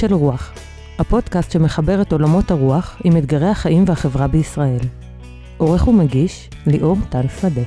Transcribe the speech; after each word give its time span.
של 0.00 0.14
רוח, 0.14 0.52
הפודקאסט 0.98 1.50
שמחבר 1.50 2.02
את 2.02 2.12
עולמות 2.12 2.50
הרוח 2.50 2.96
עם 3.04 3.16
אתגרי 3.16 3.48
החיים 3.48 3.84
והחברה 3.86 4.26
בישראל. 4.26 4.78
עורך 5.56 5.88
ומגיש, 5.88 6.50
ליאור 6.66 6.96
טל 7.08 7.28
שדה. 7.40 7.62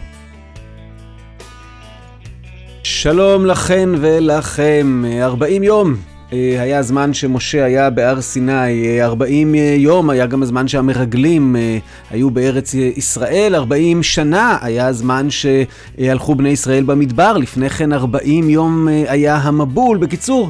שלום 2.84 3.46
לכן 3.46 3.90
ולכם, 4.02 5.04
40 5.22 5.64
יום 5.64 5.96
אה, 6.34 6.62
היה 6.62 6.80
הזמן 6.80 7.14
שמשה 7.14 7.66
היה 7.66 7.90
בהר 7.90 8.22
סיני, 8.22 9.02
40 9.02 9.56
אה, 9.56 9.76
יום 9.78 10.10
היה 10.10 10.26
גם 10.26 10.44
הזמן 10.44 10.68
שהמרגלים 10.68 11.56
אה, 11.56 11.78
היו 12.12 12.32
בארץ 12.32 12.74
ישראל, 12.74 13.56
40 13.56 14.04
שנה 14.04 14.58
היה 14.62 14.88
הזמן 14.88 15.28
שהלכו 15.30 16.36
בני 16.36 16.50
ישראל 16.50 16.84
במדבר, 16.84 17.38
לפני 17.38 17.70
כן 17.70 17.94
40 17.94 18.50
יום 18.50 18.88
היה 19.08 19.36
המבול. 19.36 19.98
בקיצור, 19.98 20.50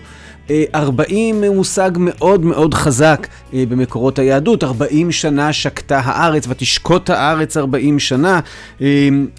40 0.76 1.44
מושג 1.44 1.92
מאוד 1.98 2.46
מאוד 2.46 2.74
חזק 2.74 3.28
במקורות 3.54 4.20
היהדות, 4.20 4.64
40 4.64 5.12
שנה 5.12 5.54
שקטה 5.54 6.02
הארץ 6.04 6.46
ותשקוט 6.50 7.10
הארץ 7.10 7.58
40 7.58 8.00
שנה, 8.00 8.40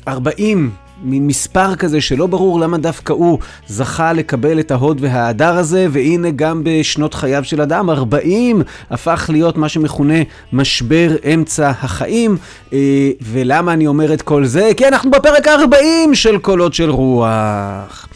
40 0.09 0.71
מין 1.03 1.27
מספר 1.27 1.75
כזה 1.75 2.01
שלא 2.01 2.27
ברור 2.27 2.61
למה 2.61 2.79
דווקא 2.79 3.13
הוא 3.13 3.39
זכה 3.67 4.13
לקבל 4.13 4.61
את 4.61 4.71
ההוד 4.71 4.99
וההדר 5.01 5.57
הזה, 5.57 5.87
והנה 5.91 6.31
גם 6.31 6.61
בשנות 6.65 7.15
חייו 7.15 7.45
של 7.45 7.61
אדם, 7.61 7.91
40 7.91 8.63
הפך 8.91 9.31
להיות 9.33 9.57
מה 9.57 9.69
שמכונה 9.69 10.19
משבר 10.53 11.17
אמצע 11.35 11.73
החיים. 11.81 12.37
אה, 12.73 13.11
ולמה 13.23 13.73
אני 13.73 13.87
אומר 13.87 14.15
את 14.15 14.23
כל 14.23 14.45
זה? 14.45 14.71
כי 14.77 14.89
אנחנו 14.89 15.11
בפרק 15.11 15.49
ה-40 15.49 16.15
של 16.15 16.39
קולות 16.39 16.75
של 16.75 16.91
רוח. 16.91 18.09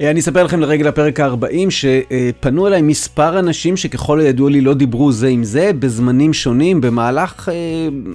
אה, 0.00 0.10
אני 0.10 0.20
אספר 0.20 0.42
לכם 0.42 0.60
לרגל 0.60 0.86
הפרק 0.86 1.20
ה-40 1.20 1.70
שפנו 1.70 2.66
אליי 2.66 2.82
מספר 2.82 3.38
אנשים 3.38 3.76
שככל 3.76 4.20
הידוע 4.20 4.50
לי 4.50 4.60
לא 4.60 4.74
דיברו 4.74 5.12
זה 5.12 5.28
עם 5.28 5.44
זה 5.44 5.70
בזמנים 5.78 6.32
שונים 6.32 6.80
במהלך, 6.80 7.48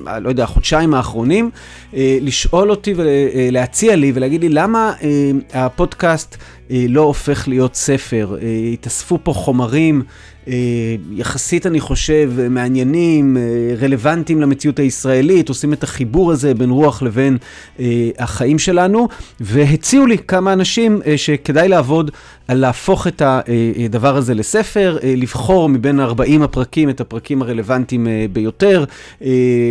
אה, 0.08 0.20
לא 0.20 0.30
יודע, 0.30 0.44
החודשיים 0.44 0.94
האחרונים, 0.94 1.50
אה, 1.96 2.18
לשאול 2.22 2.70
אותי 2.72 2.94
ולהציע 2.98 3.96
לי 3.96 4.12
ולהגיד 4.16 4.42
לי 4.42 4.50
למה 4.50 4.94
הפודקאסט 5.54 6.38
לא 6.70 7.02
הופך 7.02 7.48
להיות 7.48 7.76
ספר. 7.76 8.38
התאספו 8.74 9.20
פה 9.24 9.34
חומרים 9.34 10.04
אה, 10.48 10.96
יחסית, 11.12 11.66
אני 11.66 11.80
חושב, 11.80 12.32
מעניינים, 12.50 13.38
אה, 13.38 13.76
רלוונטיים 13.82 14.42
למציאות 14.42 14.80
הישראלית, 14.80 15.50
עושים 15.50 15.74
את 15.74 15.84
החיבור 15.84 16.32
הזה 16.32 16.54
בין 16.54 16.70
רוח 16.70 17.02
לבין 17.02 17.38
אה, 17.80 18.10
החיים 18.20 18.60
שלנו, 18.60 19.08
והציעו 19.40 20.06
לי 20.06 20.18
כמה 20.18 20.54
אנשים 20.54 21.02
שכדאי 21.16 21.68
לעבוד 21.68 22.12
להפוך 22.50 23.08
את 23.08 23.22
הדבר 23.26 24.16
הזה 24.16 24.34
לספר, 24.34 24.98
לבחור 25.04 25.70
מבין 25.70 26.00
40 26.00 26.44
הפרקים 26.44 26.90
את 26.90 27.02
הפרקים 27.02 27.42
הרלוונטיים 27.42 28.08
ביותר, 28.34 28.86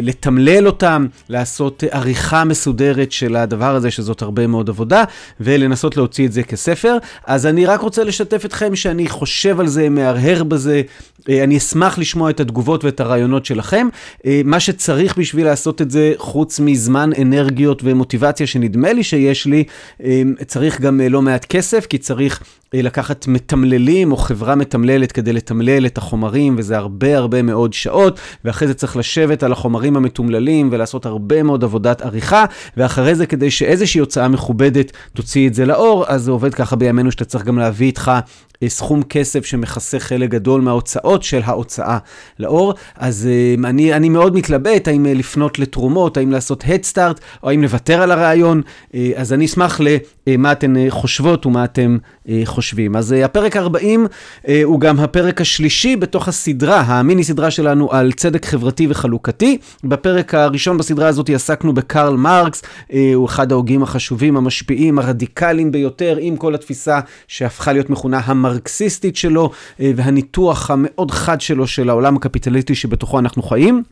לתמלל 0.03 0.67
אותם, 0.67 1.07
לעשות 1.29 1.85
עריכה 1.91 2.45
מסודרת 2.45 3.13
של 3.13 3.37
הדבר 3.37 3.75
הזה, 3.75 3.91
שזאת 3.91 4.23
הרבה 4.23 4.47
מאוד 4.47 4.69
עבודה, 4.69 5.05
ולנסות 5.41 5.97
להוציא 5.97 6.27
את 6.27 6.33
זה 6.33 6.43
כספר. 6.43 6.97
אז 7.27 7.47
אני 7.47 7.67
רק 7.67 7.81
רוצה 7.81 8.05
לשתף 8.05 8.45
אתכם 8.45 8.77
שאני 8.77 9.09
חושב 9.09 9.61
על 9.61 9.67
זה, 9.67 9.89
מהרהר 9.89 10.45
בזה. 10.45 10.83
אה, 11.29 11.45
אני 11.45 11.57
אשמח 11.57 11.99
לשמוע 11.99 12.31
את 12.31 12.41
התגובות 12.41 12.85
ואת 12.85 13.01
הרעיונות 13.01 13.47
שלכם. 13.47 13.89
אה, 14.27 14.41
מה 14.45 14.61
שצריך 14.61 15.19
בשביל 15.19 15.47
לעשות 15.47 15.83
את 15.83 15.91
זה, 15.91 16.13
חוץ 16.17 16.61
מזמן, 16.61 17.11
אנרגיות 17.23 17.81
ומוטיבציה 17.85 18.47
שנדמה 18.47 18.93
לי 18.93 19.03
שיש 19.03 19.47
לי, 19.47 19.65
אה, 20.05 20.23
צריך 20.47 20.81
גם 20.81 21.01
לא 21.11 21.23
מעט 21.23 21.45
כסף, 21.45 21.87
כי 21.87 21.99
צריך 21.99 22.43
לקחת 22.83 23.27
מתמללים 23.27 24.13
או 24.13 24.17
חברה 24.17 24.55
מתמללת 24.55 25.13
כדי 25.13 25.33
לתמלל 25.33 25.87
את 25.87 25.99
החומרים, 25.99 26.55
וזה 26.59 26.77
הרבה 26.77 27.17
הרבה 27.17 27.43
מאוד 27.43 27.73
שעות, 27.73 28.21
ואחרי 28.45 28.69
זה 28.69 28.75
צריך 28.75 28.97
לשבת 28.97 29.43
על 29.43 29.53
החומרים 29.53 29.97
המתומללים 29.97 30.69
ולעשות 30.73 31.07
הרבה 31.07 31.43
מאוד 31.43 31.65
עבודת 31.65 32.03
עריכה, 32.03 32.45
ואחרי 32.77 33.15
זה 33.15 33.27
כדי 33.27 33.51
שאיזושהי 33.51 33.99
הוצאה 33.99 34.29
מכובדת 34.29 34.93
תוציא 35.13 35.49
את 35.49 35.55
זה 35.55 35.67
לאור, 35.67 36.05
אז 36.09 36.23
זה 36.23 36.31
עובד 36.31 36.55
ככה 36.55 36.77
בימינו 36.77 37.11
שאתה 37.11 37.25
צריך 37.25 37.45
גם 37.45 37.59
להביא 37.59 37.87
איתך 37.87 38.11
סכום 38.69 39.03
כסף 39.03 39.45
שמכסה 39.45 39.99
חלק 39.99 40.31
גדול 40.31 40.61
מההוצאות 40.61 41.23
של 41.23 41.41
ההוצאה 41.45 41.99
לאור. 42.39 42.75
אז 42.97 43.29
uh, 43.29 43.67
אני, 43.67 43.95
אני 43.95 44.09
מאוד 44.09 44.35
מתלבט 44.37 44.89
האם 44.89 45.07
uh, 45.07 45.09
לפנות 45.09 45.59
לתרומות, 45.59 46.17
האם 46.17 46.31
לעשות 46.31 46.65
Head 46.65 46.93
Start, 46.93 47.21
או 47.43 47.51
האם 47.51 47.63
לוותר 47.63 48.03
על 48.03 48.11
הרעיון. 48.11 48.63
אז 49.17 49.33
אני 49.33 49.45
אשמח 49.45 49.81
למה 50.27 50.53
אתן 50.53 50.75
חושבות 50.91 51.47
ומה 51.47 51.65
אתם 51.65 51.99
חושבים. 52.45 52.97
אז 52.97 53.13
הפרק 53.13 53.57
40 53.57 54.07
uh, 54.07 54.49
הוא 54.65 54.81
גם 54.81 55.01
הפרק 55.01 55.41
השלישי 55.41 55.97
בתוך 55.97 56.29
הסדרה, 56.29 56.81
המיני 56.81 57.25
סדרה 57.25 57.51
שלנו 57.51 57.93
על 57.93 58.13
צדק 58.13 58.47
חברתי 58.47 58.87
וחלוקתי. 58.91 59.59
בפרק 59.85 60.35
הראשון 60.35 60.79
בסדרה 60.79 61.09
הזאת 61.09 61.31
עסקנו 61.31 61.75
בקרל 61.75 62.17
מרקס, 62.17 62.63
הוא 63.15 63.27
אחד 63.27 63.53
ההוגים 63.53 63.83
החשובים, 63.83 64.37
המשפיעים, 64.37 64.99
הרדיקליים 64.99 65.73
ביותר, 65.73 66.17
עם 66.21 66.37
כל 66.37 66.55
התפיסה 66.55 67.01
שהפכה 67.29 67.73
להיות 67.73 67.91
מכונה 67.91 68.21
המר... 68.25 68.44
המרקסיסטית 68.47 69.17
שלו 69.17 69.51
אה, 69.81 69.93
והניתוח 69.97 70.71
המאוד 70.71 71.11
חד 71.11 71.41
שלו 71.41 71.67
של 71.67 71.91
העולם 71.91 72.17
הקפיטליסטי 72.17 72.75
שבתוכו 72.75 73.19
אנחנו 73.19 73.43
חיים. 73.43 73.83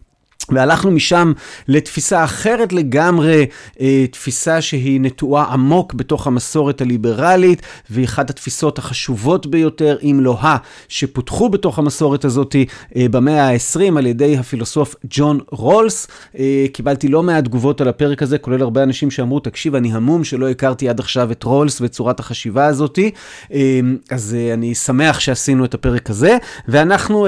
והלכנו 0.50 0.91
משם 0.91 1.32
לתפיסה 1.69 2.25
אחרת 2.25 2.72
לגמרי, 2.72 3.47
אה, 3.80 4.04
תפיסה 4.10 4.60
שהיא 4.60 5.00
נטועה 5.00 5.44
עמוק 5.53 5.94
בתוך 5.94 6.26
המסורת 6.26 6.80
הליברלית, 6.80 7.62
והיא 7.91 8.04
אחת 8.04 8.30
התפיסות 8.30 8.78
החשובות 8.78 9.47
ביותר, 9.47 9.97
אם 10.03 10.19
לא 10.20 10.38
ה, 10.41 10.56
שפותחו 10.88 11.48
בתוך 11.48 11.78
המסורת 11.78 12.25
הזאת 12.25 12.56
אה, 12.97 13.06
במאה 13.10 13.48
ה-20 13.48 13.98
על 13.98 14.06
ידי 14.06 14.36
הפילוסוף 14.36 14.94
ג'ון 15.10 15.41
רולס. 15.50 16.06
אה, 16.38 16.66
קיבלתי 16.72 17.09
לא 17.09 17.22
מעט 17.22 17.44
תגובות 17.44 17.80
על 17.80 17.88
הפרק 17.88 18.22
הזה, 18.22 18.38
כולל 18.38 18.62
הרבה 18.62 18.82
אנשים 18.82 19.10
שאמרו, 19.10 19.41
תקשיב, 19.41 19.74
אני 19.74 19.92
המום 19.92 20.24
שלא 20.24 20.48
הכרתי 20.48 20.88
עד 20.88 21.00
עכשיו 21.00 21.32
את 21.32 21.42
רולס 21.42 21.80
ואת 21.80 21.91
צורת 21.91 22.20
החשיבה 22.20 22.66
הזאת. 22.66 22.98
אז 24.10 24.36
אני 24.54 24.74
שמח 24.74 25.20
שעשינו 25.20 25.64
את 25.64 25.74
הפרק 25.74 26.10
הזה, 26.10 26.36
ואנחנו 26.69 27.26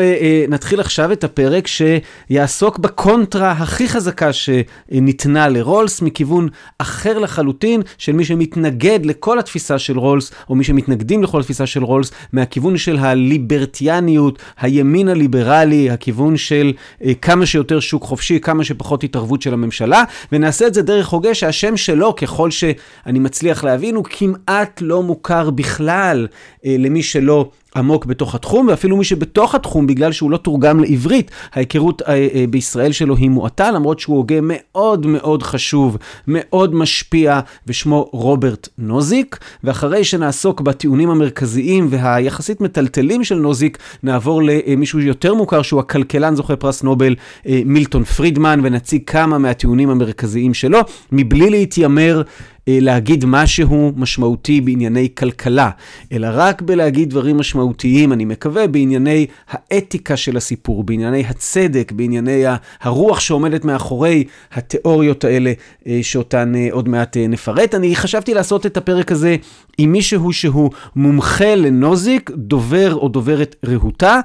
נתחיל 0.49 0.81
עכשיו 0.81 1.13
את 1.13 1.25
הפרק 1.25 1.67
שיעסוק 1.67 2.79
בקונטקסט. 2.79 3.04
הקונטרה 3.05 3.53
הכי 3.53 3.89
חזקה 3.89 4.31
שניתנה 4.33 5.49
לרולס, 5.49 6.03
מכיוון 6.03 6.49
אחר 6.79 7.19
לחלוטין 7.19 7.83
של 7.99 8.13
מי 8.13 8.25
שמתנגד 8.25 9.07
לכל 9.07 9.39
התפיסה 9.39 9.79
של 9.79 9.99
רולס, 9.99 10.33
או 10.49 10.55
מי 10.55 10.65
שמתנגדים 10.65 11.23
לכל 11.23 11.41
התפיסה 11.41 11.67
של 11.67 11.85
רולס, 11.85 12.11
מהכיוון 12.33 12.77
של 12.77 12.97
הליברטיאניות, 12.99 14.39
הימין 14.61 15.09
הליברלי, 15.09 15.91
הכיוון 15.91 16.37
של 16.37 16.73
אה, 17.05 17.15
כמה 17.15 17.47
שיותר 17.47 17.81
שוק 17.81 18.03
חופשי, 18.03 18.41
כמה 18.41 18.65
שפחות 18.65 19.05
התערבות 19.05 19.43
של 19.43 19.53
הממשלה, 19.53 20.05
ונעשה 20.33 20.67
את 20.67 20.75
זה 20.75 20.83
דרך 20.83 21.09
הוגה 21.09 21.35
שהשם 21.35 21.77
שלו, 21.77 22.15
ככל 22.17 22.51
שאני 22.51 23.19
מצליח 23.19 23.65
להבין, 23.65 23.95
הוא 23.95 24.05
כמעט 24.05 24.81
לא 24.81 25.03
מוכר 25.03 25.51
בכלל 25.51 26.27
אה, 26.67 26.77
למי 26.79 27.03
שלא 27.03 27.51
עמוק 27.77 28.07
בתוך 28.07 28.35
התחום, 28.35 28.69
ואפילו 28.69 28.97
מי 28.97 29.05
שבתוך 29.05 29.55
התחום, 29.55 29.87
בגלל 29.87 30.13
שהוא 30.13 30.31
לא 30.31 30.37
תורגם 30.37 30.81
לעברית, 30.81 31.31
ההיכרות 31.53 32.03
אה, 32.03 32.29
אה, 32.35 32.45
בישראל 32.51 32.93
שלו 32.93 33.17
היא 33.17 33.31
מועטה, 33.31 33.71
למרות 33.71 34.01
שהוא 34.01 34.17
הוגה 34.17 34.39
מאוד 34.43 35.07
מאוד 35.07 35.43
חשוב, 35.43 35.97
מאוד 36.29 36.75
משפיע, 36.75 37.41
ושמו 37.67 38.09
רוברט 38.13 38.69
נוזיק. 38.79 39.39
ואחרי 39.65 40.05
שנעסוק 40.05 40.61
בטיעונים 40.61 41.11
המרכזיים 41.11 41.87
והיחסית 41.91 42.61
מטלטלים 42.61 43.25
של 43.25 43.35
נוזיק, 43.35 43.79
נעבור 44.03 44.43
למישהו 44.43 45.01
יותר 45.01 45.35
מוכר, 45.35 45.63
שהוא 45.63 45.81
הכלכלן 45.81 46.35
זוכה 46.35 46.57
פרס 46.57 46.83
נובל, 46.83 47.15
אה, 47.47 47.63
מילטון 47.65 48.05
פרידמן, 48.05 48.61
ונציג 48.63 49.03
כמה 49.07 49.39
מהטיעונים 49.39 49.91
המרכזיים 49.91 50.55
שלו, 50.55 50.79
מבלי 51.13 51.51
להתיימר 51.51 52.23
להגיד 52.67 53.25
משהו 53.25 53.93
משמעותי 53.97 54.61
בענייני 54.61 55.09
כלכלה, 55.15 55.71
אלא 56.13 56.29
רק 56.33 56.63
בלהגיד 56.63 57.11
דברים 57.11 57.39
משמעותיים, 57.39 58.13
אני 58.13 58.25
מקווה, 58.25 58.67
בענייני 58.67 59.27
האתיקה 59.49 60.17
של 60.17 60.37
הסיפור, 60.37 60.85
בענייני 60.85 61.25
הצדק, 61.29 61.93
בענייני 61.93 62.45
הרוח 62.81 63.21
שעומדת 63.21 63.65
מאחורי 63.65 64.25
התיאוריות 64.53 65.25
האלה, 65.25 65.53
אה, 65.87 65.99
שאותן 66.03 66.53
אה, 66.57 66.69
עוד 66.71 66.89
מעט 66.89 67.17
נפרט. 67.17 67.75
אני 67.75 67.97
חשבתי 67.97 68.35
לעשות 68.35 68.67
את 68.67 68.77
הפרק 68.77 69.13
הזה 69.13 69.37
עם 69.79 69.93
מישהו 69.93 70.33
שהוא 70.33 70.71
מומחה 70.97 71.55
לנוזיק, 71.55 72.31
דובר 72.35 72.95
או 72.95 73.09
דוברת 73.09 73.57
רהוטה, 73.67 74.21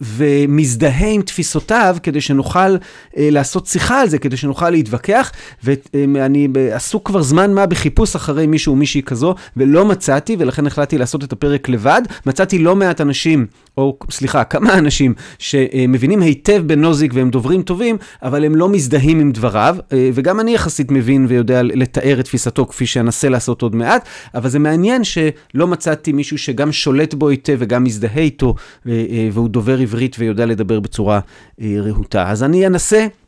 ומזדהה 0.00 1.08
עם 1.08 1.22
תפיסותיו, 1.22 1.96
כדי 2.02 2.20
שנוכל 2.20 2.76
לעשות 3.16 3.66
שיחה 3.66 4.00
על 4.00 4.08
זה, 4.08 4.18
כדי 4.18 4.36
שנוכל 4.36 4.70
להתווכח, 4.70 5.32
ואני 5.64 6.48
עסוק 6.72 7.06
כבר 7.06 7.22
זמן 7.22 7.57
מה 7.58 7.66
בחיפוש 7.66 8.16
אחרי 8.16 8.46
מישהו 8.46 8.70
או 8.70 8.76
מישהי 8.76 9.02
כזו, 9.02 9.34
ולא 9.56 9.84
מצאתי, 9.84 10.36
ולכן 10.38 10.66
החלטתי 10.66 10.98
לעשות 10.98 11.24
את 11.24 11.32
הפרק 11.32 11.68
לבד. 11.68 12.02
מצאתי 12.26 12.58
לא 12.58 12.76
מעט 12.76 13.00
אנשים, 13.00 13.46
או 13.76 13.98
סליחה, 14.10 14.44
כמה 14.44 14.78
אנשים, 14.78 15.14
שמבינים 15.38 16.22
היטב 16.22 16.62
בנוזיק 16.66 17.12
והם 17.14 17.30
דוברים 17.30 17.62
טובים, 17.62 17.96
אבל 18.22 18.44
הם 18.44 18.54
לא 18.54 18.68
מזדהים 18.68 19.20
עם 19.20 19.32
דבריו, 19.32 19.76
וגם 20.14 20.40
אני 20.40 20.54
יחסית 20.54 20.90
מבין 20.90 21.26
ויודע 21.28 21.62
לתאר 21.62 22.20
את 22.20 22.24
תפיסתו 22.24 22.66
כפי 22.66 22.86
שאנסה 22.86 23.28
לעשות 23.28 23.62
עוד 23.62 23.74
מעט, 23.74 24.08
אבל 24.34 24.48
זה 24.48 24.58
מעניין 24.58 25.04
שלא 25.04 25.66
מצאתי 25.66 26.12
מישהו 26.12 26.38
שגם 26.38 26.72
שולט 26.72 27.14
בו 27.14 27.28
היטב 27.28 27.56
וגם 27.58 27.84
מזדהה 27.84 28.22
איתו, 28.22 28.54
והוא 29.32 29.48
דובר 29.48 29.78
עברית 29.78 30.16
ויודע 30.18 30.46
לדבר 30.46 30.80
בצורה 30.80 31.20
רהוטה. 31.62 32.30
אז 32.30 32.42
אני 32.42 32.66
אנסה 32.66 32.96
אה, 32.98 33.27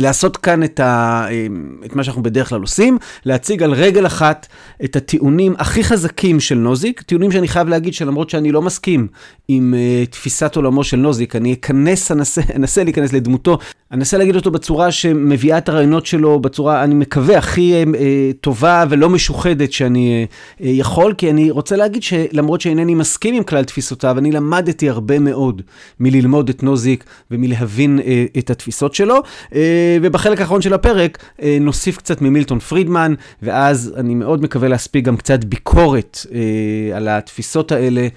לעשות 0.00 0.36
כאן 0.36 0.62
את, 0.62 0.80
ה, 0.80 1.26
אה, 1.30 1.46
את 1.86 1.96
מה 1.96 2.04
שאנחנו 2.04 2.22
בדרך 2.22 2.48
כלל 2.48 2.60
עושים, 2.60 2.98
להציג 3.24 3.62
על 3.62 3.72
רגל 3.72 4.06
אחת 4.06 4.46
את 4.84 4.96
הטיעונים 4.96 5.54
הכי 5.58 5.84
חזקים 5.84 6.40
של 6.40 6.54
נוזיק, 6.54 7.02
טיעונים 7.02 7.32
שאני 7.32 7.48
חייב 7.48 7.68
להגיד 7.68 7.94
שלמרות 7.94 8.30
שאני 8.30 8.52
לא 8.52 8.62
מסכים 8.62 9.08
עם 9.48 9.74
uh, 9.74 10.10
תפיסת 10.10 10.56
עולמו 10.56 10.84
של 10.84 10.96
נוזיק, 10.96 11.36
אני 11.36 11.52
אכנס, 11.52 12.12
אנסה, 12.12 12.40
אנסה 12.56 12.84
להיכנס 12.84 13.12
לדמותו, 13.12 13.58
אנסה 13.92 14.18
להגיד 14.18 14.36
אותו 14.36 14.50
בצורה 14.50 14.92
שמביאה 14.92 15.58
את 15.58 15.68
הרעיונות 15.68 16.06
שלו 16.06 16.40
בצורה, 16.40 16.84
אני 16.84 16.94
מקווה, 16.94 17.38
הכי 17.38 17.84
uh, 17.84 17.96
טובה 18.40 18.84
ולא 18.88 19.08
משוחדת 19.08 19.72
שאני 19.72 20.26
uh, 20.26 20.32
uh, 20.60 20.62
יכול, 20.64 21.14
כי 21.14 21.30
אני 21.30 21.50
רוצה 21.50 21.76
להגיד 21.76 22.02
שלמרות 22.02 22.60
שאינני 22.60 22.94
מסכים 22.94 23.34
עם 23.34 23.42
כלל 23.42 23.64
תפיסותיו, 23.64 24.18
אני 24.18 24.32
למדתי 24.32 24.90
הרבה 24.90 25.18
מאוד 25.18 25.62
מללמוד 26.00 26.48
את 26.48 26.62
נוזיק 26.62 27.04
ומלהבין 27.30 27.98
uh, 27.98 28.38
את 28.38 28.50
התפיסות 28.50 28.94
שלו. 28.94 29.22
אה, 29.54 29.98
ובחלק 30.02 30.40
האחרון 30.40 30.62
של 30.62 30.74
הפרק 30.74 31.18
אה, 31.42 31.58
נוסיף 31.60 31.98
קצת 31.98 32.22
ממילטון 32.22 32.58
פרידמן, 32.58 33.14
ואז 33.42 33.94
אני 33.96 34.14
מאוד 34.14 34.42
מקווה 34.42 34.68
להספיק 34.68 35.04
גם 35.04 35.16
קצת 35.16 35.44
ביקורת 35.44 36.18
אה, 36.34 36.96
על 36.96 37.08
התפיסות 37.08 37.72
האלה 37.72 38.08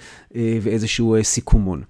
ואיזשהו 0.62 1.16
סיכומון. 1.22 1.82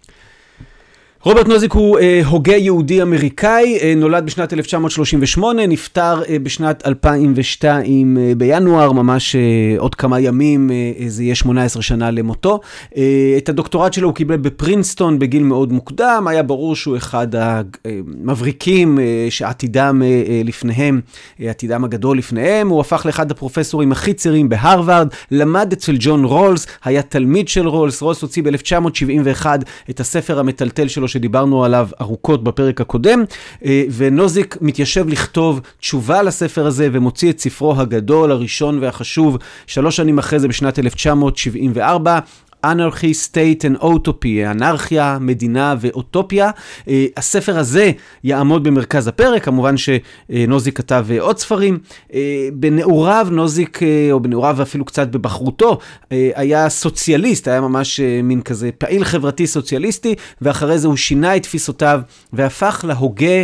רוברט 1.24 1.48
נוזיק 1.48 1.72
הוא 1.72 1.98
אה, 1.98 2.20
הוגה 2.26 2.56
יהודי 2.56 3.02
אמריקאי, 3.02 3.78
אה, 3.82 3.94
נולד 3.96 4.26
בשנת 4.26 4.52
1938, 4.52 5.66
נפטר 5.66 6.22
אה, 6.28 6.36
בשנת 6.42 6.86
2002 6.86 8.18
אה, 8.18 8.32
בינואר, 8.36 8.92
ממש 8.92 9.36
אה, 9.36 9.40
עוד 9.78 9.94
כמה 9.94 10.20
ימים, 10.20 10.70
אה, 10.70 11.08
זה 11.08 11.22
יהיה 11.22 11.34
18 11.34 11.82
שנה 11.82 12.10
למותו. 12.10 12.60
אה, 12.96 13.34
את 13.38 13.48
הדוקטורט 13.48 13.92
שלו 13.92 14.08
הוא 14.08 14.14
קיבל 14.14 14.36
בפרינסטון 14.36 15.18
בגיל 15.18 15.42
מאוד 15.42 15.72
מוקדם, 15.72 16.26
היה 16.28 16.42
ברור 16.42 16.76
שהוא 16.76 16.96
אחד 16.96 17.26
המבריקים 17.34 18.98
אה, 18.98 19.26
שעתידם 19.30 20.02
אה, 20.04 20.06
אה, 20.08 20.42
לפניהם, 20.44 21.00
אה, 21.40 21.50
עתידם 21.50 21.84
הגדול 21.84 22.18
לפניהם, 22.18 22.68
הוא 22.68 22.80
הפך 22.80 23.06
לאחד 23.06 23.30
הפרופסורים 23.30 23.92
הכי 23.92 24.14
צעירים 24.14 24.48
בהרווארד, 24.48 25.08
למד 25.30 25.72
אצל 25.72 25.96
ג'ון 25.98 26.24
רולס, 26.24 26.66
היה 26.84 27.02
תלמיד 27.02 27.48
של 27.48 27.66
רולס, 27.66 28.02
רולס 28.02 28.22
הוציא 28.22 28.42
ב-1971 28.42 29.46
את 29.90 30.00
הספר 30.00 30.38
המטלטל 30.38 30.88
שלו. 30.88 31.11
שדיברנו 31.12 31.64
עליו 31.64 31.88
ארוכות 32.00 32.44
בפרק 32.44 32.80
הקודם, 32.80 33.24
אה, 33.64 33.84
ונוזיק 33.96 34.56
מתיישב 34.60 35.08
לכתוב 35.08 35.60
תשובה 35.80 36.22
לספר 36.22 36.66
הזה 36.66 36.88
ומוציא 36.92 37.30
את 37.30 37.40
ספרו 37.40 37.80
הגדול, 37.80 38.30
הראשון 38.30 38.78
והחשוב, 38.82 39.38
שלוש 39.66 39.96
שנים 39.96 40.18
אחרי 40.18 40.38
זה 40.38 40.48
בשנת 40.48 40.78
1974. 40.78 42.18
אנרכי, 42.64 43.14
סטייט 43.14 43.64
and 43.64 43.78
אוטופי, 43.80 44.46
אנרכיה, 44.46 45.18
מדינה 45.20 45.74
ואוטופיה. 45.80 46.50
Uh, 46.80 46.88
הספר 47.16 47.58
הזה 47.58 47.90
יעמוד 48.24 48.64
במרכז 48.64 49.06
הפרק, 49.06 49.44
כמובן 49.44 49.74
שנוזיק 49.76 50.76
כתב 50.76 51.06
uh, 51.08 51.20
עוד 51.20 51.38
ספרים. 51.38 51.78
Uh, 52.08 52.14
בנעוריו, 52.52 53.28
נוזיק, 53.30 53.80
או 54.12 54.20
בנעוריו 54.20 54.54
ואפילו 54.58 54.84
קצת 54.84 55.08
בבחרותו, 55.08 55.78
היה 56.10 56.68
סוציאליסט, 56.68 57.48
היה 57.48 57.60
ממש 57.60 58.00
מין 58.00 58.42
כזה 58.42 58.70
פעיל 58.78 59.04
חברתי 59.04 59.46
סוציאליסטי, 59.46 60.14
ואחרי 60.42 60.78
זה 60.78 60.88
הוא 60.88 60.96
שינה 60.96 61.36
את 61.36 61.42
תפיסותיו 61.42 62.00
והפך 62.32 62.84
להוגה 62.88 63.42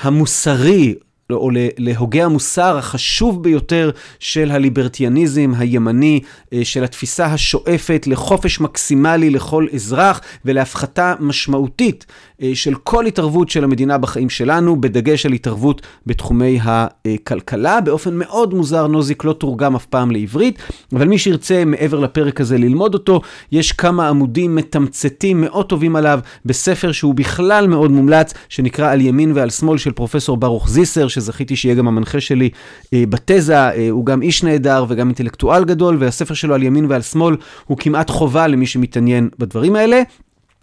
המוסרי, 0.00 0.94
או 1.32 1.50
להוגה 1.78 2.24
המוסר 2.24 2.78
החשוב 2.78 3.42
ביותר 3.42 3.90
של 4.20 4.50
הליברטיאניזם 4.50 5.52
הימני, 5.58 6.20
אה, 6.52 6.64
של 6.64 6.84
התפיסה 6.84 7.26
השואפת 7.26 8.04
לחופש 8.06 8.60
מקסימלי 8.60 9.30
לכל 9.30 9.66
אזרח 9.74 10.20
ולהפחתה 10.44 11.14
משמעותית 11.20 12.06
של 12.54 12.74
כל 12.74 13.06
התערבות 13.06 13.48
של 13.48 13.64
המדינה 13.64 13.98
בחיים 13.98 14.30
שלנו, 14.30 14.80
בדגש 14.80 15.26
על 15.26 15.32
התערבות 15.32 15.82
בתחומי 16.06 16.58
הכלכלה. 16.62 17.80
באופן 17.80 18.14
מאוד 18.14 18.54
מוזר, 18.54 18.86
נוזיק 18.86 19.24
לא 19.24 19.32
תורגם 19.32 19.76
אף 19.76 19.86
פעם 19.86 20.10
לעברית, 20.10 20.58
אבל 20.92 21.08
מי 21.08 21.18
שירצה 21.18 21.64
מעבר 21.64 21.98
לפרק 21.98 22.40
הזה 22.40 22.58
ללמוד 22.58 22.94
אותו, 22.94 23.20
יש 23.52 23.72
כמה 23.72 24.08
עמודים 24.08 24.54
מתמצתים 24.54 25.40
מאוד 25.40 25.66
טובים 25.66 25.96
עליו 25.96 26.20
בספר 26.44 26.92
שהוא 26.92 27.14
בכלל 27.14 27.66
מאוד 27.66 27.90
מומלץ, 27.90 28.34
שנקרא 28.48 28.92
על 28.92 29.00
ימין 29.00 29.32
ועל 29.34 29.50
שמאל 29.50 29.78
של 29.78 29.92
פרופסור 29.92 30.36
ברוך 30.36 30.68
זיסר, 30.68 31.08
שזכיתי 31.08 31.56
שיהיה 31.56 31.74
גם 31.74 31.88
המנחה 31.88 32.20
שלי 32.20 32.50
אה, 32.94 33.04
בתזה. 33.08 33.56
אה, 33.56 33.88
הוא 33.90 34.06
גם 34.06 34.22
איש 34.22 34.42
נהדר 34.42 34.84
וגם 34.88 35.06
אינטלקטואל 35.06 35.64
גדול, 35.64 35.96
והספר 36.00 36.34
שלו 36.34 36.54
על 36.54 36.62
ימין 36.62 36.86
ועל 36.88 37.02
שמאל 37.02 37.36
הוא 37.66 37.78
כמעט 37.78 38.10
חובה 38.10 38.46
למי 38.46 38.66
שמתעניין 38.66 39.28
בדברים 39.38 39.76
האלה. 39.76 40.02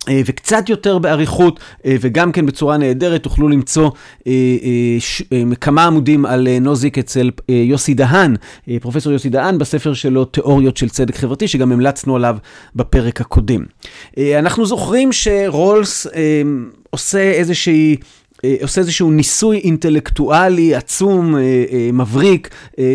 אה, 0.09 0.21
וקצת 0.25 0.69
יותר 0.69 0.97
באריכות, 0.97 1.59
אה, 1.85 1.95
וגם 2.01 2.31
כן 2.31 2.45
בצורה 2.45 2.77
נהדרת, 2.77 3.23
תוכלו 3.23 3.49
למצוא 3.49 3.89
אה, 4.27 4.33
כמה 5.61 5.85
עמודים 5.85 6.25
על 6.25 6.47
נוזיק 6.61 6.97
אצל 6.97 7.29
יוסי 7.49 7.93
דהן, 7.93 8.35
פרופסור 8.81 9.13
יוסי 9.13 9.29
דהן, 9.29 9.57
בספר 9.57 9.93
שלו 9.93 10.25
תיאוריות 10.25 10.77
של 10.77 10.89
צדק 10.89 11.15
חברתי, 11.15 11.47
שגם 11.47 11.71
המלצנו 11.71 12.15
עליו 12.15 12.37
בפרק 12.75 13.21
הקודם. 13.21 13.63
אנחנו 14.39 14.65
זוכרים 14.65 15.11
שרולס 15.11 16.07
עושה 16.89 17.31
איזושהי... 17.31 17.95
אה, 18.45 18.55
עושה 18.61 18.81
איזשהו 18.81 19.11
ניסוי 19.11 19.57
אינטלקטואלי 19.57 20.75
עצום, 20.75 21.35
אה, 21.35 21.41
אה, 21.71 21.89
מבריק, 21.93 22.49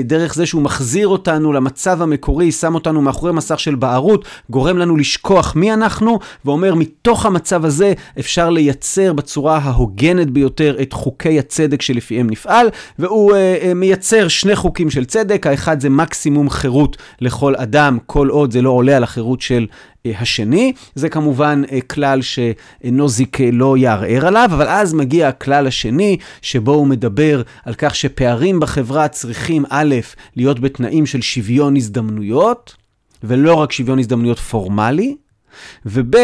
דרך 0.05 0.35
זה 0.35 0.47
שהוא 0.47 0.63
מחזיר 0.63 1.09
אותנו 1.09 1.53
למצב 1.53 2.03
המקורי, 2.03 2.53
שם 2.53 2.75
אותנו 2.75 3.03
מאחורי 3.03 3.33
מסך 3.33 3.61
של 3.61 3.75
בערות, 3.75 4.25
גורם 4.51 4.79
לנו 4.79 4.97
לשכוח 4.97 5.57
מי 5.57 5.73
אנחנו, 5.73 6.19
ואומר, 6.45 6.75
מתוך 6.75 7.27
המצב 7.27 7.65
הזה 7.65 7.93
אפשר 8.19 8.51
לייצר 8.51 9.13
בצורה 9.13 9.59
ההוגנת 9.59 10.31
ביותר 10.31 10.77
את 10.83 10.93
חוקי 10.93 11.39
הצדק 11.39 11.83
שלפיהם 11.83 12.31
נפעל, 12.31 12.69
והוא 12.99 13.33
מייצר 13.75 14.29
שני 14.29 14.57
חוקים 14.57 14.91
של 14.91 15.05
צדק, 15.05 15.47
האחד 15.47 15.81
זה 15.81 15.91
מקסימום 15.91 16.51
חירות 16.51 16.97
לכל 17.21 17.55
אדם, 17.57 17.99
כל 18.07 18.29
עוד 18.29 18.53
זה 18.53 18.63
לא 18.63 18.71
עולה 18.71 18.97
על 18.97 19.03
החירות 19.03 19.41
של 19.41 19.67
השני. 20.05 20.73
זה 20.95 21.09
כמובן 21.09 21.63
אה, 21.73 21.81
כלל 21.81 22.21
שנוזיק 22.23 23.41
אה, 23.41 23.51
לא 23.53 23.77
יערער 23.77 24.27
עליו, 24.27 24.49
אבל 24.53 24.69
אז 24.69 24.95
מגיע 24.95 25.29
הכלל 25.29 25.67
השני, 25.67 26.17
שבו 26.43 26.73
הוא 26.73 26.87
מדבר 26.87 27.43
על 27.65 27.75
כך 27.79 27.95
שפערים 27.95 28.61
בחברה 28.61 29.09
צריכים 29.09 29.65
א', 29.71 29.95
להיות 30.37 30.61
בתנאים 30.61 31.07
של 31.07 31.21
שוויון 31.21 31.77
הזדמנויות, 31.77 32.77
ולא 33.23 33.55
רק 33.55 33.73
שוויון 33.73 33.99
הזדמנויות 33.99 34.39
פורמלי, 34.39 35.17
וב' 35.87 36.17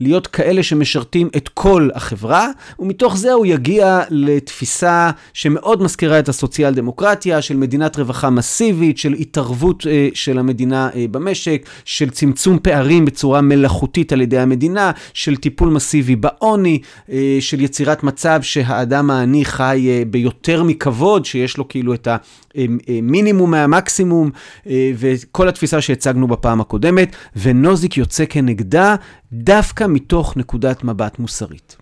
להיות 0.00 0.26
כאלה 0.26 0.62
שמשרתים 0.62 1.28
את 1.36 1.48
כל 1.48 1.88
החברה, 1.94 2.48
ומתוך 2.78 3.16
זה 3.16 3.32
הוא 3.32 3.46
יגיע 3.46 4.00
לתפיסה 4.10 5.10
שמאוד 5.32 5.82
מזכירה 5.82 6.18
את 6.18 6.28
הסוציאל 6.28 6.74
דמוקרטיה, 6.74 7.42
של 7.42 7.56
מדינת 7.56 7.98
רווחה 7.98 8.30
מסיבית, 8.30 8.98
של 8.98 9.12
התערבות 9.12 9.86
אה, 9.86 10.08
של 10.14 10.38
המדינה 10.38 10.88
אה, 10.94 11.04
במשק, 11.10 11.66
של 11.84 12.10
צמצום 12.10 12.58
פערים 12.62 13.04
בצורה 13.04 13.40
מלאכותית 13.40 14.12
על 14.12 14.20
ידי 14.20 14.38
המדינה, 14.38 14.90
של 15.14 15.36
טיפול 15.36 15.68
מסיבי 15.68 16.16
בעוני, 16.16 16.78
אה, 17.10 17.36
של 17.40 17.60
יצירת 17.60 18.02
מצב 18.02 18.42
שהאדם 18.42 19.10
העני 19.10 19.44
חי 19.44 19.86
אה, 19.88 20.02
ביותר 20.10 20.62
מכבוד, 20.62 21.24
שיש 21.24 21.56
לו 21.56 21.68
כאילו 21.68 21.94
את 21.94 22.08
המינימום 22.54 23.50
מהמקסימום, 23.50 24.30
אה, 24.66 24.92
וכל 24.96 25.48
התפיסה 25.48 25.80
שהצגנו 25.80 26.28
בפעם 26.28 26.60
הקודמת, 26.60 27.16
ונוזיק 27.36 27.96
יוצא 27.96 28.24
כנגדה. 28.28 28.81
נולדה 28.82 28.96
דווקא 29.32 29.84
מתוך 29.88 30.36
נקודת 30.36 30.84
מבט 30.84 31.18
מוסרית. 31.18 31.76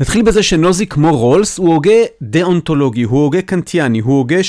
נתחיל 0.00 0.22
בזה 0.22 0.42
שנוזי 0.42 0.86
כמו 0.86 1.16
רולס 1.16 1.58
הוא 1.58 1.74
הוגה 1.74 1.92
דאונטולוגי, 2.22 3.02
הוא 3.02 3.22
הוגה 3.22 3.42
קנטיאני, 3.42 4.00
הוא 4.00 4.18
הוגה 4.18 4.42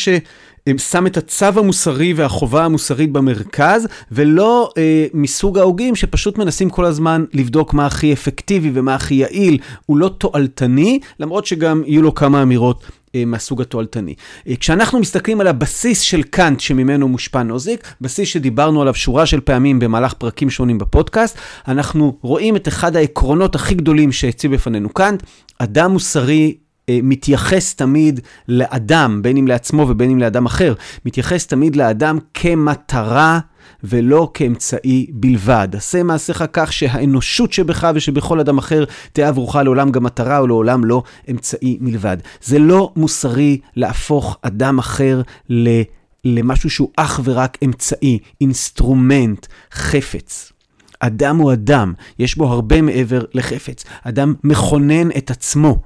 ששם 0.78 1.08
את 1.08 1.18
הצו 1.18 1.46
המוסרי 1.46 2.14
והחובה 2.14 2.66
המוסרית 2.66 3.12
במרכז, 3.12 3.88
ולא 4.12 4.70
אה, 4.78 5.06
מסוג 5.14 5.58
ההוגים 5.58 5.96
שפשוט 5.96 6.38
מנסים 6.38 6.70
כל 6.70 6.86
הזמן 6.86 7.26
לבדוק 7.34 7.74
מה 7.74 7.86
הכי 7.86 8.14
אפקטיבי 8.14 8.72
ומה 8.74 8.96
הכי 8.96 9.16
יעיל, 9.16 9.58
הוא 9.86 9.98
לא 9.98 10.10
תועלתני, 10.18 11.00
למרות 11.20 11.46
שגם 11.46 11.84
יהיו 11.86 12.02
לו 12.02 12.16
כמה 12.16 12.42
אמירות 12.42 12.86
אה, 13.16 13.26
מהסוג 13.26 13.62
התועלתני. 13.62 14.14
אה, 14.48 14.56
כשאנחנו 14.56 15.00
מסתכלים 15.00 15.42
על 15.42 15.48
הבסיס 15.48 16.00
של 16.00 16.24
קאנט 16.24 16.60
שממנו 16.60 17.08
מושפע 17.08 17.44
נוזיק, 17.44 17.88
בסיס 18.02 18.30
שדיברנו 18.30 18.82
עליו 18.82 18.94
שורה 18.94 19.26
של 19.26 19.40
פעמים 19.40 19.80
במהלך 19.80 20.14
פרקים 20.14 20.50
שונים 20.50 20.78
בפודקאסט, 20.78 21.38
אנחנו 21.68 22.18
רואים 22.22 22.56
את 22.56 22.68
אחד 22.68 22.96
העקרונות 22.96 23.56
הכי 23.56 23.76
גדולים 23.76 24.12
שהציב 24.12 24.54
בפנינו 24.54 24.90
קאנט, 24.90 25.24
אדם 25.60 25.92
מוסרי 25.92 26.56
מתייחס 26.92 27.76
תמיד 27.76 28.20
לאדם, 28.48 29.22
בין 29.22 29.38
אם 29.38 29.48
לעצמו 29.48 29.86
ובין 29.90 30.12
אם 30.12 30.20
לאדם 30.20 30.46
אחר, 30.46 30.74
מתייחס 31.06 31.48
תמיד 31.48 31.76
לאדם 31.76 32.18
כמטרה. 32.34 33.40
ולא 33.84 34.32
כאמצעי 34.34 35.08
בלבד. 35.14 35.68
עשה 35.74 36.04
מעשיך 36.04 36.44
כך 36.54 36.74
שהאנושות 36.74 37.54
שבך 37.54 37.92
ושבכל 37.96 38.40
אדם 38.40 38.58
אחר 38.58 38.84
תהיה 39.14 39.28
עבורך 39.28 39.56
לעולם 39.56 39.92
גם 39.92 40.04
מטרה 40.04 40.40
או 40.40 40.48
לעולם 40.48 40.86
לא 40.86 41.04
אמצעי 41.32 41.78
מלבד. 41.82 42.18
זה 42.44 42.60
לא 42.60 42.92
מוסרי 42.96 43.58
להפוך 43.76 44.38
אדם 44.42 44.80
אחר 44.80 45.22
ל... 45.50 45.82
למשהו 46.26 46.70
שהוא 46.70 46.90
אך 46.96 47.20
ורק 47.24 47.58
אמצעי, 47.66 48.20
אינסטרומנט, 48.42 49.48
חפץ. 49.72 50.52
אדם 51.00 51.38
הוא 51.38 51.54
אדם, 51.54 51.94
יש 52.20 52.38
בו 52.38 52.46
הרבה 52.48 52.82
מעבר 52.82 53.24
לחפץ. 53.34 53.84
אדם 54.04 54.34
מכונן 54.44 55.12
את 55.18 55.32
עצמו. 55.32 55.82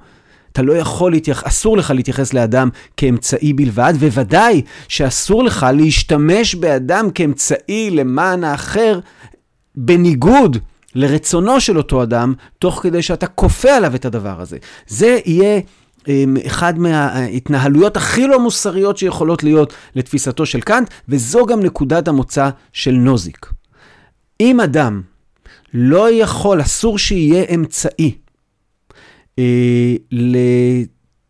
אתה 0.60 0.68
לא 0.68 0.72
יכול 0.72 1.12
להתייחס, 1.12 1.46
אסור 1.46 1.76
לך 1.76 1.90
להתייחס 1.90 2.32
לאדם 2.32 2.68
כאמצעי 2.96 3.52
בלבד, 3.52 3.94
וודאי 4.00 4.62
שאסור 4.88 5.44
לך 5.44 5.66
להשתמש 5.74 6.54
באדם 6.54 7.10
כאמצעי 7.14 7.90
למען 7.90 8.44
האחר, 8.44 9.00
בניגוד 9.74 10.56
לרצונו 10.94 11.60
של 11.60 11.78
אותו 11.78 12.02
אדם, 12.02 12.34
תוך 12.58 12.80
כדי 12.82 13.02
שאתה 13.02 13.26
כופה 13.26 13.70
עליו 13.70 13.94
את 13.94 14.04
הדבר 14.04 14.40
הזה. 14.40 14.58
זה 14.86 15.18
יהיה... 15.26 15.60
אמ, 16.08 16.36
אחד 16.46 16.78
מההתנהלויות 16.78 17.96
הכי 17.96 18.26
לא 18.26 18.40
מוסריות 18.40 18.98
שיכולות 18.98 19.42
להיות 19.42 19.72
לתפיסתו 19.94 20.46
של 20.46 20.60
קאנט, 20.60 20.90
וזו 21.08 21.46
גם 21.46 21.60
נקודת 21.60 22.08
המוצא 22.08 22.50
של 22.72 22.92
נוזיק. 22.92 23.46
אם 24.40 24.60
אדם 24.60 25.02
לא 25.74 26.12
יכול, 26.12 26.60
אסור 26.60 26.98
שיהיה 26.98 27.44
אמצעי 27.54 28.14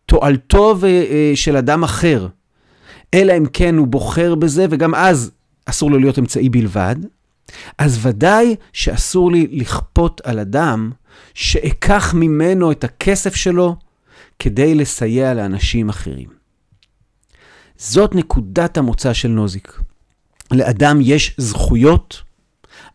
לתועלתו 0.07 0.75
אה, 0.83 1.31
של 1.35 1.57
אדם 1.57 1.83
אחר, 1.83 2.27
אלא 3.13 3.37
אם 3.37 3.45
כן 3.53 3.77
הוא 3.77 3.87
בוחר 3.87 4.35
בזה, 4.35 4.65
וגם 4.69 4.95
אז 4.95 5.31
אסור 5.65 5.91
לו 5.91 5.99
להיות 5.99 6.19
אמצעי 6.19 6.49
בלבד, 6.49 6.95
אז 7.77 8.05
ודאי 8.05 8.55
שאסור 8.73 9.31
לי 9.31 9.47
לכפות 9.51 10.21
על 10.23 10.39
אדם 10.39 10.91
שאקח 11.33 12.13
ממנו 12.13 12.71
את 12.71 12.83
הכסף 12.83 13.35
שלו 13.35 13.75
כדי 14.39 14.75
לסייע 14.75 15.33
לאנשים 15.33 15.89
אחרים. 15.89 16.29
זאת 17.77 18.15
נקודת 18.15 18.77
המוצא 18.77 19.13
של 19.13 19.27
נוזיק. 19.27 19.81
לאדם 20.51 20.99
יש 21.01 21.35
זכויות, 21.37 22.21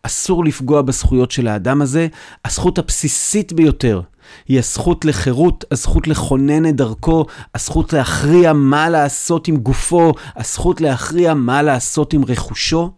אסור 0.03 0.45
לפגוע 0.45 0.81
בזכויות 0.81 1.31
של 1.31 1.47
האדם 1.47 1.81
הזה. 1.81 2.07
הזכות 2.45 2.77
הבסיסית 2.77 3.53
ביותר 3.53 4.01
היא 4.47 4.59
הזכות 4.59 5.05
לחירות, 5.05 5.65
הזכות 5.71 6.07
לכונן 6.07 6.65
את 6.69 6.75
דרכו, 6.75 7.25
הזכות 7.55 7.93
להכריע 7.93 8.53
מה 8.53 8.89
לעשות 8.89 9.47
עם 9.47 9.57
גופו, 9.57 10.13
הזכות 10.35 10.81
להכריע 10.81 11.33
מה 11.33 11.61
לעשות 11.61 12.13
עם 12.13 12.25
רכושו. 12.27 12.91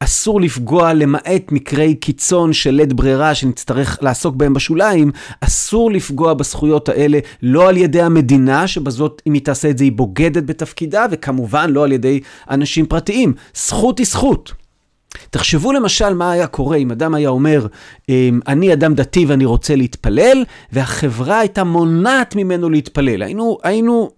אסור 0.00 0.40
לפגוע 0.40 0.92
למעט 0.92 1.52
מקרי 1.52 1.94
קיצון 1.94 2.52
של 2.52 2.70
לית 2.70 2.92
ברירה 2.92 3.34
שנצטרך 3.34 3.98
לעסוק 4.02 4.36
בהם 4.36 4.54
בשוליים, 4.54 5.10
אסור 5.40 5.90
לפגוע 5.90 6.34
בזכויות 6.34 6.88
האלה 6.88 7.18
לא 7.42 7.68
על 7.68 7.76
ידי 7.76 8.02
המדינה, 8.02 8.66
שבזאת 8.66 9.22
אם 9.26 9.32
היא 9.32 9.42
תעשה 9.44 9.70
את 9.70 9.78
זה 9.78 9.84
היא 9.84 9.92
בוגדת 9.92 10.44
בתפקידה, 10.44 11.06
וכמובן 11.10 11.70
לא 11.70 11.84
על 11.84 11.92
ידי 11.92 12.20
אנשים 12.50 12.86
פרטיים. 12.86 13.34
זכות 13.54 13.98
היא 13.98 14.06
זכות. 14.06 14.52
תחשבו 15.30 15.72
למשל 15.72 16.14
מה 16.14 16.32
היה 16.32 16.46
קורה 16.46 16.76
אם 16.76 16.90
אדם 16.90 17.14
היה 17.14 17.28
אומר, 17.28 17.66
אמ, 18.08 18.40
אני 18.46 18.72
אדם 18.72 18.94
דתי 18.94 19.24
ואני 19.24 19.44
רוצה 19.44 19.76
להתפלל, 19.76 20.44
והחברה 20.72 21.38
הייתה 21.38 21.64
מונעת 21.64 22.36
ממנו 22.36 22.70
להתפלל. 22.70 23.22
היינו, 23.22 23.58
היינו 23.62 24.10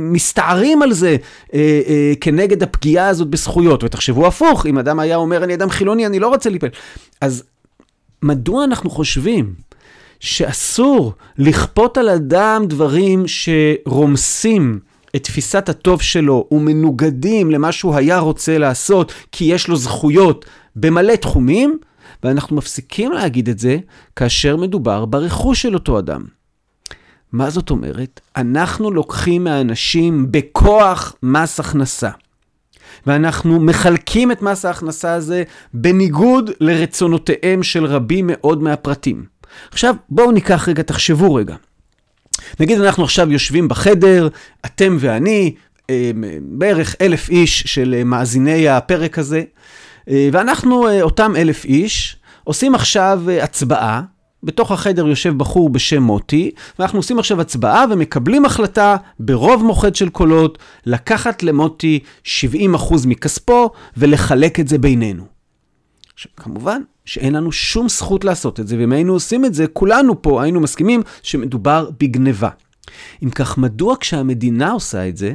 מסתערים 0.00 0.82
על 0.82 0.92
זה 0.92 1.16
אה, 1.54 1.80
אה, 1.88 2.12
כנגד 2.20 2.62
הפגיעה 2.62 3.08
הזאת 3.08 3.28
בזכויות. 3.28 3.84
ותחשבו 3.84 4.26
הפוך, 4.26 4.66
אם 4.66 4.78
אדם 4.78 5.00
היה 5.00 5.16
אומר, 5.16 5.44
אני 5.44 5.54
אדם 5.54 5.70
חילוני, 5.70 6.06
אני 6.06 6.18
לא 6.18 6.28
רוצה 6.28 6.50
להתפלל. 6.50 6.70
אז 7.20 7.44
מדוע 8.22 8.64
אנחנו 8.64 8.90
חושבים 8.90 9.54
שאסור 10.20 11.12
לכפות 11.38 11.98
על 11.98 12.08
אדם 12.08 12.64
דברים 12.68 13.24
שרומסים 13.26 14.80
את 15.16 15.24
תפיסת 15.24 15.68
הטוב 15.68 16.02
שלו 16.02 16.48
ומנוגדים 16.50 17.50
למה 17.50 17.72
שהוא 17.72 17.94
היה 17.94 18.18
רוצה 18.18 18.58
לעשות, 18.58 19.12
כי 19.32 19.44
יש 19.44 19.68
לו 19.68 19.76
זכויות 19.76 20.44
במלא 20.76 21.16
תחומים, 21.16 21.78
ואנחנו 22.22 22.56
מפסיקים 22.56 23.12
להגיד 23.12 23.48
את 23.48 23.58
זה 23.58 23.78
כאשר 24.16 24.56
מדובר 24.56 25.04
ברכוש 25.04 25.62
של 25.62 25.74
אותו 25.74 25.98
אדם. 25.98 26.24
מה 27.32 27.50
זאת 27.50 27.70
אומרת? 27.70 28.20
אנחנו 28.36 28.90
לוקחים 28.90 29.44
מהאנשים 29.44 30.26
בכוח 30.30 31.14
מס 31.22 31.60
הכנסה. 31.60 32.10
ואנחנו 33.06 33.60
מחלקים 33.60 34.32
את 34.32 34.42
מס 34.42 34.64
ההכנסה 34.64 35.14
הזה 35.14 35.42
בניגוד 35.74 36.50
לרצונותיהם 36.60 37.62
של 37.62 37.84
רבים 37.84 38.26
מאוד 38.28 38.62
מהפרטים. 38.62 39.24
עכשיו, 39.70 39.94
בואו 40.08 40.32
ניקח 40.32 40.68
רגע, 40.68 40.82
תחשבו 40.82 41.34
רגע. 41.34 41.56
נגיד 42.60 42.80
אנחנו 42.80 43.04
עכשיו 43.04 43.32
יושבים 43.32 43.68
בחדר, 43.68 44.28
אתם 44.66 44.96
ואני, 45.00 45.54
אה, 45.90 46.10
בערך 46.42 46.96
אלף 47.00 47.28
איש 47.28 47.62
של 47.66 48.02
מאזיני 48.04 48.68
הפרק 48.68 49.18
הזה, 49.18 49.42
אה, 50.08 50.28
ואנחנו, 50.32 50.88
אה, 50.88 51.02
אותם 51.02 51.32
אלף 51.36 51.64
איש, 51.64 52.16
עושים 52.44 52.74
עכשיו 52.74 53.22
הצבעה 53.42 54.02
בתוך 54.42 54.72
החדר 54.72 55.08
יושב 55.08 55.38
בחור 55.38 55.70
בשם 55.70 56.02
מוטי, 56.02 56.50
ואנחנו 56.78 56.98
עושים 56.98 57.18
עכשיו 57.18 57.40
הצבעה 57.40 57.84
ומקבלים 57.90 58.44
החלטה 58.44 58.96
ברוב 59.20 59.64
מוחד 59.64 59.94
של 59.94 60.08
קולות 60.08 60.58
לקחת 60.86 61.42
למוטי 61.42 61.98
70% 62.24 63.06
מכספו 63.06 63.70
ולחלק 63.96 64.60
את 64.60 64.68
זה 64.68 64.78
בינינו. 64.78 65.24
עכשיו, 66.14 66.32
כמובן 66.36 66.82
שאין 67.04 67.34
לנו 67.34 67.52
שום 67.52 67.88
זכות 67.88 68.24
לעשות 68.24 68.60
את 68.60 68.68
זה, 68.68 68.78
ואם 68.78 68.92
היינו 68.92 69.12
עושים 69.12 69.44
את 69.44 69.54
זה, 69.54 69.66
כולנו 69.66 70.22
פה 70.22 70.42
היינו 70.42 70.60
מסכימים 70.60 71.02
שמדובר 71.22 71.90
בגניבה. 72.00 72.48
אם 73.22 73.30
כך, 73.30 73.58
מדוע 73.58 73.96
כשהמדינה 74.00 74.70
עושה 74.70 75.08
את 75.08 75.16
זה, 75.16 75.34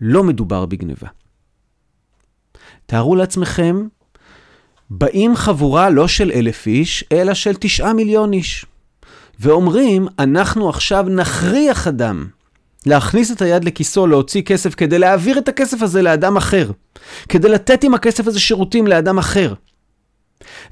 לא 0.00 0.24
מדובר 0.24 0.66
בגניבה? 0.66 1.08
תארו 2.86 3.16
לעצמכם 3.16 3.86
באים 4.90 5.36
חבורה 5.36 5.90
לא 5.90 6.08
של 6.08 6.30
אלף 6.34 6.66
איש, 6.66 7.04
אלא 7.12 7.34
של 7.34 7.54
תשעה 7.60 7.92
מיליון 7.92 8.32
איש. 8.32 8.66
ואומרים, 9.40 10.06
אנחנו 10.18 10.68
עכשיו 10.68 11.02
נכריח 11.08 11.86
אדם 11.86 12.26
להכניס 12.86 13.32
את 13.32 13.42
היד 13.42 13.64
לכיסו, 13.64 14.06
להוציא 14.06 14.42
כסף, 14.42 14.74
כדי 14.74 14.98
להעביר 14.98 15.38
את 15.38 15.48
הכסף 15.48 15.82
הזה 15.82 16.02
לאדם 16.02 16.36
אחר. 16.36 16.70
כדי 17.28 17.48
לתת 17.48 17.84
עם 17.84 17.94
הכסף 17.94 18.26
הזה 18.26 18.40
שירותים 18.40 18.86
לאדם 18.86 19.18
אחר. 19.18 19.54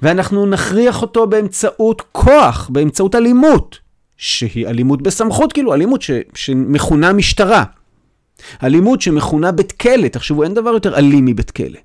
ואנחנו 0.02 0.46
נכריח 0.46 1.02
אותו 1.02 1.26
באמצעות 1.26 2.02
כוח, 2.12 2.70
באמצעות 2.72 3.14
אלימות, 3.14 3.78
שהיא 4.16 4.66
אלימות 4.66 5.02
בסמכות, 5.02 5.52
כאילו, 5.52 5.74
אלימות 5.74 6.02
ש, 6.02 6.10
שמכונה 6.34 7.12
משטרה. 7.12 7.64
אלימות 8.62 9.00
שמכונה 9.00 9.52
בית 9.52 9.72
כלא, 9.72 10.08
תחשבו, 10.08 10.42
אין 10.42 10.54
דבר 10.54 10.70
יותר 10.70 10.96
אלים 10.96 11.24
מבית 11.24 11.50
כלא. 11.50 11.78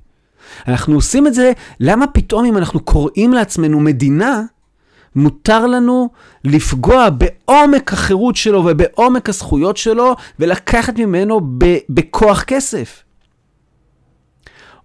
אנחנו 0.67 0.95
עושים 0.95 1.27
את 1.27 1.33
זה, 1.33 1.51
למה 1.79 2.07
פתאום 2.07 2.45
אם 2.45 2.57
אנחנו 2.57 2.79
קוראים 2.79 3.33
לעצמנו 3.33 3.79
מדינה, 3.79 4.41
מותר 5.15 5.67
לנו 5.67 6.09
לפגוע 6.43 7.07
בעומק 7.09 7.93
החירות 7.93 8.35
שלו 8.35 8.65
ובעומק 8.65 9.29
הזכויות 9.29 9.77
שלו 9.77 10.15
ולקחת 10.39 10.99
ממנו 10.99 11.41
בכוח 11.89 12.43
כסף. 12.43 13.03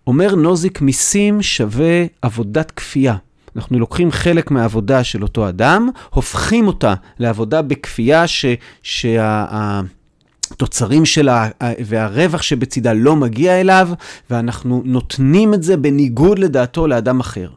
אומר 0.06 0.34
נוזיק, 0.34 0.80
מיסים 0.80 1.42
שווה 1.42 2.04
עבודת 2.22 2.70
כפייה. 2.70 3.16
אנחנו 3.56 3.78
לוקחים 3.78 4.10
חלק 4.10 4.50
מהעבודה 4.50 5.04
של 5.04 5.22
אותו 5.22 5.48
אדם, 5.48 5.88
הופכים 6.10 6.66
אותה 6.66 6.94
לעבודה 7.18 7.62
בכפייה 7.62 8.26
ש, 8.26 8.44
שה, 8.82 9.46
התוצרים 10.50 11.04
שלה 11.04 11.48
והרווח 11.84 12.42
שבצידה 12.42 12.92
לא 12.92 13.16
מגיע 13.16 13.60
אליו, 13.60 13.88
ואנחנו 14.30 14.82
נותנים 14.84 15.54
את 15.54 15.62
זה 15.62 15.76
בניגוד 15.76 16.38
לדעתו 16.38 16.86
לאדם 16.86 17.20
אחר. 17.20 17.48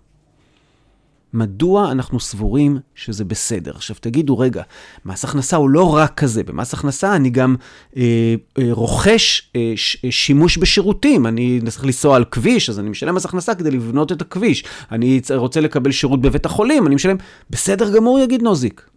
מדוע 1.37 1.91
אנחנו 1.91 2.19
סבורים 2.19 2.77
שזה 2.95 3.25
בסדר? 3.25 3.71
עכשיו 3.75 3.95
תגידו, 3.99 4.37
רגע, 4.37 4.63
מס 5.05 5.23
הכנסה 5.23 5.57
הוא 5.57 5.69
לא 5.69 5.95
רק 5.95 6.13
כזה, 6.13 6.43
במס 6.43 6.73
הכנסה 6.73 7.15
אני 7.15 7.29
גם 7.29 7.55
אה, 7.97 8.35
אה, 8.57 8.67
רוכש 8.71 9.51
אה, 9.55 9.73
ש, 9.75 9.97
אה, 10.05 10.11
שימוש 10.11 10.57
בשירותים, 10.57 11.27
אני 11.27 11.59
צריך 11.69 11.85
לנסוע 11.85 12.15
על 12.15 12.25
כביש, 12.25 12.69
אז 12.69 12.79
אני 12.79 12.89
משלם 12.89 13.15
מס 13.15 13.25
הכנסה 13.25 13.55
כדי 13.55 13.71
לבנות 13.71 14.11
את 14.11 14.21
הכביש, 14.21 14.63
אני 14.91 15.21
רוצה 15.35 15.61
לקבל 15.61 15.91
שירות 15.91 16.21
בבית 16.21 16.45
החולים, 16.45 16.87
אני 16.87 16.95
משלם, 16.95 17.17
בסדר 17.49 17.95
גמור, 17.95 18.19
יגיד 18.19 18.41
נוזיק. 18.41 18.89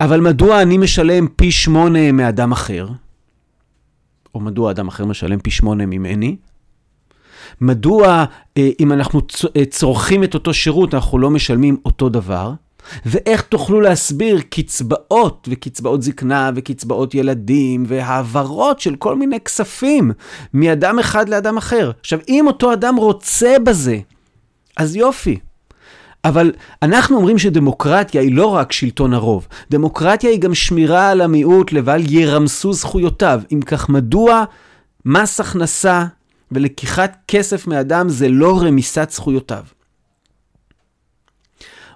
אבל 0.00 0.20
מדוע 0.20 0.62
אני 0.62 0.78
משלם 0.78 1.26
פי 1.36 1.50
שמונה 1.50 2.12
מאדם 2.12 2.52
אחר? 2.52 2.88
או 4.34 4.40
מדוע 4.40 4.70
אדם 4.70 4.88
אחר 4.88 5.04
משלם 5.04 5.38
פי 5.38 5.50
שמונה 5.50 5.86
ממני? 5.86 6.36
מדוע 7.60 8.24
אה, 8.56 8.70
אם 8.80 8.92
אנחנו 8.92 9.20
אה, 9.56 9.64
צורכים 9.64 10.24
את 10.24 10.34
אותו 10.34 10.54
שירות 10.54 10.94
אנחנו 10.94 11.18
לא 11.18 11.30
משלמים 11.30 11.76
אותו 11.84 12.08
דבר? 12.08 12.52
ואיך 13.06 13.42
תוכלו 13.42 13.80
להסביר 13.80 14.40
קצבאות 14.50 15.48
וקצבאות 15.50 16.02
זקנה 16.02 16.50
וקצבאות 16.54 17.14
ילדים 17.14 17.84
והעברות 17.86 18.80
של 18.80 18.96
כל 18.96 19.16
מיני 19.16 19.40
כספים 19.40 20.10
מאדם 20.54 20.98
אחד 20.98 21.28
לאדם 21.28 21.56
אחר? 21.56 21.90
עכשיו, 22.00 22.18
אם 22.28 22.46
אותו 22.46 22.72
אדם 22.72 22.96
רוצה 22.96 23.56
בזה, 23.64 23.98
אז 24.76 24.96
יופי. 24.96 25.38
אבל 26.24 26.52
אנחנו 26.82 27.16
אומרים 27.16 27.38
שדמוקרטיה 27.38 28.20
היא 28.20 28.34
לא 28.34 28.46
רק 28.46 28.72
שלטון 28.72 29.14
הרוב, 29.14 29.48
דמוקרטיה 29.70 30.30
היא 30.30 30.40
גם 30.40 30.54
שמירה 30.54 31.10
על 31.10 31.20
המיעוט 31.20 31.72
לבל 31.72 32.02
ירמסו 32.08 32.72
זכויותיו. 32.72 33.40
אם 33.52 33.60
כך, 33.60 33.88
מדוע 33.88 34.44
מס 35.04 35.40
הכנסה 35.40 36.04
ולקיחת 36.52 37.16
כסף 37.28 37.66
מאדם 37.66 38.08
זה 38.08 38.28
לא 38.28 38.60
רמיסת 38.62 39.10
זכויותיו. 39.10 39.64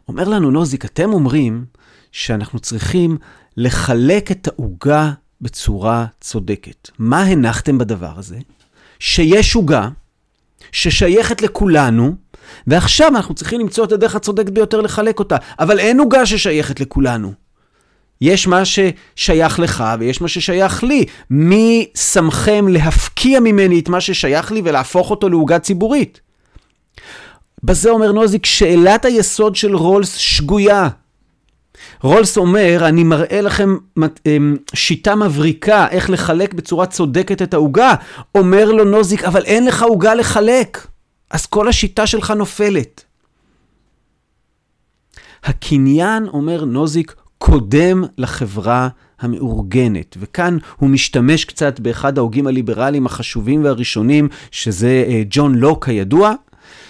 אומר 0.09 0.29
לנו 0.29 0.51
נוזיק, 0.51 0.85
אתם 0.85 1.13
אומרים 1.13 1.65
שאנחנו 2.13 2.59
צריכים 2.59 3.19
לחלק 3.57 4.31
את 4.31 4.49
העוגה 4.49 5.13
בצורה 5.41 6.07
צודקת. 6.21 6.91
מה 6.99 7.23
הנחתם 7.23 7.79
בדבר 7.79 8.19
הזה? 8.19 8.39
שיש 8.99 9.55
עוגה 9.55 9.89
ששייכת 10.73 11.43
לכולנו, 11.43 12.15
ועכשיו 12.67 13.09
אנחנו 13.09 13.35
צריכים 13.35 13.61
למצוא 13.61 13.85
את 13.85 13.93
הדרך 13.93 14.15
הצודקת 14.15 14.51
ביותר 14.51 14.81
לחלק 14.81 15.19
אותה. 15.19 15.37
אבל 15.59 15.79
אין 15.79 16.01
עוגה 16.01 16.27
ששייכת 16.27 16.81
לכולנו. 16.81 17.33
יש 18.23 18.47
מה 18.47 18.63
ששייך 18.65 19.59
לך 19.59 19.85
ויש 19.99 20.21
מה 20.21 20.29
ששייך 20.29 20.85
לי. 20.85 21.05
מי 21.31 21.87
שמכם 21.95 22.69
להפקיע 22.69 23.41
ממני 23.41 23.79
את 23.79 23.89
מה 23.89 24.01
ששייך 24.01 24.53
לי 24.53 24.63
ולהפוך 24.65 25.11
אותו 25.11 25.29
לעוגה 25.29 25.59
ציבורית? 25.59 26.21
בזה 27.63 27.91
אומר 27.91 28.13
נוזיק, 28.13 28.47
שאלת 28.47 29.05
היסוד 29.05 29.57
של 29.57 29.77
רולס 29.77 30.17
שגויה. 30.17 30.89
רולס 32.03 32.37
אומר, 32.37 32.89
אני 32.89 33.05
מראה 33.05 33.41
לכם 33.41 33.77
אמ, 34.27 34.57
שיטה 34.75 35.15
מבריקה 35.15 35.89
איך 35.91 36.11
לחלק 36.11 36.55
בצורה 36.55 36.87
צודקת 36.87 37.43
את 37.43 37.55
העוגה. 37.55 37.95
אומר 38.35 38.65
לו 38.65 38.85
נוזיק, 38.85 39.25
אבל 39.25 39.45
אין 39.45 39.67
לך 39.67 39.83
עוגה 39.83 40.15
לחלק, 40.15 40.87
אז 41.31 41.47
כל 41.47 41.69
השיטה 41.69 42.07
שלך 42.07 42.31
נופלת. 42.31 43.05
הקניין, 45.45 46.29
אומר 46.29 46.65
נוזיק, 46.65 47.15
קודם 47.45 48.05
לחברה 48.19 48.89
המאורגנת. 49.21 50.17
וכאן 50.21 50.59
הוא 50.77 50.91
משתמש 50.91 51.45
קצת 51.45 51.81
באחד 51.81 52.19
ההוגים 52.19 52.47
הליברליים 52.47 53.07
החשובים 53.07 53.65
והראשונים, 53.65 54.29
שזה 54.51 55.05
אה, 55.09 55.23
ג'ון 55.31 55.55
לוק 55.55 55.89
הידוע, 55.89 56.33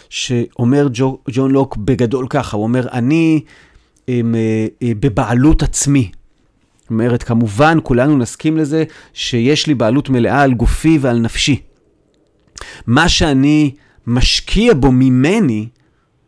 שאומר 0.09 0.89
ג'ון 1.31 1.51
לוק 1.51 1.77
בגדול 1.77 2.27
ככה, 2.31 2.57
הוא 2.57 2.65
אומר, 2.65 2.89
אני 2.93 3.41
הם, 4.09 4.35
אה, 4.35 4.67
אה, 4.83 4.93
בבעלות 5.01 5.63
עצמי. 5.63 6.11
זאת 6.81 6.91
אומרת, 6.91 7.23
כמובן, 7.23 7.79
כולנו 7.83 8.19
נסכים 8.19 8.57
לזה 8.57 8.85
שיש 9.15 9.67
לי 9.67 9.75
בעלות 9.75 10.09
מלאה 10.09 10.43
על 10.43 10.55
גופי 10.55 10.99
ועל 11.01 11.19
נפשי. 11.19 11.61
מה 12.87 13.09
שאני 13.09 13.71
משקיע 14.07 14.75
בו 14.75 14.93
ממני, 14.93 15.69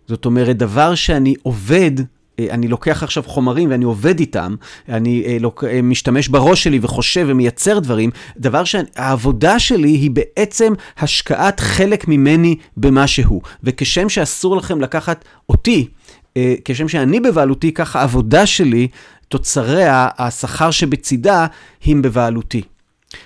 זאת 0.08 0.24
אומרת, 0.24 0.56
דבר 0.56 0.94
שאני 0.94 1.34
עובד, 1.42 1.92
אני 2.40 2.68
לוקח 2.68 3.02
עכשיו 3.02 3.22
חומרים 3.26 3.70
ואני 3.70 3.84
עובד 3.84 4.20
איתם, 4.20 4.54
אני 4.88 5.38
לוק... 5.40 5.64
משתמש 5.82 6.28
בראש 6.28 6.64
שלי 6.64 6.78
וחושב 6.82 7.26
ומייצר 7.28 7.78
דברים, 7.78 8.10
דבר 8.36 8.64
שהעבודה 8.64 9.58
שלי 9.58 9.88
היא 9.88 10.10
בעצם 10.10 10.72
השקעת 10.98 11.60
חלק 11.60 12.08
ממני 12.08 12.56
במשהו. 12.76 13.40
וכשם 13.62 14.08
שאסור 14.08 14.56
לכם 14.56 14.80
לקחת 14.80 15.24
אותי, 15.48 15.88
אה, 16.36 16.54
כשם 16.64 16.88
שאני 16.88 17.20
בבעלותי, 17.20 17.72
ככה 17.72 18.00
העבודה 18.00 18.46
שלי, 18.46 18.88
תוצריה, 19.28 20.08
השכר 20.18 20.70
שבצידה, 20.70 21.46
הם 21.84 22.02
בבעלותי. 22.02 22.62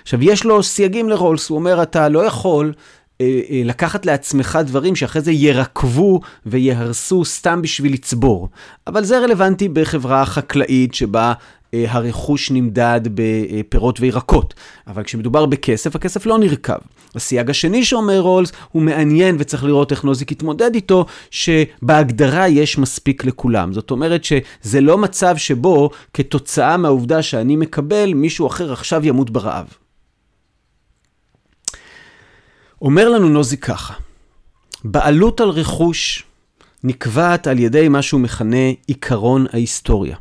עכשיו, 0.02 0.22
יש 0.22 0.44
לו 0.44 0.62
סייגים 0.62 1.08
לרולס, 1.08 1.48
הוא 1.48 1.58
אומר, 1.58 1.82
אתה 1.82 2.08
לא 2.08 2.24
יכול 2.24 2.66
אה, 2.66 2.72
אה, 2.72 2.74
לקחת 3.64 4.06
לעצמך 4.06 4.58
דברים 4.64 4.96
שאחרי 4.96 5.22
זה 5.22 5.32
ירקבו 5.32 6.20
ויהרסו 6.46 7.24
סתם 7.24 7.62
בשביל 7.62 7.92
לצבור. 7.92 8.48
אבל 8.86 9.04
זה 9.04 9.18
רלוונטי 9.18 9.68
בחברה 9.68 10.26
חקלאית 10.26 10.94
שבה 10.94 11.32
אה, 11.74 11.84
הרכוש 11.88 12.50
נמדד 12.50 13.00
בפירות 13.14 14.00
וירקות. 14.00 14.54
אבל 14.86 15.02
כשמדובר 15.02 15.46
בכסף, 15.46 15.96
הכסף 15.96 16.26
לא 16.26 16.38
נרקב. 16.38 16.78
הסייג 17.14 17.50
השני 17.50 17.84
שאומר 17.84 18.20
רולס 18.20 18.52
הוא 18.72 18.82
מעניין 18.82 19.36
וצריך 19.38 19.64
לראות 19.64 19.90
איך 19.92 20.04
נוזיק 20.04 20.32
יתמודד 20.32 20.74
איתו, 20.74 21.06
שבהגדרה 21.30 22.48
יש 22.48 22.78
מספיק 22.78 23.24
לכולם. 23.24 23.72
זאת 23.72 23.90
אומרת 23.90 24.24
שזה 24.24 24.80
לא 24.80 24.98
מצב 24.98 25.36
שבו 25.36 25.90
כתוצאה 26.14 26.76
מהעובדה 26.76 27.22
שאני 27.22 27.56
מקבל, 27.56 28.14
מישהו 28.14 28.46
אחר 28.46 28.72
עכשיו 28.72 29.06
ימות 29.06 29.30
ברעב. 29.30 29.66
אומר 32.82 33.08
לנו 33.08 33.28
נוזיק 33.28 33.64
ככה, 33.64 33.94
בעלות 34.84 35.40
על 35.40 35.48
רכוש 35.48 36.24
נקבעת 36.84 37.46
על 37.46 37.58
ידי 37.58 37.88
מה 37.88 38.02
שהוא 38.02 38.20
מכנה 38.20 38.70
עיקרון 38.86 39.46
ההיסטוריה. 39.52 40.16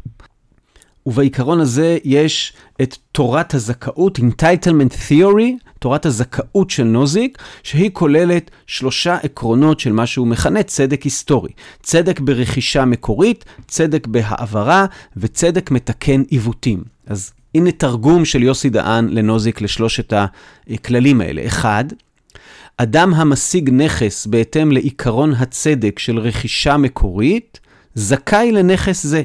ובעיקרון 1.06 1.60
הזה 1.60 1.98
יש 2.04 2.54
את 2.82 2.98
תורת 3.12 3.54
הזכאות, 3.54 4.20
entitlement 4.20 4.93
theory, 5.10 5.70
תורת 5.80 6.06
הזכאות 6.06 6.70
של 6.70 6.84
נוזיק, 6.84 7.38
שהיא 7.63 7.89
כוללת 7.93 8.52
שלושה 8.67 9.17
עקרונות 9.24 9.80
של 9.80 9.91
מה 9.91 10.06
שהוא 10.06 10.28
מכנה 10.28 10.63
צדק 10.63 11.02
היסטורי. 11.02 11.52
צדק 11.84 12.20
ברכישה 12.20 12.86
מקורית, 12.86 13.46
צדק 13.67 14.08
בהעברה 14.08 14.86
וצדק 15.17 15.72
מתקן 15.72 16.22
עיוותים. 16.22 16.84
אז 17.08 17.32
הנה 17.56 17.72
תרגום 17.72 18.26
של 18.26 18.43
יוסי 18.43 18.70
דהן 18.70 19.10
לנוזיק 19.10 19.62
לשלושת 19.62 20.13
הכללים 20.70 21.22
האלה. 21.22 21.46
אחד, 21.46 21.86
אדם 22.78 23.13
המשיג 23.13 23.70
נכס 23.70 24.26
בהתאם 24.26 24.72
לעיקרון 24.72 25.34
הצדק 25.34 26.00
של 26.00 26.20
רכישה 26.20 26.78
מקורית, 26.78 27.60
זכאי 27.96 28.52
לנכס 28.52 29.04
זה. 29.04 29.24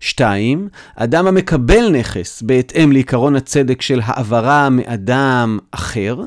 2. 0.00 0.68
אדם 0.96 1.26
המקבל 1.26 1.90
נכס 1.90 2.42
בהתאם 2.42 2.92
לעיקרון 2.92 3.36
הצדק 3.36 3.82
של 3.82 4.00
העברה 4.04 4.68
מאדם 4.70 5.58
אחר, 5.70 6.20